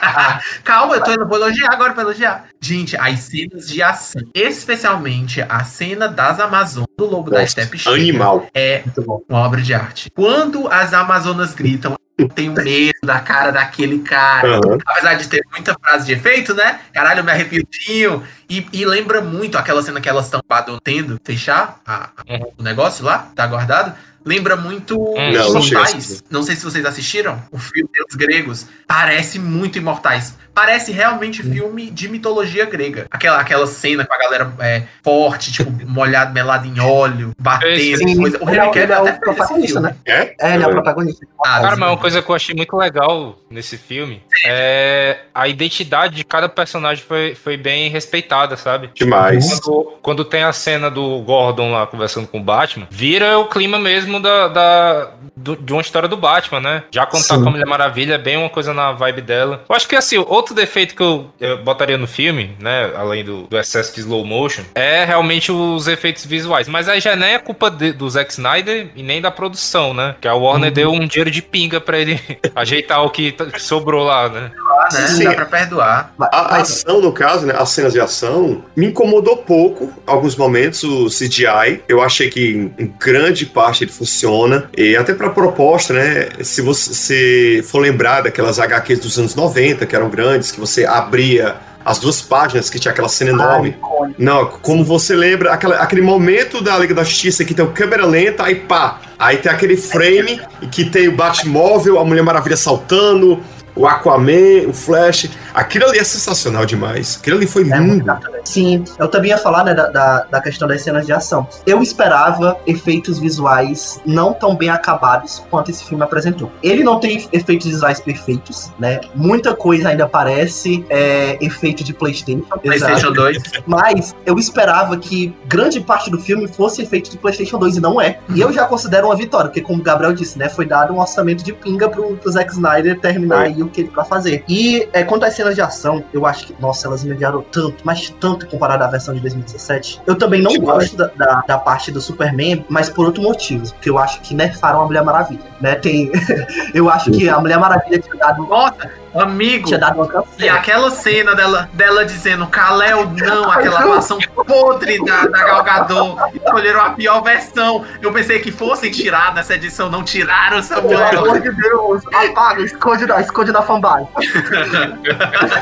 [0.64, 2.44] Calma, eu tô indo, vou elogiar agora pra elogiar.
[2.60, 7.78] Gente, as cenas de ação, especialmente a cena das Amazonas do Lobo da Nossa, Steppe
[7.78, 8.46] chega, Animal.
[8.54, 8.82] é
[9.28, 10.10] uma obra de arte.
[10.14, 14.56] Quando as Amazonas gritam, eu tenho medo da cara daquele cara.
[14.58, 14.78] Aham.
[14.86, 16.80] Apesar de ter muita frase de efeito, né?
[16.92, 18.22] Caralho, eu me arrepio.
[18.48, 22.52] E, e lembra muito aquela cena que elas estão batendo, fechar a- a- Uhum.
[22.58, 23.94] o negócio lá, tá guardado.
[24.24, 25.94] Lembra muito Não, não Imortais.
[25.94, 26.24] assistir.
[26.30, 27.42] Não sei se vocês assistiram.
[27.50, 28.66] O filme dos gregos.
[28.86, 30.34] Parece muito Imortais.
[30.54, 33.06] Parece realmente filme de mitologia grega.
[33.10, 38.16] Aquela, aquela cena com a galera é, forte, tipo, molhado, melado em óleo, batendo, Sim,
[38.16, 38.38] coisa.
[38.44, 39.96] O é Henry Cavill é o protagonista, né?
[40.04, 40.34] É?
[40.40, 41.26] É, ele é o protagonista.
[41.44, 46.14] Ah, Cara, mas uma coisa que eu achei muito legal nesse filme é a identidade
[46.16, 48.90] de cada personagem foi, foi bem respeitada, sabe?
[48.94, 49.60] Demais.
[49.60, 53.78] Quando, quando tem a cena do Gordon lá conversando com o Batman, vira o clima
[53.78, 56.84] mesmo da, da- do- de uma história do Batman, né?
[56.90, 57.42] Já Sim.
[57.42, 59.64] com a Mulher Maravilha, é bem uma coisa na vibe dela.
[59.68, 62.90] Eu acho que, assim, outro defeito que eu, eu botaria no filme, né?
[62.96, 66.68] Além do, do excesso de slow motion, é realmente os efeitos visuais.
[66.68, 70.16] Mas aí já nem é culpa de- do Zack Snyder e nem da produção, né?
[70.20, 70.74] Que a Warner Uhum.
[70.74, 72.18] deu um dinheiro de pinga pra ele
[72.54, 74.50] ajeitar o que t- sobrou lá, né?
[74.68, 75.06] Ah, né?
[75.08, 75.24] Sim.
[75.24, 76.12] Dá pra perdoar.
[76.18, 79.92] A mas- ação, no caso, né, as cenas de ação, me incomodou pouco.
[80.06, 81.82] Alguns momentos, o CGI.
[81.88, 84.68] Eu achei que em grande parte ele funciona.
[84.76, 86.28] E até pra proposta, né?
[86.42, 90.84] Se você se for lembrar daquelas HQs dos anos 90, que eram grandes, que você
[90.86, 93.70] abria as duas páginas, que tinha aquela cena enorme.
[93.70, 94.22] icônico.
[94.22, 98.06] Não, como você lembra, aquela- aquele momento da Liga da Justiça que tem o câmera
[98.06, 103.42] lenta, aí pá, aí tem aquele frame que tem o Batmóvel, a Mulher Maravilha saltando,
[103.74, 105.30] o Aquaman, o Flash.
[105.54, 107.18] Aquilo ali é sensacional demais.
[107.20, 108.04] Aquilo ali foi É lindo.
[108.44, 111.46] Sim, eu também ia falar né, da, da, da questão das cenas de ação.
[111.66, 116.50] Eu esperava efeitos visuais não tão bem acabados quanto esse filme apresentou.
[116.62, 119.00] Ele não tem efeitos visuais perfeitos, né?
[119.14, 122.42] Muita coisa ainda parece é, efeito de PlayStation.
[122.62, 123.14] PlayStation exato.
[123.14, 123.38] 2.
[123.66, 128.00] Mas eu esperava que grande parte do filme fosse efeito de PlayStation 2 e não
[128.00, 128.18] é.
[128.34, 131.00] E eu já considero uma vitória, porque como o Gabriel disse, né, foi dado um
[131.00, 133.61] orçamento de pinga pro, pro Zack Snyder terminar Foi.
[133.62, 134.44] Aí o que ele pra fazer.
[134.48, 137.76] E é, quanto às cenas de ação, eu acho que, nossa, elas me aliviaram tanto,
[137.84, 140.02] mas tanto comparado à versão de 2017.
[140.06, 143.90] Eu também não gosto da, da, da parte do Superman, mas por outro motivo, porque
[143.90, 145.74] eu acho que nerfaram a Mulher Maravilha, né?
[145.76, 146.10] Tem,
[146.74, 150.90] eu acho que a Mulher Maravilha tinha dado Nossa, Amigo, Tinha dado uma e aquela
[150.90, 156.90] cena dela, dela dizendo Kalel não, aquela atuação podre da, da Gal Gadot, escolheram a
[156.90, 157.84] pior versão.
[158.00, 161.18] Eu pensei que fossem tirar dessa edição, não tiraram, Pelo Samuel.
[161.18, 164.06] amor de Deus, apaga, esconde na, esconde na fanbase.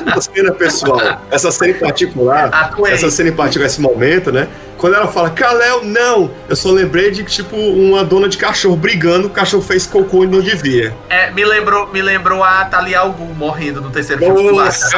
[0.07, 2.92] Essa cena, pessoal, essa cena em particular, Atuei.
[2.92, 4.48] essa cena em particular, esse momento, né?
[4.81, 6.31] Quando ela fala, Kalel, não!
[6.49, 10.26] Eu só lembrei de, tipo, uma dona de cachorro brigando, o cachorro fez cocô e
[10.26, 10.97] não devia.
[11.11, 14.53] É, me lembrou, me lembrou a Thalia Algu morrendo no terceiro filme.
[14.53, 14.89] Nossa!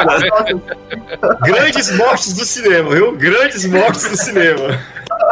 [1.43, 3.11] Grandes mortes do cinema, viu?
[3.11, 4.79] Grandes mortes do cinema.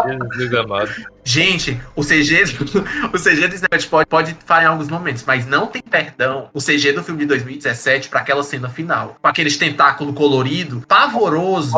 [0.08, 0.92] Jesus amado.
[1.24, 2.44] Gente, o CG,
[3.14, 6.50] o CG do Snapchat pode, pode falhar em alguns momentos, mas não tem perdão.
[6.54, 11.78] O CG do filme de 2017 para aquela cena final, com aqueles tentáculo colorido, pavoroso,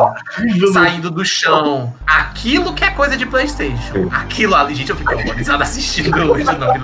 [0.72, 1.94] saindo do chão.
[2.06, 4.08] Aquilo que é coisa de PlayStation.
[4.10, 6.74] Aquilo ali, gente, eu fiquei horrorizado assistindo hoje, não.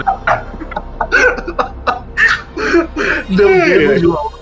[3.28, 4.39] Meu Deus, João.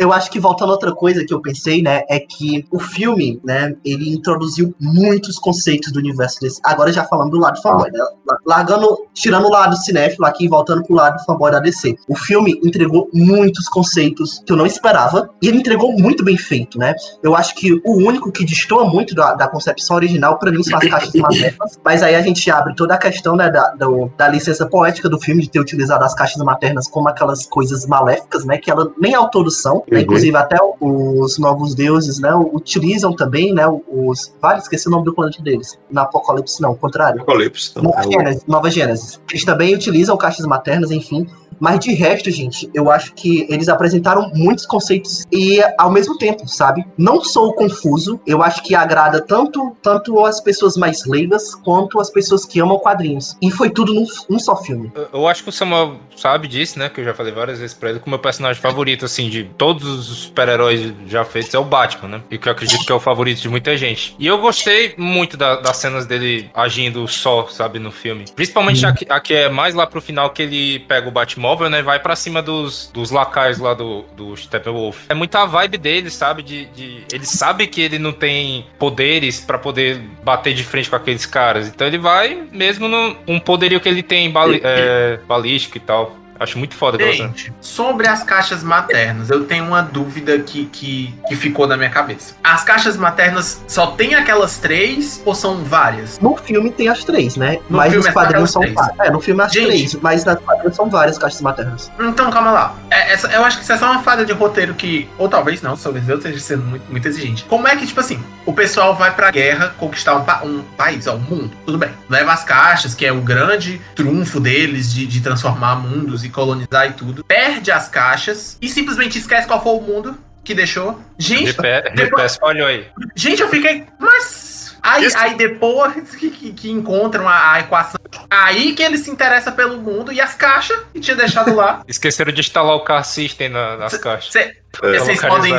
[0.00, 3.38] Eu acho que voltando a outra coisa que eu pensei, né, é que o filme,
[3.44, 6.58] né, ele introduziu muitos conceitos do universo desse.
[6.64, 8.00] Agora já falando do lado fanboy, né?
[8.46, 11.94] Largando, tirando o lado cinéfilo aqui e voltando pro lado fanboy da DC.
[12.08, 16.78] O filme entregou muitos conceitos que eu não esperava e ele entregou muito bem feito,
[16.78, 16.94] né?
[17.22, 20.78] Eu acho que o único que destoa muito da, da concepção original, pra mim, são
[20.78, 21.78] as caixas maternas.
[21.84, 23.74] Mas aí a gente abre toda a questão, né, da,
[24.16, 28.46] da licença poética do filme, de ter utilizado as caixas maternas como aquelas coisas maléficas,
[28.46, 28.56] né?
[28.56, 29.98] Que ela nem autores são, Uhum.
[29.98, 32.34] Inclusive, até os novos deuses, né?
[32.34, 33.64] Utilizam também, né?
[33.88, 34.32] Os.
[34.40, 35.78] Vale, esqueci o nome do planeta deles.
[35.90, 37.22] Na Apocalipse, não, o contrário.
[37.22, 37.70] Apocalipse.
[37.72, 39.20] Então, Nova é o- Gênesis, Nova Gênesis.
[39.30, 41.26] Eles também utilizam caixas maternas, enfim.
[41.58, 46.48] Mas de resto, gente, eu acho que eles apresentaram muitos conceitos e ao mesmo tempo,
[46.48, 46.86] sabe?
[46.96, 52.08] Não sou confuso, eu acho que agrada tanto, tanto as pessoas mais leigas quanto as
[52.08, 53.36] pessoas que amam quadrinhos.
[53.42, 54.90] E foi tudo num, num só filme.
[54.94, 56.88] Eu- Eu acho que o Samuel sabe disso, né?
[56.88, 59.44] Que eu já falei várias vezes pra ele, que o meu personagem favorito, assim, de
[59.58, 62.22] todos os super-heróis já feitos é o Batman, né?
[62.30, 64.14] E que eu acredito que é o favorito de muita gente.
[64.18, 68.24] E eu gostei muito da- das cenas dele agindo só, sabe, no filme.
[68.34, 71.68] Principalmente a, que- a que é mais lá pro final que ele pega o Batmóvel,
[71.70, 71.80] né?
[71.80, 74.98] e Vai pra cima dos, dos lacaios lá do, do Steppenwolf.
[75.08, 76.42] É muita vibe dele, sabe?
[76.42, 80.96] De, de- ele sabe que ele não tem poderes pra poder bater de frente com
[80.96, 81.66] aqueles caras.
[81.68, 86.16] Então ele vai mesmo no um poderio que ele tem bali, é, balístico e tal.
[86.40, 87.12] Acho muito foda cena.
[87.12, 91.90] Gente, sobre as caixas maternas, eu tenho uma dúvida que, que, que ficou na minha
[91.90, 92.34] cabeça.
[92.42, 96.18] As caixas maternas só tem aquelas três ou são várias?
[96.18, 97.58] No filme tem as três, né?
[97.68, 98.98] No mas filme nos é quadrinhos são várias.
[99.00, 99.66] É, no filme é as Gente.
[99.66, 101.92] três, mas nas quadrinhos são várias caixas maternas.
[102.00, 102.74] Então, calma lá.
[102.90, 105.06] É, essa, eu acho que isso é só uma falha de roteiro que.
[105.18, 107.44] Ou talvez não, talvez eu esteja sendo muito, muito exigente.
[107.44, 111.06] Como é que, tipo assim, o pessoal vai pra guerra conquistar um, pa- um país,
[111.06, 111.50] ó, um mundo?
[111.66, 111.90] Tudo bem.
[112.08, 116.88] Leva as caixas, que é o grande trunfo deles de, de transformar mundos e colonizar
[116.88, 117.24] e tudo.
[117.24, 121.00] Perde as caixas e simplesmente esquece qual foi o mundo que deixou.
[121.18, 122.86] Gente, GPS, GPS falhou aí.
[123.14, 123.86] Gente, eu fiquei.
[123.98, 124.69] Mas.
[124.82, 128.00] Aí, Isso- aí depois que, que- que encontram a, a equação.
[128.30, 131.82] Aí que ele se interessa pelo mundo e as caixas que tinha deixado lá.
[131.88, 134.32] Esqueceram de instalar o car system na- nas caixas.
[134.32, 134.98] Cê- É.
[134.98, 135.52] vocês podem.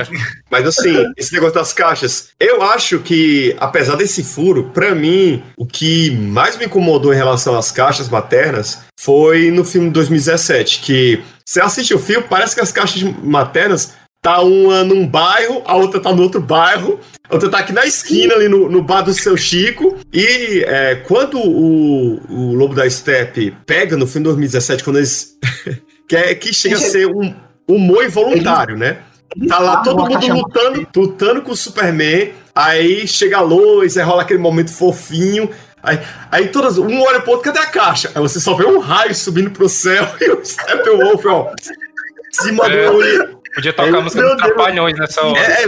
[0.50, 5.66] Mas assim, esse negócio das caixas, eu acho que, apesar desse furo, pra mim, o
[5.66, 11.22] que mais me incomodou em relação às caixas maternas foi no filme de 2017, que
[11.46, 16.00] você assiste o filme, parece que as caixas maternas tá uma num bairro, a outra
[16.00, 19.14] tá no outro bairro, a outra tá aqui na esquina, ali no, no bar do
[19.14, 24.84] seu Chico, e é, quando o, o Lobo da Steppe pega no filme de 2017,
[24.84, 25.38] quando eles...
[26.08, 27.34] que, é, que chega a ser um
[27.68, 29.00] humor involuntário, né?
[29.48, 32.34] Tá lá todo mundo lutando, lutando com o Superman.
[32.54, 35.50] Aí chega a luz, aí rola aquele momento fofinho.
[35.82, 36.00] Aí,
[36.30, 38.12] aí todas, um olha pro outro, cadê a caixa?
[38.14, 42.68] Aí você só vê um raio subindo pro céu e o Steppenwolf, ó, em cima
[42.68, 43.41] É.
[43.52, 43.56] do.
[43.56, 44.38] Podia tocar Meu a música Deus.
[44.38, 45.40] Trapalhões nessa hora.
[45.40, 45.64] É,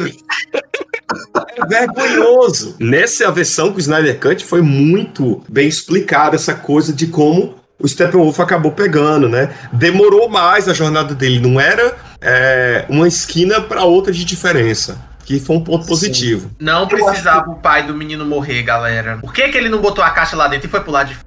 [1.58, 2.76] é vergonhoso.
[2.80, 7.88] Nessa versão com o Snyder Cut foi muito bem explicada essa coisa de como o
[7.88, 9.54] Steppenwolf acabou pegando, né?
[9.72, 14.98] Demorou mais a jornada dele, não era é, uma esquina para outra de diferença.
[15.26, 16.52] Que foi um ponto positivo.
[16.60, 19.20] Não precisava o pai do menino morrer, galera.
[19.20, 21.18] Por que, que ele não botou a caixa lá dentro e foi lado de?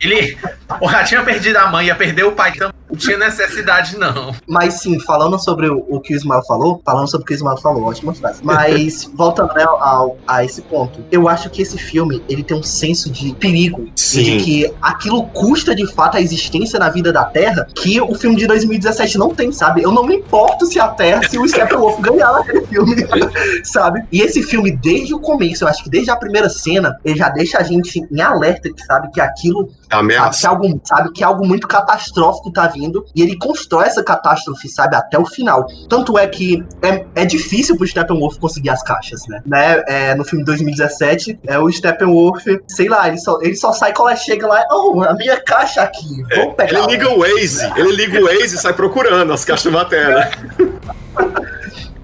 [0.00, 0.38] Ele
[0.68, 4.34] ó, já tinha perdido a mãe, ia perder o pai, então não tinha necessidade, não.
[4.48, 7.36] Mas sim, falando sobre o, o que o Ismael falou, falando sobre o que o
[7.36, 8.40] Ismael falou, ótima frase.
[8.42, 12.62] Mas voltando né, ao, a esse ponto, eu acho que esse filme ele tem um
[12.62, 14.22] senso de perigo, Sim.
[14.22, 18.36] de que aquilo custa de fato a existência na vida da Terra, que o filme
[18.36, 19.82] de 2017 não tem, sabe?
[19.82, 22.96] Eu não me importo se a Terra, se o Steppenwolf ganhar naquele filme,
[23.62, 24.04] sabe?
[24.10, 27.28] E esse filme, desde o começo, eu acho que desde a primeira cena, ele já
[27.28, 30.48] deixa a gente em alerta, que sabe que aquilo Sabe que, Ameaça.
[30.48, 35.18] algo, sabe que algo muito catastrófico tá vindo e ele constrói essa catástrofe, sabe, até
[35.18, 35.66] o final.
[35.88, 39.42] Tanto é que é, é difícil pro Steppenwolf conseguir as caixas, né?
[39.44, 39.82] né?
[39.88, 43.92] É, no filme de 2017, é, o Steppenwolf, sei lá, ele só, ele só sai
[43.92, 46.78] quando chega lá, oh, a minha caixa aqui, vou pegar.
[46.78, 50.30] Ele liga o Waze, ele liga o Waze e sai procurando as caixas de matéria.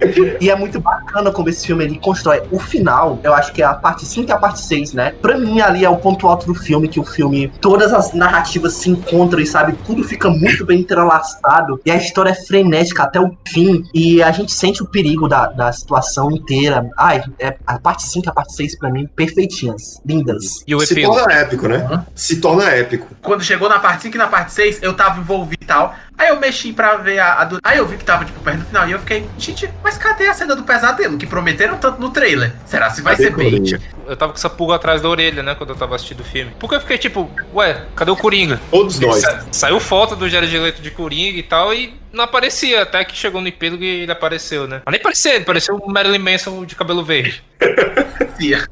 [0.40, 2.42] E é muito bacana como esse filme ele constrói.
[2.50, 5.14] O final, eu acho que é a parte 5 e a parte 6, né?
[5.20, 8.74] Pra mim, ali é o ponto alto do filme, que o filme, todas as narrativas
[8.74, 11.80] se encontram e, sabe, tudo fica muito bem entrelaçado.
[11.84, 13.84] E a história é frenética até o fim.
[13.94, 16.88] E a gente sente o perigo da, da situação inteira.
[16.96, 20.00] Ai, é, a parte 5 e a parte 6, pra mim, perfeitinhas.
[20.04, 20.62] Lindas.
[20.66, 21.88] E o Se torna épico, né?
[21.90, 22.02] Uhum.
[22.14, 23.08] Se torna épico.
[23.22, 25.94] Quando chegou na parte 5 e na parte 6, eu tava envolvido e tal.
[26.18, 27.58] Aí eu mexi pra ver a, a do...
[27.62, 28.88] Aí eu vi que tava, tipo, perto do final.
[28.88, 31.18] E eu fiquei, gente, mas cadê a cena do pesadelo?
[31.18, 32.54] Que prometeram tanto no trailer.
[32.64, 33.80] Será se vai cadê ser bait?
[34.06, 35.54] Eu tava com essa pulga atrás da orelha, né?
[35.54, 36.52] Quando eu tava assistindo o filme.
[36.58, 38.60] Porque eu fiquei tipo, ué, cadê o Coringa?
[38.70, 39.20] Todos nós.
[39.20, 41.74] Sa saiu foto do Jared Leto de Coringa e tal.
[41.74, 44.80] E não aparecia, até que chegou no epílogo e ele apareceu, né?
[44.86, 47.42] Mas nem parecia, ele pareceu o Marilyn Manson de cabelo verde.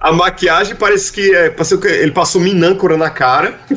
[0.01, 1.53] a maquiagem parece que é,
[2.01, 3.55] ele passou minâncora na cara.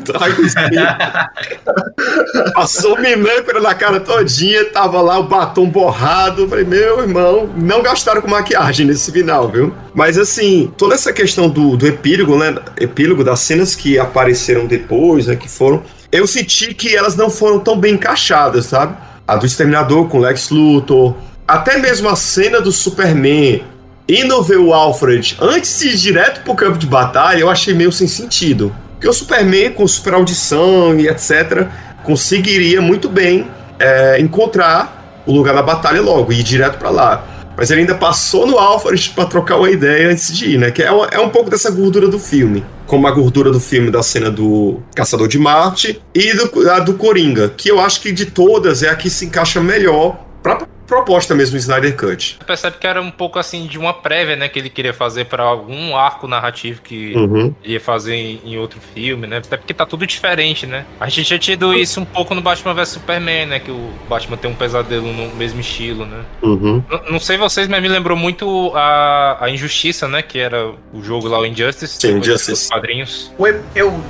[2.54, 6.48] passou minâncora na cara todinha, tava lá o batom borrado.
[6.48, 9.74] falei, meu irmão, não gastaram com maquiagem nesse final, viu?
[9.94, 12.54] Mas assim, toda essa questão do, do epílogo, né?
[12.78, 15.36] Epílogo das cenas que apareceram depois, né?
[15.36, 15.82] Que foram.
[16.10, 18.96] Eu senti que elas não foram tão bem encaixadas, sabe?
[19.26, 21.14] A do Exterminador com Lex Luthor.
[21.46, 23.62] Até mesmo a cena do Superman
[24.08, 27.92] indo ver o Alfred antes de ir direto pro campo de batalha, eu achei meio
[27.92, 28.74] sem sentido.
[28.92, 31.68] Porque o Superman, com super audição e etc.,
[32.02, 33.46] conseguiria muito bem
[33.78, 37.24] é, encontrar o lugar da batalha logo e ir direto para lá.
[37.56, 40.70] Mas ele ainda passou no Alfred para trocar uma ideia antes de ir, né?
[40.70, 42.64] Que é, uma, é um pouco dessa gordura do filme.
[42.86, 46.94] Como a gordura do filme da cena do Caçador de Marte e do, a do
[46.94, 50.54] Coringa, que eu acho que de todas é a que se encaixa melhor pra
[50.88, 52.38] proposta mesmo o Snyder Cut.
[52.38, 55.26] Você percebe que era um pouco assim de uma prévia, né, que ele queria fazer
[55.26, 57.54] para algum arco narrativo que uhum.
[57.62, 59.36] ia fazer em, em, outro filme, né?
[59.36, 60.86] Até porque tá tudo diferente, né?
[60.98, 64.38] A gente tinha tido isso um pouco no Batman vs Superman, né, que o Batman
[64.38, 66.24] tem um pesadelo no mesmo estilo, né?
[66.42, 66.82] Uhum.
[67.10, 71.28] Não sei vocês, mas me lembrou muito a, a Injustiça, né, que era o jogo
[71.28, 72.68] lá o Injustice, Sim, Injustice.
[72.68, 73.30] quadrinhos.
[73.74, 74.02] Eu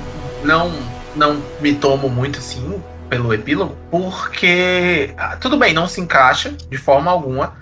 [0.43, 0.71] não
[1.15, 6.77] não me tomo muito assim pelo epílogo, porque ah, tudo bem, não se encaixa de
[6.77, 7.57] forma alguma.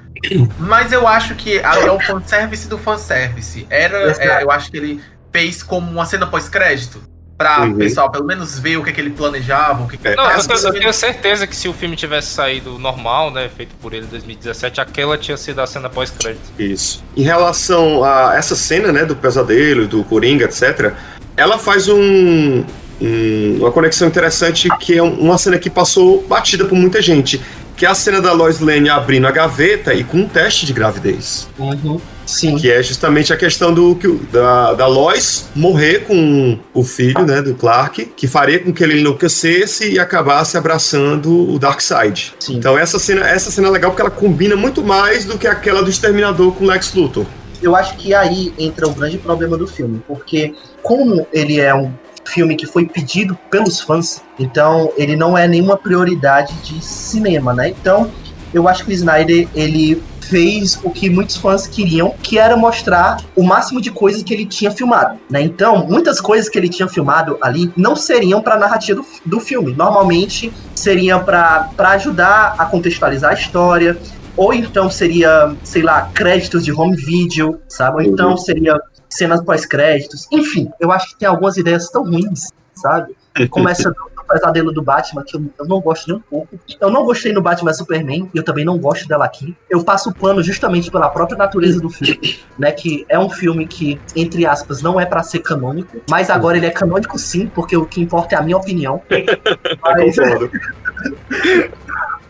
[0.59, 3.67] Mas eu acho que é o fanservice do fanservice.
[3.69, 7.01] Era, é, eu acho que ele fez como uma cena pós-crédito.
[7.37, 7.77] Pra uhum.
[7.77, 10.39] pessoal pelo menos ver o que, é que ele planejava, o que, que Não, eu,
[10.39, 13.47] eu, tenho certeza que se o filme tivesse saído normal, né?
[13.55, 16.41] Feito por ele em 2017, aquela tinha sido a cena pós-crédito.
[16.57, 17.03] Isso.
[17.15, 20.93] Em relação a essa cena, né, do pesadelo, do Coringa, etc.,
[21.35, 22.65] ela faz um,
[23.01, 27.41] um, uma conexão interessante que é uma cena que passou batida por muita gente,
[27.75, 30.73] que é a cena da Lois Lane abrindo a gaveta e com um teste de
[30.73, 31.47] gravidez.
[31.59, 31.99] Uhum.
[32.25, 32.57] Sim.
[32.57, 37.41] Que é justamente a questão do que da, da Lois morrer com o filho, né,
[37.41, 42.33] do Clark, que faria com que ele enlouquecesse e acabasse abraçando o Darkseid.
[42.39, 42.55] Sim.
[42.57, 45.81] Então essa cena, essa cena é legal porque ela combina muito mais do que aquela
[45.81, 47.25] do Exterminador com Lex Luthor.
[47.61, 51.91] Eu acho que aí entra o grande problema do filme, porque como ele é um
[52.27, 57.69] filme que foi pedido pelos fãs, então ele não é nenhuma prioridade de cinema, né?
[57.69, 58.09] Então,
[58.53, 63.17] eu acho que o Snyder, ele fez o que muitos fãs queriam, que era mostrar
[63.35, 65.41] o máximo de coisas que ele tinha filmado, né?
[65.41, 69.73] Então, muitas coisas que ele tinha filmado ali não seriam para narrativa do, do filme.
[69.73, 73.97] Normalmente seriam para ajudar a contextualizar a história,
[74.35, 77.97] ou então seria, sei lá, créditos de home video, sabe?
[77.97, 78.37] Ou então uhum.
[78.37, 80.27] seria cenas pós-créditos.
[80.31, 83.15] Enfim, eu acho que tem algumas ideias tão ruins, sabe?
[83.49, 83.95] Como essa do
[84.27, 86.59] pesadelo do Batman, que eu, eu, não gosto nem um pouco.
[86.79, 89.55] Eu não gostei no Batman Superman, e eu também não gosto dela aqui.
[89.69, 92.71] Eu passo o plano justamente pela própria natureza do filme, né?
[92.71, 96.65] Que é um filme que, entre aspas, não é para ser canônico, mas agora ele
[96.65, 99.01] é canônico sim, porque o que importa é a minha opinião.
[99.81, 100.15] Mas,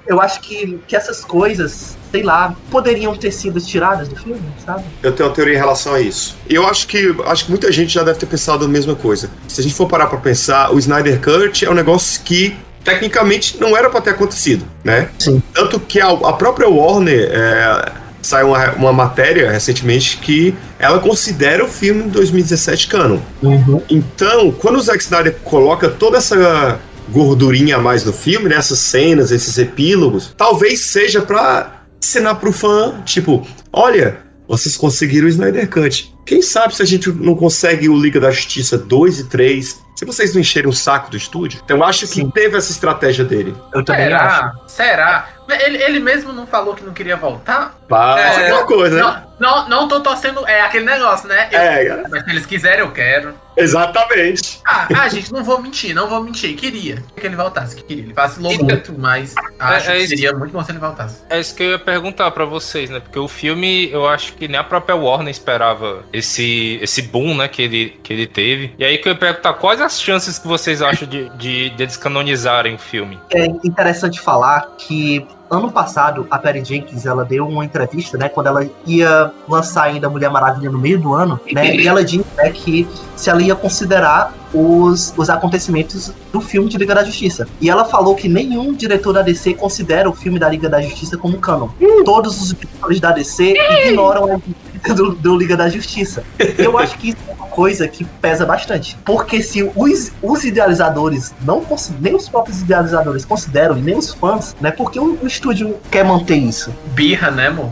[0.07, 4.83] eu acho que, que essas coisas, sei lá, poderiam ter sido tiradas do filme, sabe?
[5.03, 6.35] Eu tenho uma teoria em relação a isso.
[6.49, 9.29] Eu acho que acho que muita gente já deve ter pensado a mesma coisa.
[9.47, 13.57] Se a gente for parar para pensar, o Snyder Cut é um negócio que tecnicamente
[13.59, 15.09] não era para ter acontecido, né?
[15.19, 15.43] Sim.
[15.53, 17.91] Tanto que a, a própria Warner é,
[18.21, 23.19] saiu uma, uma, matéria recentemente que ela considera o filme de 2017 canon.
[23.43, 23.81] Uhum.
[23.89, 26.79] Então, quando o Zack Snyder coloca toda essa
[27.09, 32.51] gordurinha a mais no filme, nessas né, cenas, esses epílogos, talvez seja pra ensinar pro
[32.51, 36.13] fã, tipo, olha, vocês conseguiram o Snyder Cut.
[36.25, 40.05] Quem sabe se a gente não consegue o Liga da Justiça 2 e 3, se
[40.05, 41.61] vocês não encherem o saco do estúdio.
[41.63, 42.29] Então eu acho que Sim.
[42.29, 43.55] teve essa estratégia dele.
[43.73, 44.67] Eu também acho.
[44.67, 45.27] Será?
[45.47, 45.57] Será?
[45.65, 47.76] Ele, ele mesmo não falou que não queria voltar?
[47.87, 49.23] Pá, É, é, aquela coisa, né?
[49.39, 50.45] Não, não, não tô torcendo.
[50.47, 51.47] É aquele negócio, né?
[51.51, 53.33] Eu- É, Mas se eles quiserem, eu quero.
[53.55, 54.59] exatamente.
[54.65, 56.55] Ah, ah, gente, não vou mentir, não vou mentir.
[56.55, 58.03] Queria que ele voltasse, que queria.
[58.03, 58.63] Ele vacilou Sim.
[58.63, 60.09] muito, mas acho é que isso.
[60.09, 61.21] seria muito bom se ele voltasse.
[61.29, 62.99] É isso que eu ia perguntar pra vocês, né?
[62.99, 67.47] Porque o filme, eu acho que nem a própria Warner esperava esse, esse boom, né,
[67.47, 68.73] que ele, que ele teve.
[68.77, 71.83] E aí que eu ia perguntar, quais as chances que vocês acham de, de, de
[71.83, 73.17] eles canonizarem o filme?
[73.33, 78.47] É interessante falar que ano passado a Perry Jenkins ela deu uma entrevista, né, quando
[78.47, 82.49] ela ia lançar ainda Mulher Maravilha no meio do ano, né, e ela disse né,
[82.51, 87.47] que se ela ia considerar os, os acontecimentos do filme de Liga da Justiça.
[87.59, 91.17] E ela falou que nenhum diretor da DC considera o filme da Liga da Justiça
[91.17, 91.69] como canon.
[92.05, 94.39] Todos os diretores da DC ignoram a
[94.95, 96.23] do, do Liga da Justiça.
[96.57, 98.97] Eu acho que isso é uma coisa que pesa bastante.
[99.05, 101.65] Porque se os, os idealizadores não
[101.99, 104.71] nem os próprios idealizadores consideram, e nem os fãs, né?
[104.71, 106.73] Porque o, o estúdio quer manter isso.
[106.93, 107.71] Birra, né, amor?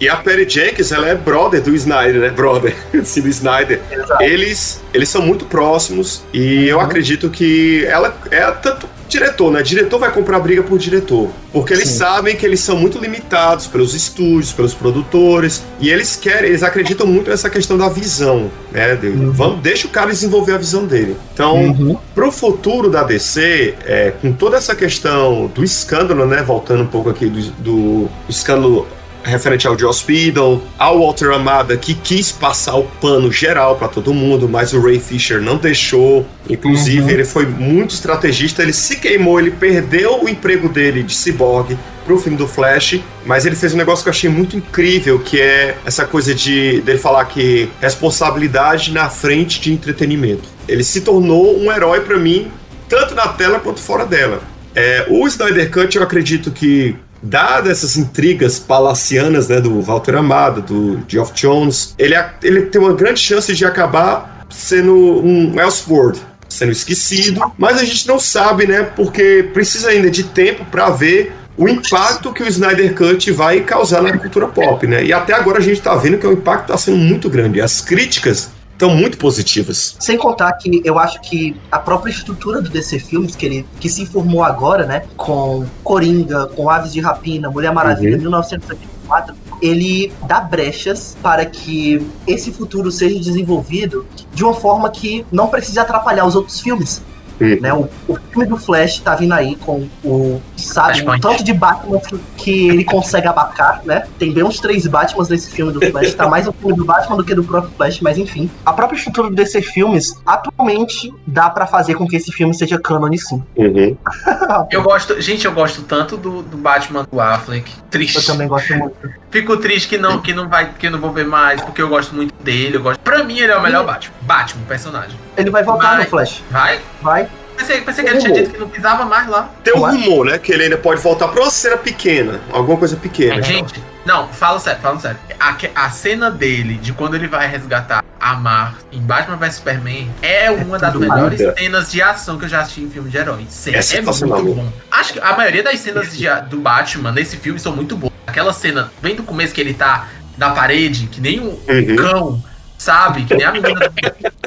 [0.00, 2.30] E a Perry Jenkins, ela é brother do Snyder, né?
[2.30, 3.80] Brother, sim, do Snyder.
[3.90, 4.22] Exato.
[4.22, 6.84] Eles, eles são muito próximos e eu Uhum.
[6.84, 9.62] acredito que ela é tanto diretor, né?
[9.62, 11.28] Diretor vai comprar briga por diretor.
[11.52, 11.96] Porque eles Sim.
[11.98, 15.62] sabem que eles são muito limitados pelos estúdios, pelos produtores.
[15.80, 18.94] E eles querem, eles acreditam muito nessa questão da visão, né?
[18.96, 19.32] De- Uhum.
[19.32, 21.16] vamos, deixa o cara desenvolver a visão dele.
[21.32, 21.96] Então, Uhum.
[22.14, 26.42] Pro futuro da DC, é, com toda essa questão do escândalo, né?
[26.42, 28.86] Voltando um pouco aqui do, do escândalo
[29.24, 34.14] referente ao Joss Whedon, ao Walter Amada, que quis passar o pano geral pra todo
[34.14, 36.26] mundo, mas o Ray Fisher não deixou.
[36.48, 37.08] Inclusive, Uhum.
[37.10, 42.18] ele foi muito estrategista, ele se queimou, ele perdeu o emprego dele de cyborg pro
[42.18, 45.76] filme do Flash, mas ele fez um negócio que eu achei muito incrível, que é
[45.84, 50.48] essa coisa de dele falar que responsabilidade na frente de entretenimento.
[50.66, 52.48] Ele se tornou um herói pra mim,
[52.88, 54.40] tanto na tela quanto fora dela.
[54.74, 60.62] É, o Snyder Cut, eu acredito que, dadas essas intrigas palacianas né, do Walter Amado,
[60.62, 66.72] do Geoff Jones, ele, ele tem uma grande chance de acabar sendo um Elseworld, sendo
[66.72, 71.68] esquecido, mas a gente não sabe, né, porque precisa ainda de tempo para ver o
[71.68, 75.04] impacto que o Snyder Cut vai causar na cultura pop, né?
[75.04, 77.60] E até agora a gente tá vendo que o impacto tá sendo muito grande.
[77.60, 79.96] As críticas estão muito positivas.
[79.98, 83.88] Sem contar que eu acho que a própria estrutura do DC Filmes, que, ele, que
[83.88, 85.02] se formou agora, né?
[85.16, 88.22] Com Coringa, com Aves de Rapina, Mulher Maravilha, Uhum.
[88.22, 95.48] 1984, ele dá brechas para que esse futuro seja desenvolvido de uma forma que não
[95.48, 97.02] precise atrapalhar os outros filmes.
[97.40, 97.58] Uhum.
[97.60, 101.20] Né, o, o filme do Flash tá vindo aí com o, sabe, o Flashpoint.
[101.20, 102.00] tanto de Batman
[102.36, 104.06] que, ele consegue abarcar, né?
[104.18, 107.16] Tem bem uns três Batmans nesse filme do Flash, tá mais o filme do Batman
[107.16, 108.50] do que do próprio Flash, mas enfim.
[108.64, 112.78] A própria estrutura do DC Filmes, atualmente, dá pra fazer com que esse filme seja
[112.78, 113.42] canon sim.
[113.56, 113.96] Uhum.
[114.70, 117.70] Eu gosto, gente, eu gosto tanto do, do Batman do Affleck.
[117.90, 118.16] Triste.
[118.16, 118.96] Eu também gosto muito.
[119.30, 121.88] Fico triste que não, que não vai, que eu não vou ver mais, porque eu
[121.88, 122.76] gosto muito dele.
[122.76, 123.00] Eu gosto.
[123.00, 124.14] Pra mim, ele é o melhor Batman.
[124.22, 125.18] Batman, personagem.
[125.36, 126.04] Ele vai voltar Vai.
[126.04, 126.42] no Flash.
[126.50, 126.80] Vai?
[127.02, 127.27] Vai.
[127.58, 129.50] Pensei, pensei que ele tinha dito que não pisava mais lá.
[129.64, 130.38] Tem um rumor, né?
[130.38, 132.40] Que ele ainda pode voltar pra uma cena pequena.
[132.52, 133.42] Alguma coisa pequena.
[133.42, 135.18] Gente, não, fala sério, fala sério.
[135.40, 139.56] A, que- a cena dele, de quando ele vai resgatar a Mar em Batman vs
[139.56, 141.54] Superman, é uma das tudo melhores linda.
[141.58, 143.44] cenas de ação que eu já assisti em filme de herói.
[143.48, 144.72] Sim, É é, muito bom.
[144.90, 148.12] Acho que a maioria das cenas de- do Batman nesse filme são muito boas.
[148.26, 150.06] Aquela cena, bem do começo que ele tá
[150.36, 151.96] na parede, que nem um Uhum.
[151.96, 152.44] cão,
[152.78, 153.24] sabe?
[153.24, 153.80] Que nem a menina.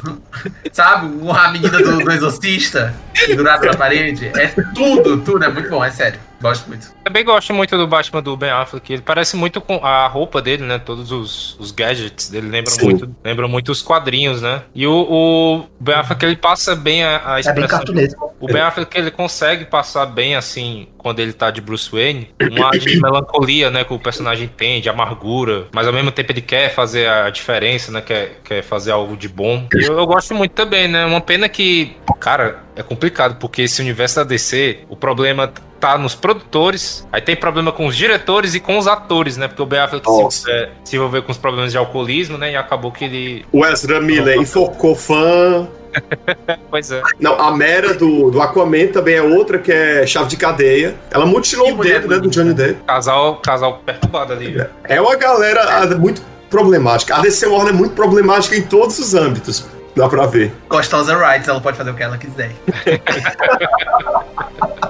[0.72, 1.12] sabe?
[1.30, 2.94] A menina do, do exorcista,
[3.26, 4.32] pendurada na parede.
[4.34, 5.44] É tudo, tudo.
[5.44, 6.18] É muito bom, é sério.
[6.42, 6.92] Gosto muito.
[7.04, 8.92] Também gosto muito do Batman do Ben Affleck.
[8.92, 10.78] Ele parece muito com a roupa dele, né?
[10.78, 12.84] Todos os, os gadgets dele lembram Sim.
[12.84, 14.62] muito, lembram muito os quadrinhos, né?
[14.74, 17.68] E o, o Ben Affleck ele passa bem a, a É bem expressão.
[17.68, 18.34] cartunesco.
[18.40, 22.64] o Ben Affleck ele consegue passar bem assim quando ele tá de Bruce Wayne, um
[22.64, 26.40] ar de melancolia, né, que o personagem tem, de amargura, mas ao mesmo tempo ele
[26.40, 29.66] quer fazer a diferença, né, quer, quer fazer algo de bom.
[29.74, 31.04] E eu, eu gosto muito também, né?
[31.04, 36.14] Uma pena que, cara, é complicado porque esse universo da DC, o problema tá nos
[36.14, 39.48] produtores, aí tem problema com os diretores e com os atores, né?
[39.48, 40.44] Porque o Nossa.
[40.44, 42.52] se, é, se envolveu com os problemas de alcoolismo, né?
[42.52, 43.44] E acabou que ele.
[43.50, 45.66] O Ezra Miller enforcou fã.
[46.70, 47.02] Pois é.
[47.20, 50.94] Não, a Mera do, do Aquaman também é outra que é chave de cadeia.
[51.10, 52.30] Ela mutilou Que o dedo né, do.
[52.30, 52.82] Johnny Depp.
[52.86, 54.52] Casal, casal perturbado ali.
[54.52, 54.64] viu?
[54.84, 57.16] É uma galera ah, muito problemática.
[57.16, 59.66] A DC Warner é muito problemática em todos os âmbitos.
[59.94, 60.52] Dá pra ver.
[60.68, 62.52] Gostosa Rights, ela pode fazer o que ela quiser.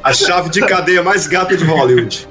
[0.02, 2.28] A chave de cadeia mais gata de Hollywood.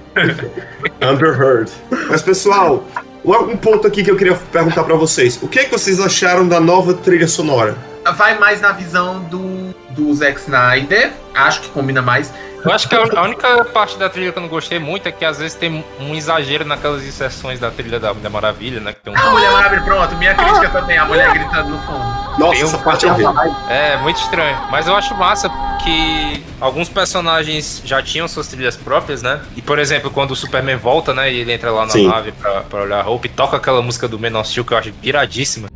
[1.02, 1.72] Amber Heard.
[2.10, 2.84] Mas, pessoal,
[3.24, 5.40] um ponto aqui que eu queria perguntar para vocês.
[5.42, 7.78] O que, é que vocês acharam da nova trilha sonora?
[8.16, 11.12] Vai mais na visão do, do Zack Snyder.
[11.34, 12.34] Acho que combina mais.
[12.64, 15.26] Eu acho que a única parte da trilha que eu não gostei muito é que
[15.26, 18.94] às vezes tem um exagero naquelas inserções da trilha da Mulher Maravilha, né?
[18.94, 19.18] Que tem um...
[19.18, 22.22] A Mulher Maravilha, pronto, minha crítica também, a mulher gritando no fundo.
[22.38, 23.94] Nossa, tem essa parte é.
[23.94, 24.58] É, muito estranho.
[24.70, 25.50] Mas eu acho massa
[25.84, 29.42] que alguns personagens já tinham suas trilhas próprias, né?
[29.56, 31.32] E, por exemplo, quando o Superman volta, né?
[31.32, 32.08] E ele entra lá na Sim.
[32.08, 34.78] nave pra, pra olhar a roupa e toca aquela música do of Steel que eu
[34.78, 35.68] acho viradíssima.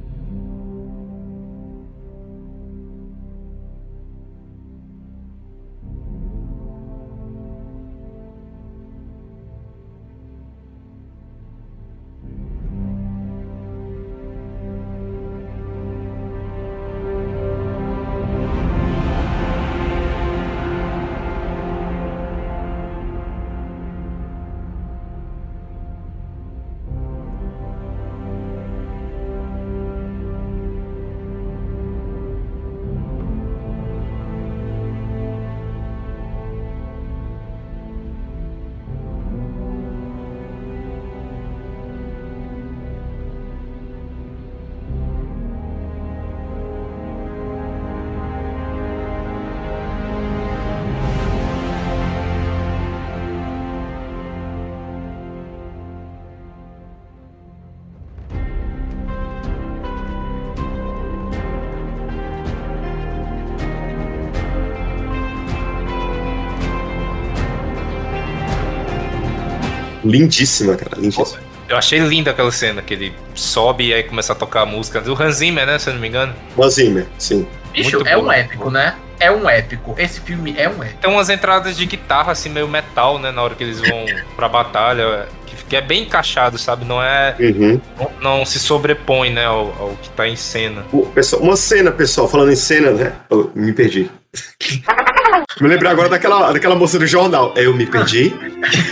[70.17, 71.39] Lindíssima, cara, lindíssima.
[71.67, 75.01] Eu achei linda aquela cena, que ele sobe e aí começa a tocar a música
[75.01, 76.33] do Hans Zimmer, né, se eu não me engano.
[76.57, 77.47] Hans Zimmer, sim.
[77.73, 78.95] Bicho, Muito é um épico, né?
[79.19, 79.95] É um épico.
[79.97, 80.99] Esse filme é um épico.
[81.01, 84.05] Tem umas entradas de guitarra, assim, meio metal, né, na hora que eles vão
[84.35, 85.27] pra batalha,
[85.67, 86.85] que, é bem encaixado, sabe?
[86.85, 87.35] Não é...
[87.39, 87.81] Uhum.
[87.97, 90.85] Não, não, se sobrepõe, né, ao, ao, que tá em cena.
[91.13, 93.13] Pessoal, uma cena, pessoal, falando em cena, né?
[93.29, 94.09] Eu me perdi.
[95.59, 97.53] Me lembrei agora daquela, daquela moça do jornal.
[97.55, 98.33] Eu me perdi.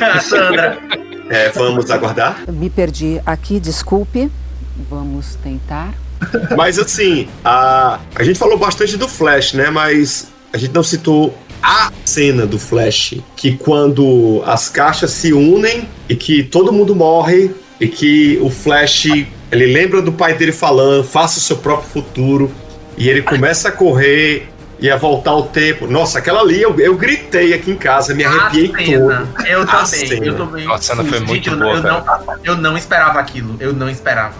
[0.02, 0.80] a Sandra.
[1.30, 2.44] É, vamos aguardar.
[2.48, 4.32] Eu me perdi aqui, desculpe.
[4.90, 5.94] Vamos tentar.
[6.56, 9.70] Mas assim, a, a gente falou bastante do Flash, né?
[9.70, 15.88] Mas a gente não citou a cena do Flash, que quando as caixas se unem
[16.10, 19.06] e que todo mundo morre e que o Flash
[19.52, 22.52] ele lembra do pai dele falando, faça o seu próprio futuro
[22.98, 24.50] e ele começa a correr
[24.84, 25.88] ia voltar o tempo.
[25.88, 29.30] Nossa, aquela ali eu, eu gritei aqui em casa, me arrepiei todo.
[29.46, 30.72] Eu também, eu também.
[30.72, 32.06] A cena foi muito Gente, boa, eu, não,
[32.44, 34.34] eu não esperava aquilo, eu não esperava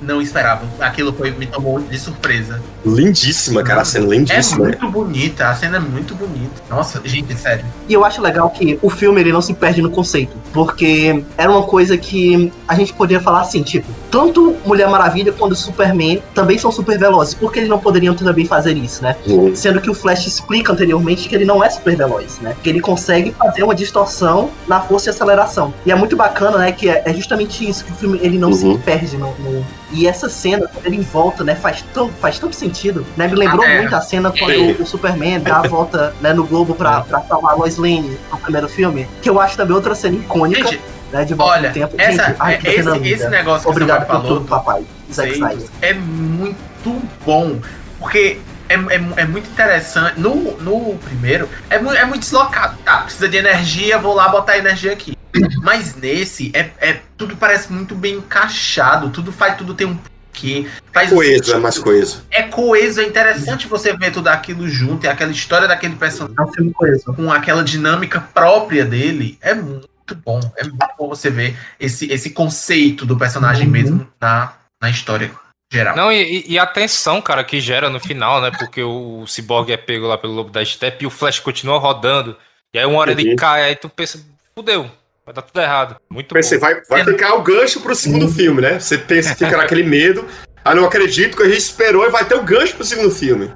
[0.00, 0.62] não esperava.
[0.80, 2.60] Aquilo foi, me tomou de surpresa.
[2.84, 4.64] Lindíssima, cara, a cena é lindíssima.
[4.64, 6.62] É muito bonita, a cena é muito bonita.
[6.70, 7.64] Nossa, gente, sério.
[7.88, 11.50] E eu acho legal que o filme ele não se perde no conceito, porque era
[11.50, 16.58] uma coisa que a gente poderia falar assim, tipo, tanto Mulher Maravilha quanto Superman também
[16.58, 19.16] são super velozes, porque eles não poderiam também fazer isso, né?
[19.26, 19.54] Uhum.
[19.54, 22.56] Sendo que o Flash explica anteriormente que ele não é super veloz, né?
[22.62, 25.74] Que ele consegue fazer uma distorção na força e aceleração.
[25.84, 28.50] E é muito bacana, né, que é, é justamente isso, que o filme ele não
[28.50, 28.74] uhum.
[28.74, 32.54] se perde no, no e essa cena, quando ele volta, né, faz, tão, faz tanto
[32.54, 33.26] sentido, né?
[33.26, 33.80] Me lembrou ah, é.
[33.80, 34.76] muito a cena quando é.
[34.78, 38.38] o, Superman dá a volta né, no Globo pra, pra salvar a Lois Lane no
[38.38, 40.70] primeiro filme, que eu acho também outra cena icônica.
[40.70, 40.82] Gente,
[41.12, 41.94] né, de volta olha, no tempo.
[41.96, 44.84] Essa, Gente, ai, esse, esse, esse negócio que Obrigado você falou, tudo, papai.
[45.10, 45.40] Sei,
[45.80, 47.58] é muito bom,
[47.98, 48.38] porque
[48.68, 50.20] é, é, é, muito interessante.
[50.20, 52.76] No, no primeiro, é, é muito deslocado.
[52.84, 55.17] Tá, precisa de energia, vou lá botar energia aqui.
[55.62, 59.98] Mas nesse, é, é tudo parece muito bem encaixado, tudo faz, tudo tem um
[60.38, 62.24] que faz coeso, é mais coeso.
[62.30, 66.42] É coeso, é interessante você ver tudo aquilo junto, é aquela história daquele personagem é
[66.42, 67.12] um filme coeso.
[67.12, 69.36] com aquela dinâmica própria dele.
[69.40, 69.88] É muito
[70.24, 73.72] bom, é muito bom você ver esse, esse conceito do personagem uhum.
[73.72, 75.30] mesmo na, na história.
[75.70, 75.94] Geral.
[75.94, 78.50] Não, e, e, a tensão, cara, que gera no final, né?
[78.58, 82.34] Porque o Cyborg é pego lá pelo lobo da steppe e o Flash continua rodando.
[82.72, 84.24] E aí uma hora ele cai, aí tu pensa,
[84.54, 84.90] fudeu,
[85.28, 85.96] Vai dar tudo errado.
[86.08, 86.64] Muito Pensei, bom.
[86.64, 88.32] Vai, vai ficar o gancho pro segundo uhum.
[88.32, 88.80] filme, né?
[88.80, 90.24] Você pensa, fica naquele medo.
[90.64, 93.52] Ah, não acredito que a gente esperou e vai ter o gancho pro segundo filme.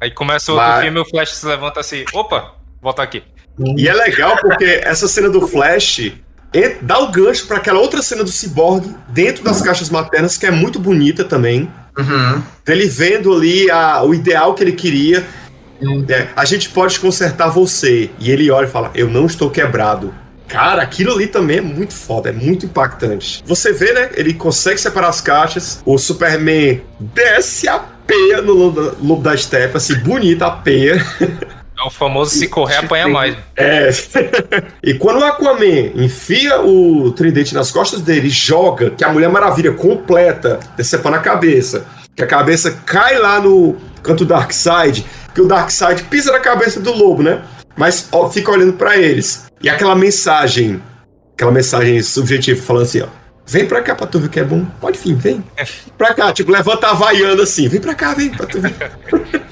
[0.00, 0.84] Aí começa o outro Mas...
[0.84, 3.24] filme e o Flash se levanta assim, opa, volta aqui.
[3.76, 6.12] E é legal porque essa cena do Flash
[6.82, 10.52] dá o gancho para aquela outra cena do Cyborg dentro das caixas maternas, que é
[10.52, 11.68] muito bonita também.
[11.98, 12.40] Uhum.
[12.68, 15.26] Ele vendo ali a, o ideal que ele queria.
[15.82, 16.06] Uhum.
[16.08, 18.10] É, a gente pode consertar você.
[18.20, 20.14] E ele olha e fala: Eu não estou quebrado.
[20.48, 23.42] Cara, aquilo ali também é muito foda, é muito impactante.
[23.44, 24.10] Você vê, né?
[24.14, 29.96] Ele consegue separar as caixas, o Superman desce a peia no lobo da, steppe, assim,
[29.96, 31.04] bonita a peia.
[31.78, 33.36] É o famoso se correr, apanha mais.
[33.54, 33.90] É.
[34.82, 39.28] e quando o Aquaman enfia o tridente nas costas dele e joga, que a Mulher
[39.28, 45.04] Maravilha completa, decepando a cabeça, que a cabeça cai lá no canto do Darkseid,
[45.34, 47.42] que o Darkseid pisa na cabeça do lobo, né?
[47.76, 49.45] Mas ó, fica olhando para eles.
[49.62, 50.82] E aquela mensagem,
[51.34, 53.08] aquela mensagem subjetiva falando assim, ó.
[53.48, 54.64] Vem pra cá pra tu ver que é bom.
[54.80, 55.44] Pode vir, vem.
[55.96, 57.68] Pra cá, tipo, levanta a vaiana assim.
[57.68, 58.74] Vem pra cá, vem, pra tu ver.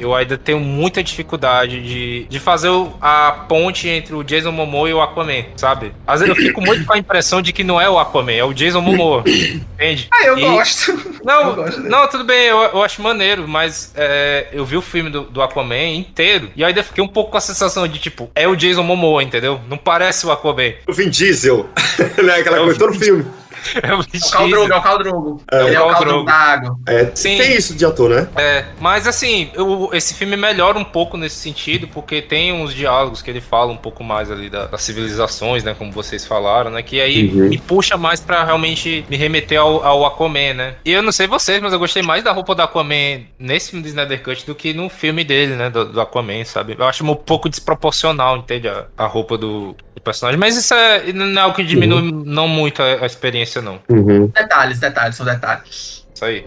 [0.00, 2.70] Eu ainda tenho muita dificuldade de, de fazer
[3.00, 5.92] a ponte entre o Jason Momoa e o Aquaman, sabe?
[6.06, 8.44] Às vezes eu fico muito com a impressão de que não é o Aquaman, é
[8.44, 9.22] o Jason Momoa.
[9.26, 10.08] Entende?
[10.12, 11.20] Ah, eu E- gosto.
[11.24, 14.82] Não, Eu gosto não, tudo bem, eu, eu acho maneiro, mas é, eu vi o
[14.82, 18.30] filme do, do Aquaman inteiro e ainda fiquei um pouco com a sensação de, tipo,
[18.34, 19.60] é o Jason Momoa, entendeu?
[19.68, 20.72] Não parece o Aquaman.
[20.88, 21.68] O Vin Diesel.
[22.22, 22.34] né?
[22.36, 23.24] Aquela É coisa, todo filme.
[23.82, 25.42] É o É o Caldrogo, é o Caldrogo.
[25.50, 26.24] É o Ele é o Caldrogo Drogo.
[26.26, 26.76] da água.
[26.86, 27.36] É, Sim.
[27.38, 28.28] tem isso de ator, né?
[28.36, 33.22] É, mas assim, eu- esse filme melhora um pouco nesse sentido, porque tem uns diálogos
[33.22, 36.82] que ele fala um pouco mais ali da- das civilizações, né, como vocês falaram, né,
[36.82, 37.48] que aí Uhum.
[37.48, 40.74] me puxa mais pra realmente me remeter ao, ao Aquaman, né.
[40.84, 43.82] E eu não sei vocês, mas eu gostei mais da roupa do Aquaman nesse filme
[43.82, 46.76] do Snyder Cut do que no filme dele, né, do, do Aquaman, sabe.
[46.78, 51.12] Eu acho um pouco desproporcional, entende, a, a roupa do, do personagem, mas isso é,
[51.12, 53.80] não é algo que diminui não muito a, a experiência, não.
[53.88, 54.28] Uhum.
[54.28, 56.06] Detalhes, detalhes, são detalhes.
[56.14, 56.46] Isso aí.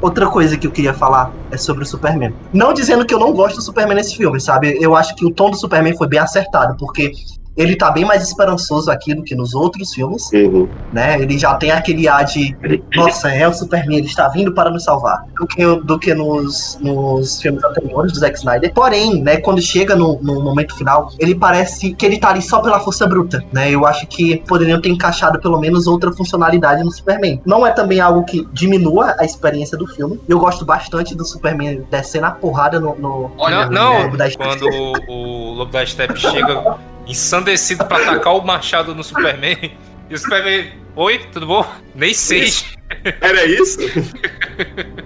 [0.00, 2.34] Outra coisa que eu queria falar é sobre o Superman.
[2.54, 4.78] Não dizendo que eu não gosto do Superman nesse filme, sabe?
[4.80, 7.12] Eu acho que o tom do Superman foi bem acertado, porque
[7.56, 10.68] ele tá bem mais esperançoso aqui do que nos outros filmes, Uhum.
[10.92, 11.20] né?
[11.20, 12.56] Ele já tem aquele ar de,
[12.94, 16.78] nossa, é o Superman, ele está vindo para nos salvar, do que, do que nos,
[16.80, 18.72] nos filmes anteriores do Zack Snyder.
[18.72, 22.60] Porém, né, quando chega no, no momento final, ele parece que ele tá ali só
[22.60, 23.70] pela força bruta, né?
[23.70, 27.40] Eu acho que poderiam ter encaixado pelo menos outra funcionalidade no Superman.
[27.44, 30.20] Não é também algo que diminua a experiência do filme.
[30.28, 35.12] Eu gosto bastante do Superman descendo a porrada no, no, Olha, não, não, quando o,
[35.12, 39.72] o Lobo da Steppe chega ensandecido pra atacar o machado no Superman,
[40.08, 41.66] e o Superman, oi, tudo bom?
[41.94, 42.50] Nem sei.
[43.20, 43.78] Era isso?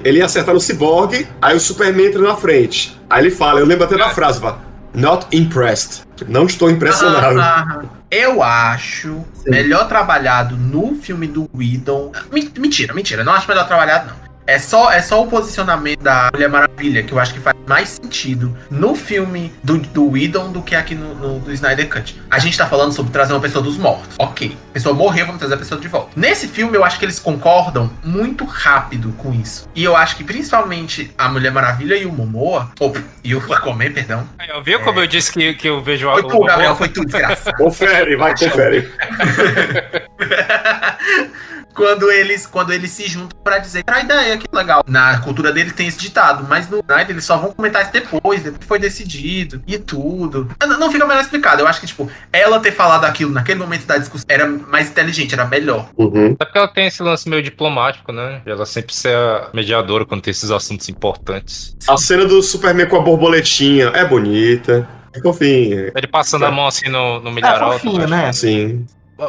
[0.05, 2.99] ele ia acertar no Cyborg, aí o Superman entra na frente.
[3.09, 4.63] Aí ele fala, eu lembro até da frase, fala,
[4.95, 6.05] not impressed.
[6.27, 7.39] Não estou impressionado.
[7.39, 7.89] Aham.
[8.11, 12.13] Eu acho melhor trabalhado no filme do Whedon.
[12.57, 13.25] Mentira, mentira.
[13.25, 14.24] Não acho melhor trabalhado, não.
[14.47, 17.89] É só, é só o posicionamento da Mulher Maravilha que eu acho que faz mais
[17.89, 22.21] sentido no filme do, do Whedon do que aqui no, no- do Snyder Cut.
[22.31, 24.15] A gente tá falando sobre trazer uma pessoa dos mortos.
[24.19, 24.55] Ok.
[24.69, 26.11] A pessoa morreu, vamos trazer a pessoa de volta.
[26.15, 29.67] Nesse filme, eu acho que eles concordam muito rápido com isso.
[29.75, 33.93] E eu acho que principalmente a Mulher Maravilha e o Momoa, ou, e o Aquaman,
[33.93, 34.29] perdão.
[34.55, 37.03] Ó, Viu como eu disse que, que eu vejo Foi o tu, Gabriel, foi tu,
[37.05, 37.51] desgraça.
[37.55, 38.93] Confere, vai, confere.
[41.75, 45.73] quando eles quando eles se juntam pra dizer a ideia que legal na cultura deles
[45.73, 48.79] tem esse ditado mas no Snyder eles só vão comentar isso depois depois que foi
[48.79, 53.05] decidido e tudo não, não fica melhor explicado eu acho que tipo ela ter falado
[53.05, 56.37] aquilo naquele momento da discussão era mais inteligente era melhor Uhum.
[56.39, 58.41] É porque ela tem esse lance meio diplomático, né?
[58.47, 61.77] Ela sempre ser a mediadora quando tem esses assuntos importantes.
[61.89, 64.89] A cena do Superman com a borboletinha é bonita.
[65.25, 67.73] Enfim, Ele passando a mão assim no, no É milharal.
[67.79, 68.29] fofinho, né?
[68.29, 68.85] assim.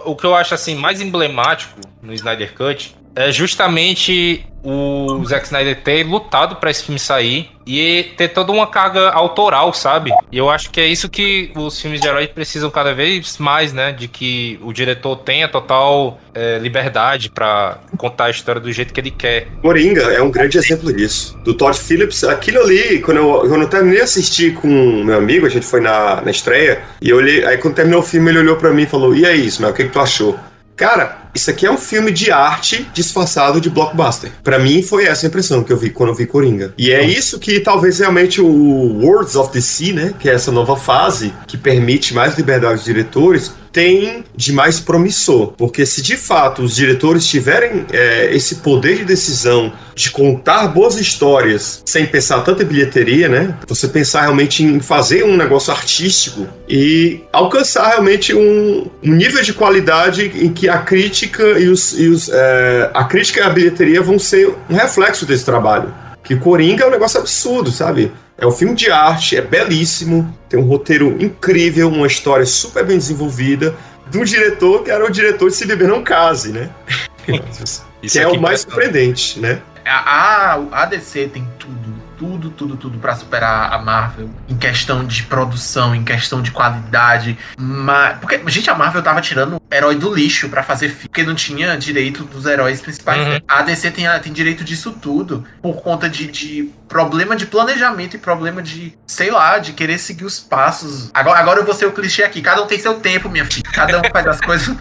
[0.06, 5.80] O que eu acho assim mais emblemático no Snyder Cut é justamente o Zack Snyder
[5.82, 10.12] ter lutado pra esse filme sair e ter toda uma carga autoral, sabe?
[10.32, 13.72] E eu acho que é isso que os filmes de herói precisam cada vez mais,
[13.72, 13.92] né?
[13.92, 19.00] De que o diretor tenha total é, liberdade pra contar a história do jeito que
[19.00, 19.48] ele quer.
[19.62, 21.38] Coringa é um grande exemplo disso.
[21.44, 24.68] Do Todd Phillips, aquilo ali, quando eu, quando eu terminei de assistir com
[25.04, 28.04] meu amigo, a gente foi na, na estreia, e eu olhei, aí quando terminou o
[28.04, 30.38] filme, ele olhou pra mim e falou: E aí, Ismael, o que, que tu achou?
[30.76, 34.32] Cara, isso aqui é um filme de arte disfarçado de blockbuster.
[34.42, 36.74] Pra mim foi essa a impressão que eu vi quando eu vi Coringa.
[36.78, 40.52] E é isso que talvez realmente o Worlds of the Sea, né, que é essa
[40.52, 45.52] nova fase que permite mais liberdade aos diretores, tem de mais promissor.
[45.58, 50.98] Porque se de fato os diretores tiverem é, esse poder de decisão de contar boas
[50.98, 53.58] histórias sem pensar tanto em bilheteria, né?
[53.68, 59.52] Você pensar realmente em fazer um negócio artístico e alcançar realmente um, um nível de
[59.52, 64.02] qualidade em que a crítica e os, e os é, a crítica e a bilheteria
[64.02, 65.94] vão ser um reflexo desse trabalho.
[66.24, 68.12] Que Coringa é um negócio absurdo, sabe?
[68.38, 72.98] É um filme de arte, é belíssimo, tem um roteiro incrível, uma história super bem
[72.98, 73.74] desenvolvida,
[74.10, 76.70] de um diretor que era o diretor de Se Beber Não Case, né?
[78.02, 79.62] Que é o mais surpreendente, né?
[79.86, 81.85] a, a, a DC tem tudo
[82.18, 87.38] tudo tudo, tudo para superar a Marvel em questão de produção, em questão de qualidade.
[87.58, 88.18] Mas.
[88.20, 91.76] Porque, gente, a Marvel tava tirando herói do lixo para fazer filme, porque não tinha
[91.78, 93.28] direito dos heróis principais.
[93.28, 93.40] Uhum.
[93.48, 98.20] A DC tem, tem direito disso tudo por conta de, de problema de planejamento e
[98.20, 101.10] problema de, sei lá, de querer seguir os passos.
[101.14, 102.42] Agora, agora eu vou ser o clichê aqui.
[102.42, 103.64] Cada um tem seu tempo, minha filha.
[103.74, 104.76] Cada um faz as coisas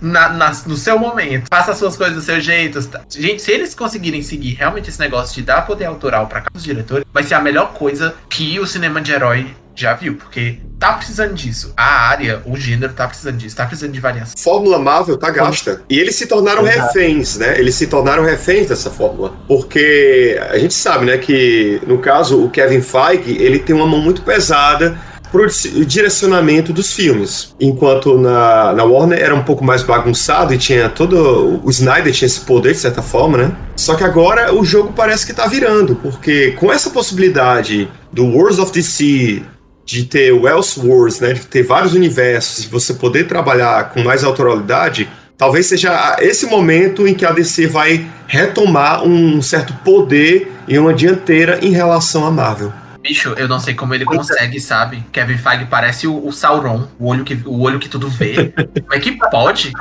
[0.00, 1.46] na, na- no seu momento.
[1.50, 2.80] Faça as suas coisas do seu jeito.
[3.10, 7.04] Gente, se eles conseguirem seguir realmente esse negócio de dar poder autoral para os diretores,
[7.12, 10.16] vai ser a melhor coisa que o cinema de herói já viu.
[10.16, 11.72] Porque tá precisando disso.
[11.76, 13.56] A área, o gênero tá precisando disso.
[13.56, 14.34] Tá precisando de variação.
[14.38, 15.82] Fórmula Marvel tá gasta.
[15.88, 16.86] E eles se tornaram Exato.
[16.86, 17.58] reféns, né?
[17.58, 19.34] Eles se tornaram reféns dessa fórmula.
[19.46, 24.00] Porque a gente sabe, né, que no caso o Kevin Feige, ele tem uma mão
[24.00, 24.98] muito pesada
[25.32, 27.54] pro di- direcionamento dos filmes.
[27.58, 31.60] Enquanto na, na Warner era um pouco mais bagunçado e tinha todo.
[31.64, 33.52] O Snyder tinha esse poder, de certa forma, né?
[33.74, 38.58] Só que agora o jogo parece que tá virando, porque com essa possibilidade do Wars
[38.58, 39.42] of DC
[39.84, 44.22] de ter o Elseworlds, né, de ter vários universos, de você poder trabalhar com mais
[44.22, 50.78] autoralidade, talvez seja esse momento em que a DC vai retomar um certo poder e
[50.78, 52.72] uma dianteira em relação à Marvel.
[53.02, 55.04] Bicho, eu não sei como ele Pois consegue, sabe?
[55.10, 58.52] Kevin Feige parece o, o Sauron, o olho, que, o olho que tudo vê.
[58.82, 59.72] Como é que pode?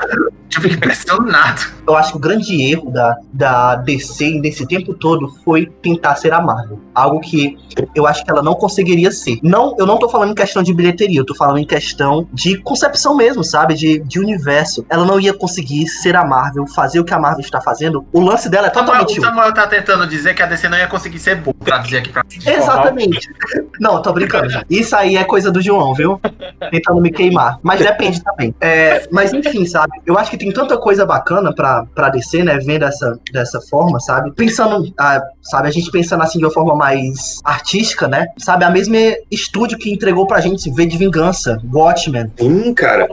[0.54, 1.62] Eu fico impressionado.
[1.88, 6.34] Eu acho que o grande erro da, da DC nesse tempo todo foi tentar ser
[6.34, 6.80] a Marvel.
[6.94, 7.58] Algo que
[7.96, 9.40] eu acho que ela não conseguiria ser.
[9.42, 12.58] Não, eu não tô falando em questão de bilheteria, eu tô falando em questão de
[12.58, 13.76] concepção mesmo, sabe?
[13.76, 14.86] De, de universo.
[14.90, 18.06] Ela não ia conseguir ser a Marvel, fazer o que a Marvel está fazendo.
[18.12, 20.78] O lance dela é Samuel, totalmente o Samuel tá tentando dizer que a DC não
[20.78, 21.56] ia conseguir ser boa.
[21.64, 23.11] Pra dizer aqui pra Exatamente.
[23.80, 24.48] Não, eu tô brincando.
[24.70, 26.20] Isso aí é coisa do João, viu?
[26.70, 27.60] Tentando me queimar.
[27.62, 28.54] Mas depende também.
[28.62, 29.92] É, mas enfim, sabe?
[30.06, 32.58] Eu acho que tem tanta coisa bacana pra, pra descer, né?
[32.58, 34.32] Vendo dessa, dessa forma, sabe?
[34.32, 35.68] Pensando, ah, sabe?
[35.68, 38.28] A gente pensando assim de uma forma mais artística, né?
[38.38, 38.66] Sabe?
[38.66, 38.98] A mesma
[39.30, 43.08] estúdio que entregou pra gente V de Vingança, Watchmen, Hum, cara.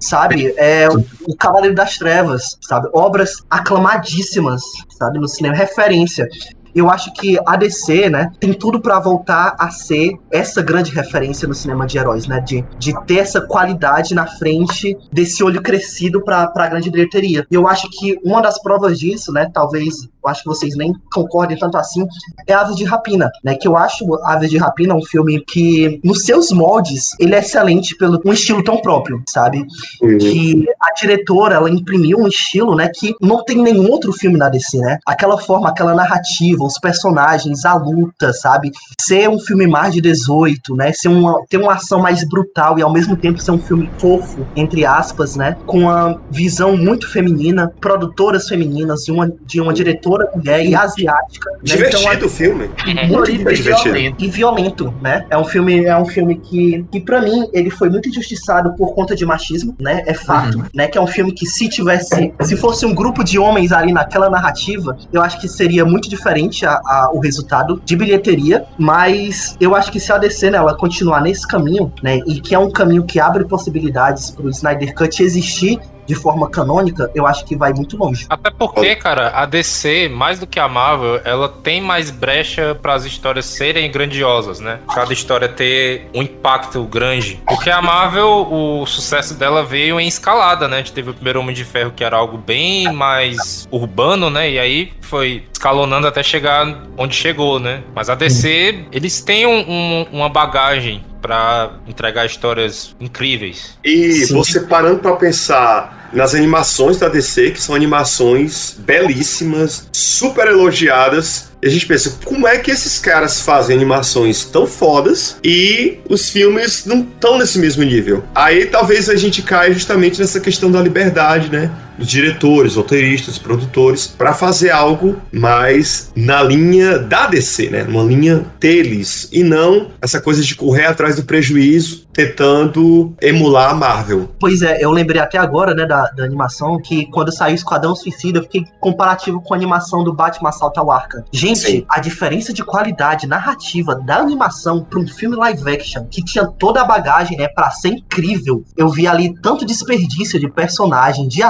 [0.00, 0.54] Sabe?
[0.56, 2.88] É o, o Cavaleiro das Trevas, sabe?
[2.92, 5.18] Obras aclamadíssimas, sabe?
[5.18, 6.28] No cinema, referência.
[6.74, 11.46] Eu acho que a DC, né, tem tudo pra voltar a ser essa grande referência
[11.46, 12.40] no cinema de heróis, né?
[12.40, 17.46] De, de ter essa qualidade na frente desse olho crescido pra, pra grande bilheteria.
[17.50, 20.92] E eu acho que uma das provas disso, né, talvez, eu acho que vocês nem
[21.12, 22.06] concordem tanto assim,
[22.46, 23.54] é Aves de Rapina, né?
[23.54, 27.96] Que eu acho Aves de Rapina um filme que, nos seus moldes, ele é excelente
[27.96, 29.64] pelo um estilo tão próprio, sabe?
[30.02, 30.18] Hum.
[30.18, 34.48] que a diretora ela imprimiu um estilo, né, que não tem nenhum outro filme na
[34.48, 34.98] DC, né?
[35.06, 38.70] Aquela forma, aquela narrativa, os personagens, a luta, sabe?
[39.00, 40.92] Ser um filme mais de 18, né?
[40.92, 44.46] Ser uma ter uma ação mais brutal e ao mesmo tempo ser um filme fofo,
[44.56, 45.56] entre aspas, né?
[45.66, 51.50] Com uma visão muito feminina, produtoras femininas, de uma de uma diretora mulher e asiática.
[51.50, 51.58] né?
[51.62, 52.70] Divertido o filme.
[52.86, 53.76] Então, muito e divertido.
[53.82, 54.24] violento.
[54.24, 55.26] e violento, né?
[55.30, 58.94] É um filme, é um filme que, que para mim ele foi muito injustiçado por
[58.94, 60.02] conta de machismo, né?
[60.06, 60.64] É fato, Uhum.
[60.74, 60.86] né?
[60.88, 64.28] Que é um filme que se tivesse, se fosse um grupo de homens ali naquela
[64.30, 69.74] narrativa, eu acho que seria muito diferente a, a- o resultado de bilheteria, mas eu
[69.74, 72.18] acho que se a DC né, ela continuar nesse caminho, né?
[72.26, 75.78] E que é um caminho que abre possibilidades pro Snyder Cut existir
[76.12, 78.26] de forma canônica, eu acho que vai muito longe.
[78.28, 82.92] Até porque, cara, a DC, mais do que a Marvel, ela tem mais brecha para
[82.92, 84.78] as histórias serem grandiosas, né?
[84.94, 87.40] Cada história ter um impacto grande.
[87.46, 90.76] Porque a Marvel, o sucesso dela veio em escalada, né?
[90.76, 94.50] A gente teve o primeiro Homem de Ferro, que era algo bem mais urbano, né?
[94.50, 97.82] E aí foi escalonando até chegar onde chegou, né?
[97.94, 103.78] Mas a DC, eles têm um- um- uma bagagem pra entregar histórias incríveis.
[103.84, 104.34] E Sim.
[104.34, 111.66] você parando pra pensar nas animações da DC, que são animações belíssimas, super elogiadas, e
[111.68, 116.84] a gente pensa, como é que esses caras fazem animações tão fodas e os filmes
[116.84, 118.24] não estão nesse mesmo nível?
[118.34, 121.70] Aí talvez a gente caia justamente nessa questão da liberdade, né?
[121.98, 127.84] Dos diretores, roteiristas, produtores, pra fazer algo mais na linha da DC, né?
[127.84, 133.74] Numa linha deles, e não essa coisa de correr atrás do prejuízo, tentando emular a
[133.74, 134.28] Marvel.
[134.38, 138.38] Pois é, eu lembrei até agora, né, da, da animação, que quando saiu Esquadrão Suicida,
[138.38, 141.24] eu fiquei comparativo com a animação do Batman Assalto ao Arkham.
[141.32, 141.84] Gente, Sim.
[141.88, 146.82] a diferença de qualidade narrativa da animação pra um filme live action, que tinha toda
[146.82, 151.42] a bagagem, né, pra ser incrível, eu vi ali tanto desperdício de personagem, de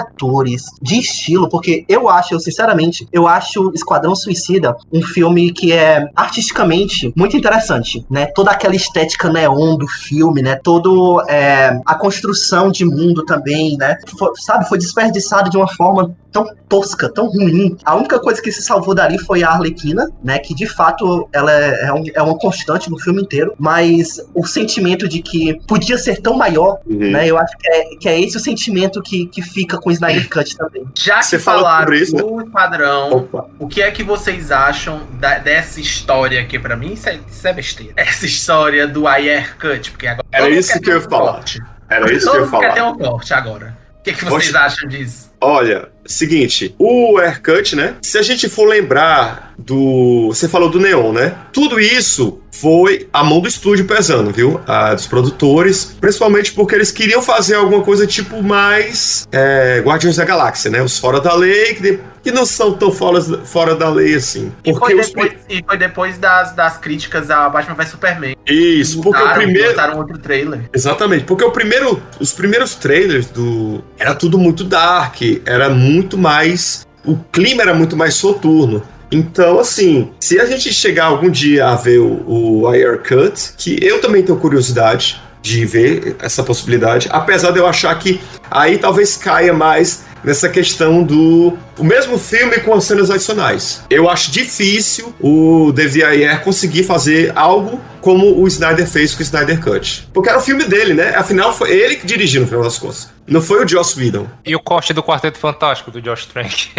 [0.81, 6.09] de estilo, porque eu acho, eu sinceramente, eu acho Esquadrão Suicida um filme que é
[6.15, 12.71] artisticamente muito interessante, né, toda aquela estética neon do filme, né, todo é, a construção
[12.71, 13.97] de mundo também, né?
[14.19, 14.69] Fo- sabe?
[14.69, 17.77] Foi desperdiçado de uma forma tão tosca, tão ruim.
[17.85, 20.39] A única coisa que se salvou dali foi a Arlequina, né?
[20.39, 24.47] Que de fato ela é, é, um, é uma constante no filme inteiro, mas o
[24.47, 27.11] sentimento de que podia ser tão maior, Uhum.
[27.11, 27.27] né?
[27.29, 30.22] Eu acho que é, que é esse o sentimento que, que fica com o Snyder
[30.29, 30.85] Cut também.
[30.97, 32.23] Já que Você falou falaram isso, né?
[32.23, 33.47] do Esquadrão, Opa.
[33.59, 36.59] o que é que vocês acham da- dessa história aqui?
[36.59, 37.93] Pra mim, isso é, isso é besteira.
[37.97, 40.27] Essa história do Ayer Cut, porque agora.
[40.33, 41.33] Era isso que eu ia falar.
[41.35, 41.61] corte.
[41.89, 42.91] Era isso Todo que eu ia mundo quer ter falar.
[42.93, 43.77] um corte agora.
[43.99, 45.32] O que, que vocês acham disso?
[45.45, 47.97] Olha, seguinte, o haircut, né?
[48.01, 50.29] Se a gente for lembrar do.
[50.29, 51.35] Você falou do Neon, né?
[51.53, 54.61] Tudo isso foi a mão do estúdio pesando, viu?
[54.69, 60.25] A dos produtores, principalmente porque eles queriam fazer alguma coisa tipo mais é, Guardiões da
[60.25, 60.81] Galáxia, né?
[60.81, 64.53] Os fora da lei, que, de- que não são tão fora, fora da lei assim.
[64.65, 65.09] E Porque foi os.
[65.09, 68.37] depois, e foi depois das, das críticas a Batman vs Superman.
[68.47, 69.69] Isso, porque o Mudaram, primeiro.
[69.69, 70.61] lançaram outro trailer.
[70.73, 76.87] Exatamente, porque o primeiro, os primeiros trailers do era tudo muito dark, era muito mais,
[77.05, 78.83] o clima era muito mais soturno.
[79.11, 83.79] Então, assim, se a gente chegar algum dia a ver o, o Air Cut, que
[83.85, 88.21] eu também tenho curiosidade de ver essa possibilidade, apesar de eu achar que
[88.51, 93.83] aí talvez caia mais nessa questão do o mesmo filme com as cenas adicionais.
[93.91, 99.23] Eu acho difícil o David Ayer conseguir fazer algo como o Snyder fez com o
[99.23, 100.09] Snyder Cut.
[100.13, 101.15] Porque era o filme dele, né?
[101.17, 103.11] Afinal, foi ele que dirigiu no final das contas.
[103.27, 104.27] Não foi o Joss Whedon.
[104.45, 106.71] E o corte do Quarteto Fantástico do Josh Trank.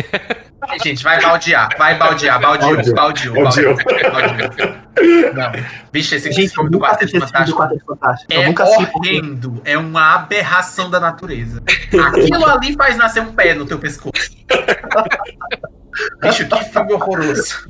[0.83, 3.33] Gente, vai baldear, vai baldear, baldeou, Baldeou.
[3.35, 4.73] baldeou, Baldeou.
[5.33, 5.51] Não.
[5.91, 8.31] Bicho, esse Gente, filme do Quarteto Fantástico Quarteto Fantástico.
[8.33, 8.49] Eu é
[8.95, 11.61] horrendo, é uma aberração da natureza.
[12.07, 14.13] Aquilo ali faz nascer um pé no teu pescoço.
[16.21, 17.67] Bicho, que filme horroroso.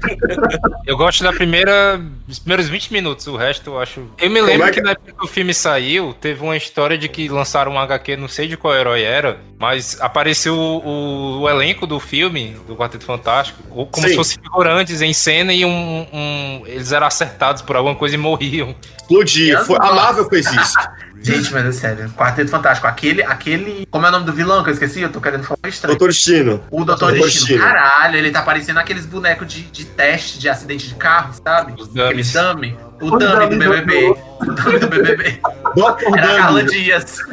[0.85, 1.99] Eu gosto da primeira.
[2.25, 4.07] dos primeiros 20 minutos, o resto eu acho.
[4.17, 6.97] Eu me lembro é que- que na época que o filme saiu, teve uma história
[6.97, 11.49] de que lançaram um HQ, não sei de qual herói era, mas apareceu o, o
[11.49, 14.09] elenco do filme, do Quarteto Fantástico, como Sim.
[14.11, 18.17] se fossem figurantes em cena e um, um- eles eram acertados por alguma coisa e
[18.17, 18.75] morriam.
[18.97, 19.63] Explodir.
[19.65, 20.77] Foi, a Marvel fez isso.
[21.23, 23.87] Gente, mas é sério, Quarteto Fantástico, aquele, aquele.
[23.89, 24.99] Como é o nome do vilão que eu esqueci?
[24.99, 25.97] Eu tô querendo falar estranho.
[25.97, 26.61] Doutor Destino.
[26.69, 27.47] O Doutor Doutor Destino.
[27.47, 27.63] Destino.
[27.63, 31.81] Caralho, ele tá parecendo aqueles bonecos de, de teste de acidente de carro, sabe?
[31.81, 32.33] Os dummies.
[32.33, 32.77] dummy.
[32.99, 34.17] O dummy do BBB.
[34.41, 35.39] O dummy do BBB.
[35.75, 36.17] Dr.
[36.17, 36.71] Era a Carla Dummy.
[36.71, 37.19] Dias.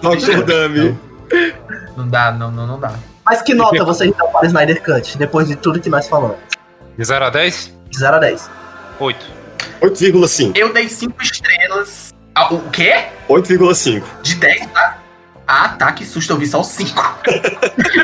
[0.00, 0.44] Dr.
[0.44, 0.96] Dummy.
[1.96, 2.92] Não dá, não, não, não dá.
[3.26, 6.36] Mas que nota vocês dão para o Snyder Cut, depois de tudo que nós falamos?
[6.96, 7.76] De 0 a 10?
[7.90, 8.50] De 0 a 10.
[9.00, 9.26] 8.
[9.82, 10.52] 8,5.
[10.56, 12.14] Eu dei 5 estrelas.
[12.36, 13.06] Ah, o quê?
[13.28, 14.04] 8,5.
[14.22, 14.98] De 10, tá?
[15.44, 17.20] Ah, tá, que susto, eu vi só o 5.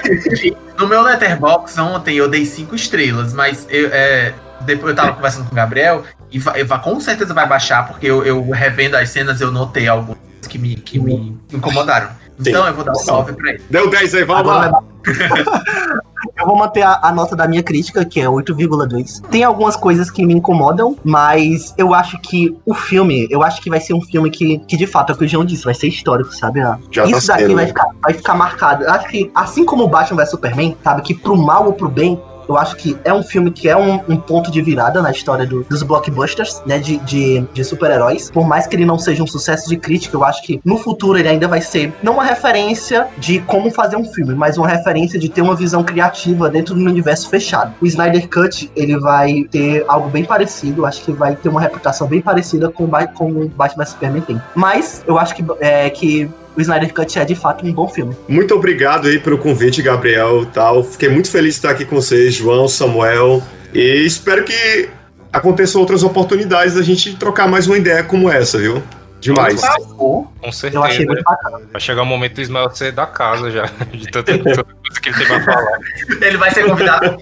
[0.76, 5.46] no meu letterbox ontem eu dei 5 estrelas, mas eu, é, depois eu tava conversando
[5.46, 9.40] com o Gabriel e vai, com certeza vai baixar, porque eu, eu revendo as cenas
[9.40, 10.18] eu notei algumas
[10.48, 12.10] que me, que me incomodaram.
[12.38, 13.62] Então eu vou dar um salve pra ele.
[13.70, 14.82] Deu 10 aí, vamos Agora lá.
[16.38, 19.22] Eu vou manter a, a nota da minha crítica, que é 8,2.
[19.28, 23.68] Tem algumas coisas que me incomodam, mas eu acho que o filme, eu acho que
[23.68, 25.74] vai ser um filme que, que de fato, é o que o João disse, vai
[25.74, 26.60] ser histórico, sabe?
[26.60, 28.84] Ah, Já tá Isso daqui sendo, vai ficar, vai ficar marcado.
[28.84, 31.88] Eu acho que, assim como o Batman vs Superman, sabe, que pro mal ou pro
[31.88, 32.20] bem,
[32.52, 35.46] eu acho que é um filme que é um, um ponto de virada na história
[35.46, 38.30] do- dos blockbusters, né, de, de, de super-heróis.
[38.30, 41.18] Por mais que ele não seja um sucesso de crítica, eu acho que no futuro
[41.18, 45.18] ele ainda vai ser não uma referência de como fazer um filme, mas uma referência
[45.18, 47.74] de ter uma visão criativa dentro de um universo fechado.
[47.80, 51.60] O Snyder Cut, ele vai ter algo bem parecido, eu acho que vai ter uma
[51.60, 54.40] reputação bem parecida com, o Batman Superman tem.
[54.54, 58.16] Mas eu acho que, é, que o Snyder Cut é de fato um bom filme.
[58.28, 60.46] Muito obrigado aí pelo convite, Gabriel.
[60.46, 60.84] Tal.
[60.84, 63.42] Fiquei muito feliz de estar aqui com vocês, João, Samuel.
[63.74, 64.88] E espero que
[65.32, 68.82] aconteçam outras oportunidades da gente trocar mais uma ideia como essa, viu?
[69.22, 69.60] Demais.
[69.96, 70.84] Com Eu certeza.
[70.84, 71.60] achei muito bacana.
[71.70, 75.08] Vai chegar o momento do Ismael ser da casa já, de tanta, tanta coisa que
[75.08, 75.78] ele tem pra falar.
[76.20, 77.16] Ele vai ser convidado.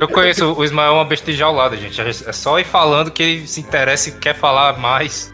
[0.00, 2.00] Eu conheço o Ismael é uma besta enjaulada, gente.
[2.00, 5.30] É só ir falando que ele se interessa e quer falar mais.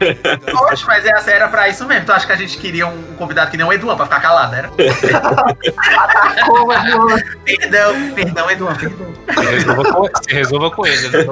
[0.51, 2.07] Poxa, mas essa era pra isso mesmo.
[2.07, 4.55] Tu acha que a gente queria um convidado que nem o Eduan pra ficar calado,
[4.57, 4.69] era?
[4.79, 4.91] É.
[7.45, 9.07] Perdão, perdão, Eduan, perdão.
[9.33, 11.09] Se resolva com, se resolva com ele.
[11.09, 11.25] né?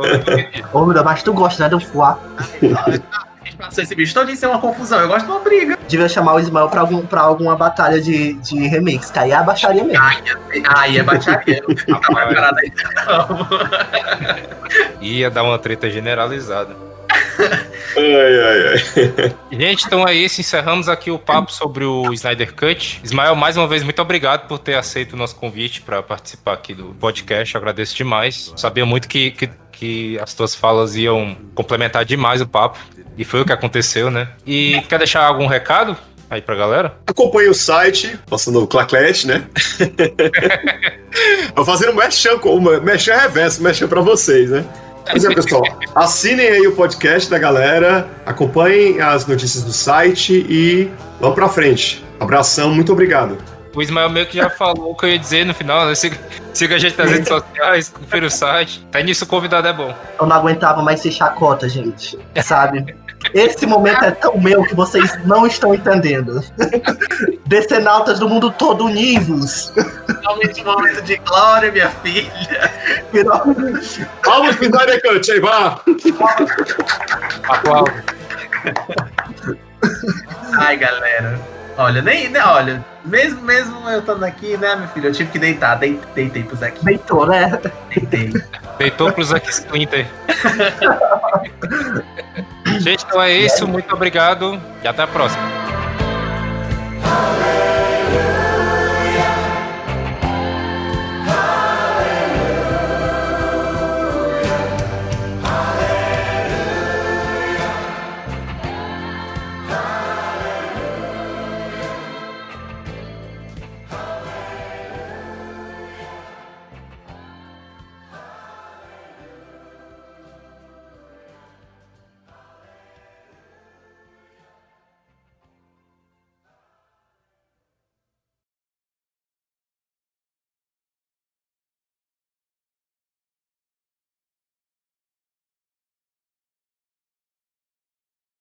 [0.73, 2.19] Ô, meu Deus, mas tu gosta, né, do Fuá?
[3.59, 5.01] Passou esse bicho todo isso é uma confusão.
[5.01, 5.77] Eu gosto de uma briga.
[5.89, 9.35] Devia chamar o Ismael pra, algum, pra alguma batalha de, de remix, que aí é
[9.35, 10.03] a baixaria mesmo.
[10.03, 10.23] Ai,
[10.69, 11.63] ai, é baixaria.
[11.89, 12.73] Não tá preparado aí.
[13.07, 13.49] Não.
[15.01, 16.89] Ia dar uma treta generalizada.
[17.97, 19.35] Ai, ai, ai.
[19.51, 20.41] Gente, então é isso.
[20.41, 23.01] Encerramos aqui o papo sobre o Snyder Cut.
[23.03, 26.75] Ismael, mais uma vez, muito obrigado por ter aceito o nosso convite para participar aqui
[26.75, 27.55] do podcast.
[27.55, 28.53] Eu agradeço demais.
[28.57, 32.79] Sabia muito que, que, que as tuas falas iam complementar demais o papo.
[33.19, 34.29] E foi o que aconteceu, né?
[34.47, 35.97] E quer deixar algum recado
[36.31, 36.95] aí pra galera?
[37.05, 39.45] Acompanhe o site, nosso novo Claclete, né?
[41.55, 44.65] Vou fazer um mexão, um mexão reverso, mexão pra vocês, né?
[45.11, 45.63] Pois é, pessoal,
[45.95, 52.05] assinem aí o podcast da galera, acompanhem as notícias do site e vamos pra frente.
[52.21, 53.39] Abração, muito obrigado.
[53.75, 55.95] O Ismael meio que já falou o que eu ia dizer no final, né?
[55.95, 56.19] Siga,
[56.53, 58.85] siga a gente nas redes sociais, confira o site.
[58.89, 59.95] Até nisso o convidado é bom.
[60.21, 62.19] Eu não aguentava mais ser chacota, gente.
[62.43, 62.95] Sabe?
[63.35, 66.43] Esse momento é tão meu que vocês não estão entendendo.
[67.47, 69.73] Decenautas do mundo todo unidos.
[70.07, 72.71] Finalmente um momento de glória, minha filha.
[73.11, 74.07] Finalmente.
[74.25, 75.81] Vamos, Vitória Cut, aí, vá!
[77.49, 77.95] Aplausos.
[80.59, 81.39] Ai, galera.
[81.77, 85.39] Olha, nem, nem- olha, mesmo, mesmo eu estando aqui, né, meu filho, eu tive que
[85.39, 87.57] deitar, dei- deitei pros aqui, Deitou, né?
[87.95, 88.33] deitei.
[88.79, 90.05] Deitou pro Zack Splinter.
[92.81, 93.67] Gente, então é isso.
[93.67, 95.43] Muito obrigado e até a próxima.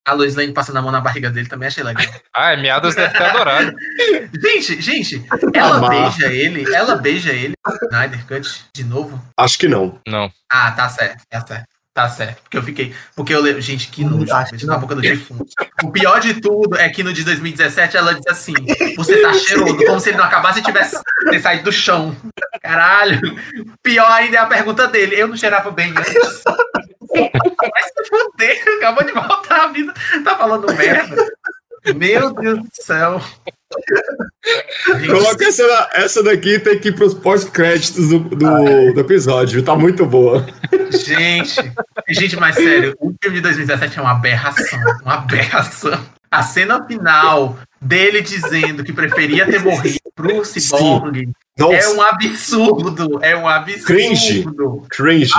[0.08, 2.02] A Lois Lane passando a mão na barriga dele também achei legal.
[2.34, 3.76] Ah, Miadas deve ter adorado.
[4.42, 5.90] Gente, gente, ela Amar.
[5.90, 7.54] beija ele, ela beija ele,
[7.84, 9.22] Snyder Cut, de novo?
[9.36, 10.00] Acho que não.
[10.08, 10.32] Não.
[10.50, 11.68] Ah, tá certo, tá certo.
[11.94, 12.44] Tá certo.
[12.44, 12.94] Porque eu fiquei.
[13.16, 13.60] Porque eu lembro.
[13.60, 14.32] Gente, que nojo.
[14.52, 15.48] Beijo na boca do defunto.
[15.84, 18.54] O pior de tudo é que no de 2017 ela diz assim:
[18.96, 21.02] Você tá cheiroso, como se ele não acabasse e tivesse
[21.32, 22.16] ter saído do chão.
[22.62, 23.20] Caralho.
[23.82, 25.20] Pior ainda é a pergunta dele.
[25.20, 26.44] Eu não cheirava bem antes.
[27.14, 29.94] Vai se fuder, acabou de voltar a vida.
[30.24, 31.28] Tá falando merda.
[31.96, 33.22] Meu Deus do céu.
[35.06, 40.06] Coloca essa, essa daqui, tem que ir pros pós-créditos do, do, do episódio, tá muito
[40.06, 40.46] boa.
[40.92, 41.74] Gente,
[42.10, 46.00] gente, mas sério, o filme de 2017 é uma aberração, uma aberração.
[46.32, 53.36] A cena final dele dizendo que preferia ter morrido pro Cyborg é um absurdo, é
[53.36, 53.86] um absurdo.
[53.86, 54.46] Cringe.
[54.90, 55.34] cringe.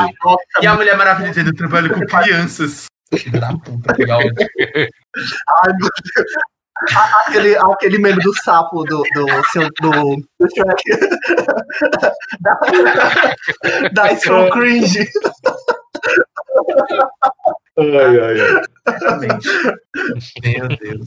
[0.60, 2.86] E a Mulher Maravilha dizendo, eu trabalho com crianças.
[3.31, 4.35] Da puta, que ódio.
[4.36, 6.32] Ai, meu Deus.
[7.27, 10.82] Aquele, aquele meme do sapo do, do, seu, do, do Shrek.
[12.40, 12.60] da,
[13.93, 15.09] da Scroll Cringe.
[17.78, 18.62] Ai, ai, ai.
[18.86, 19.48] Exatamente.
[20.43, 21.06] Meu Deus.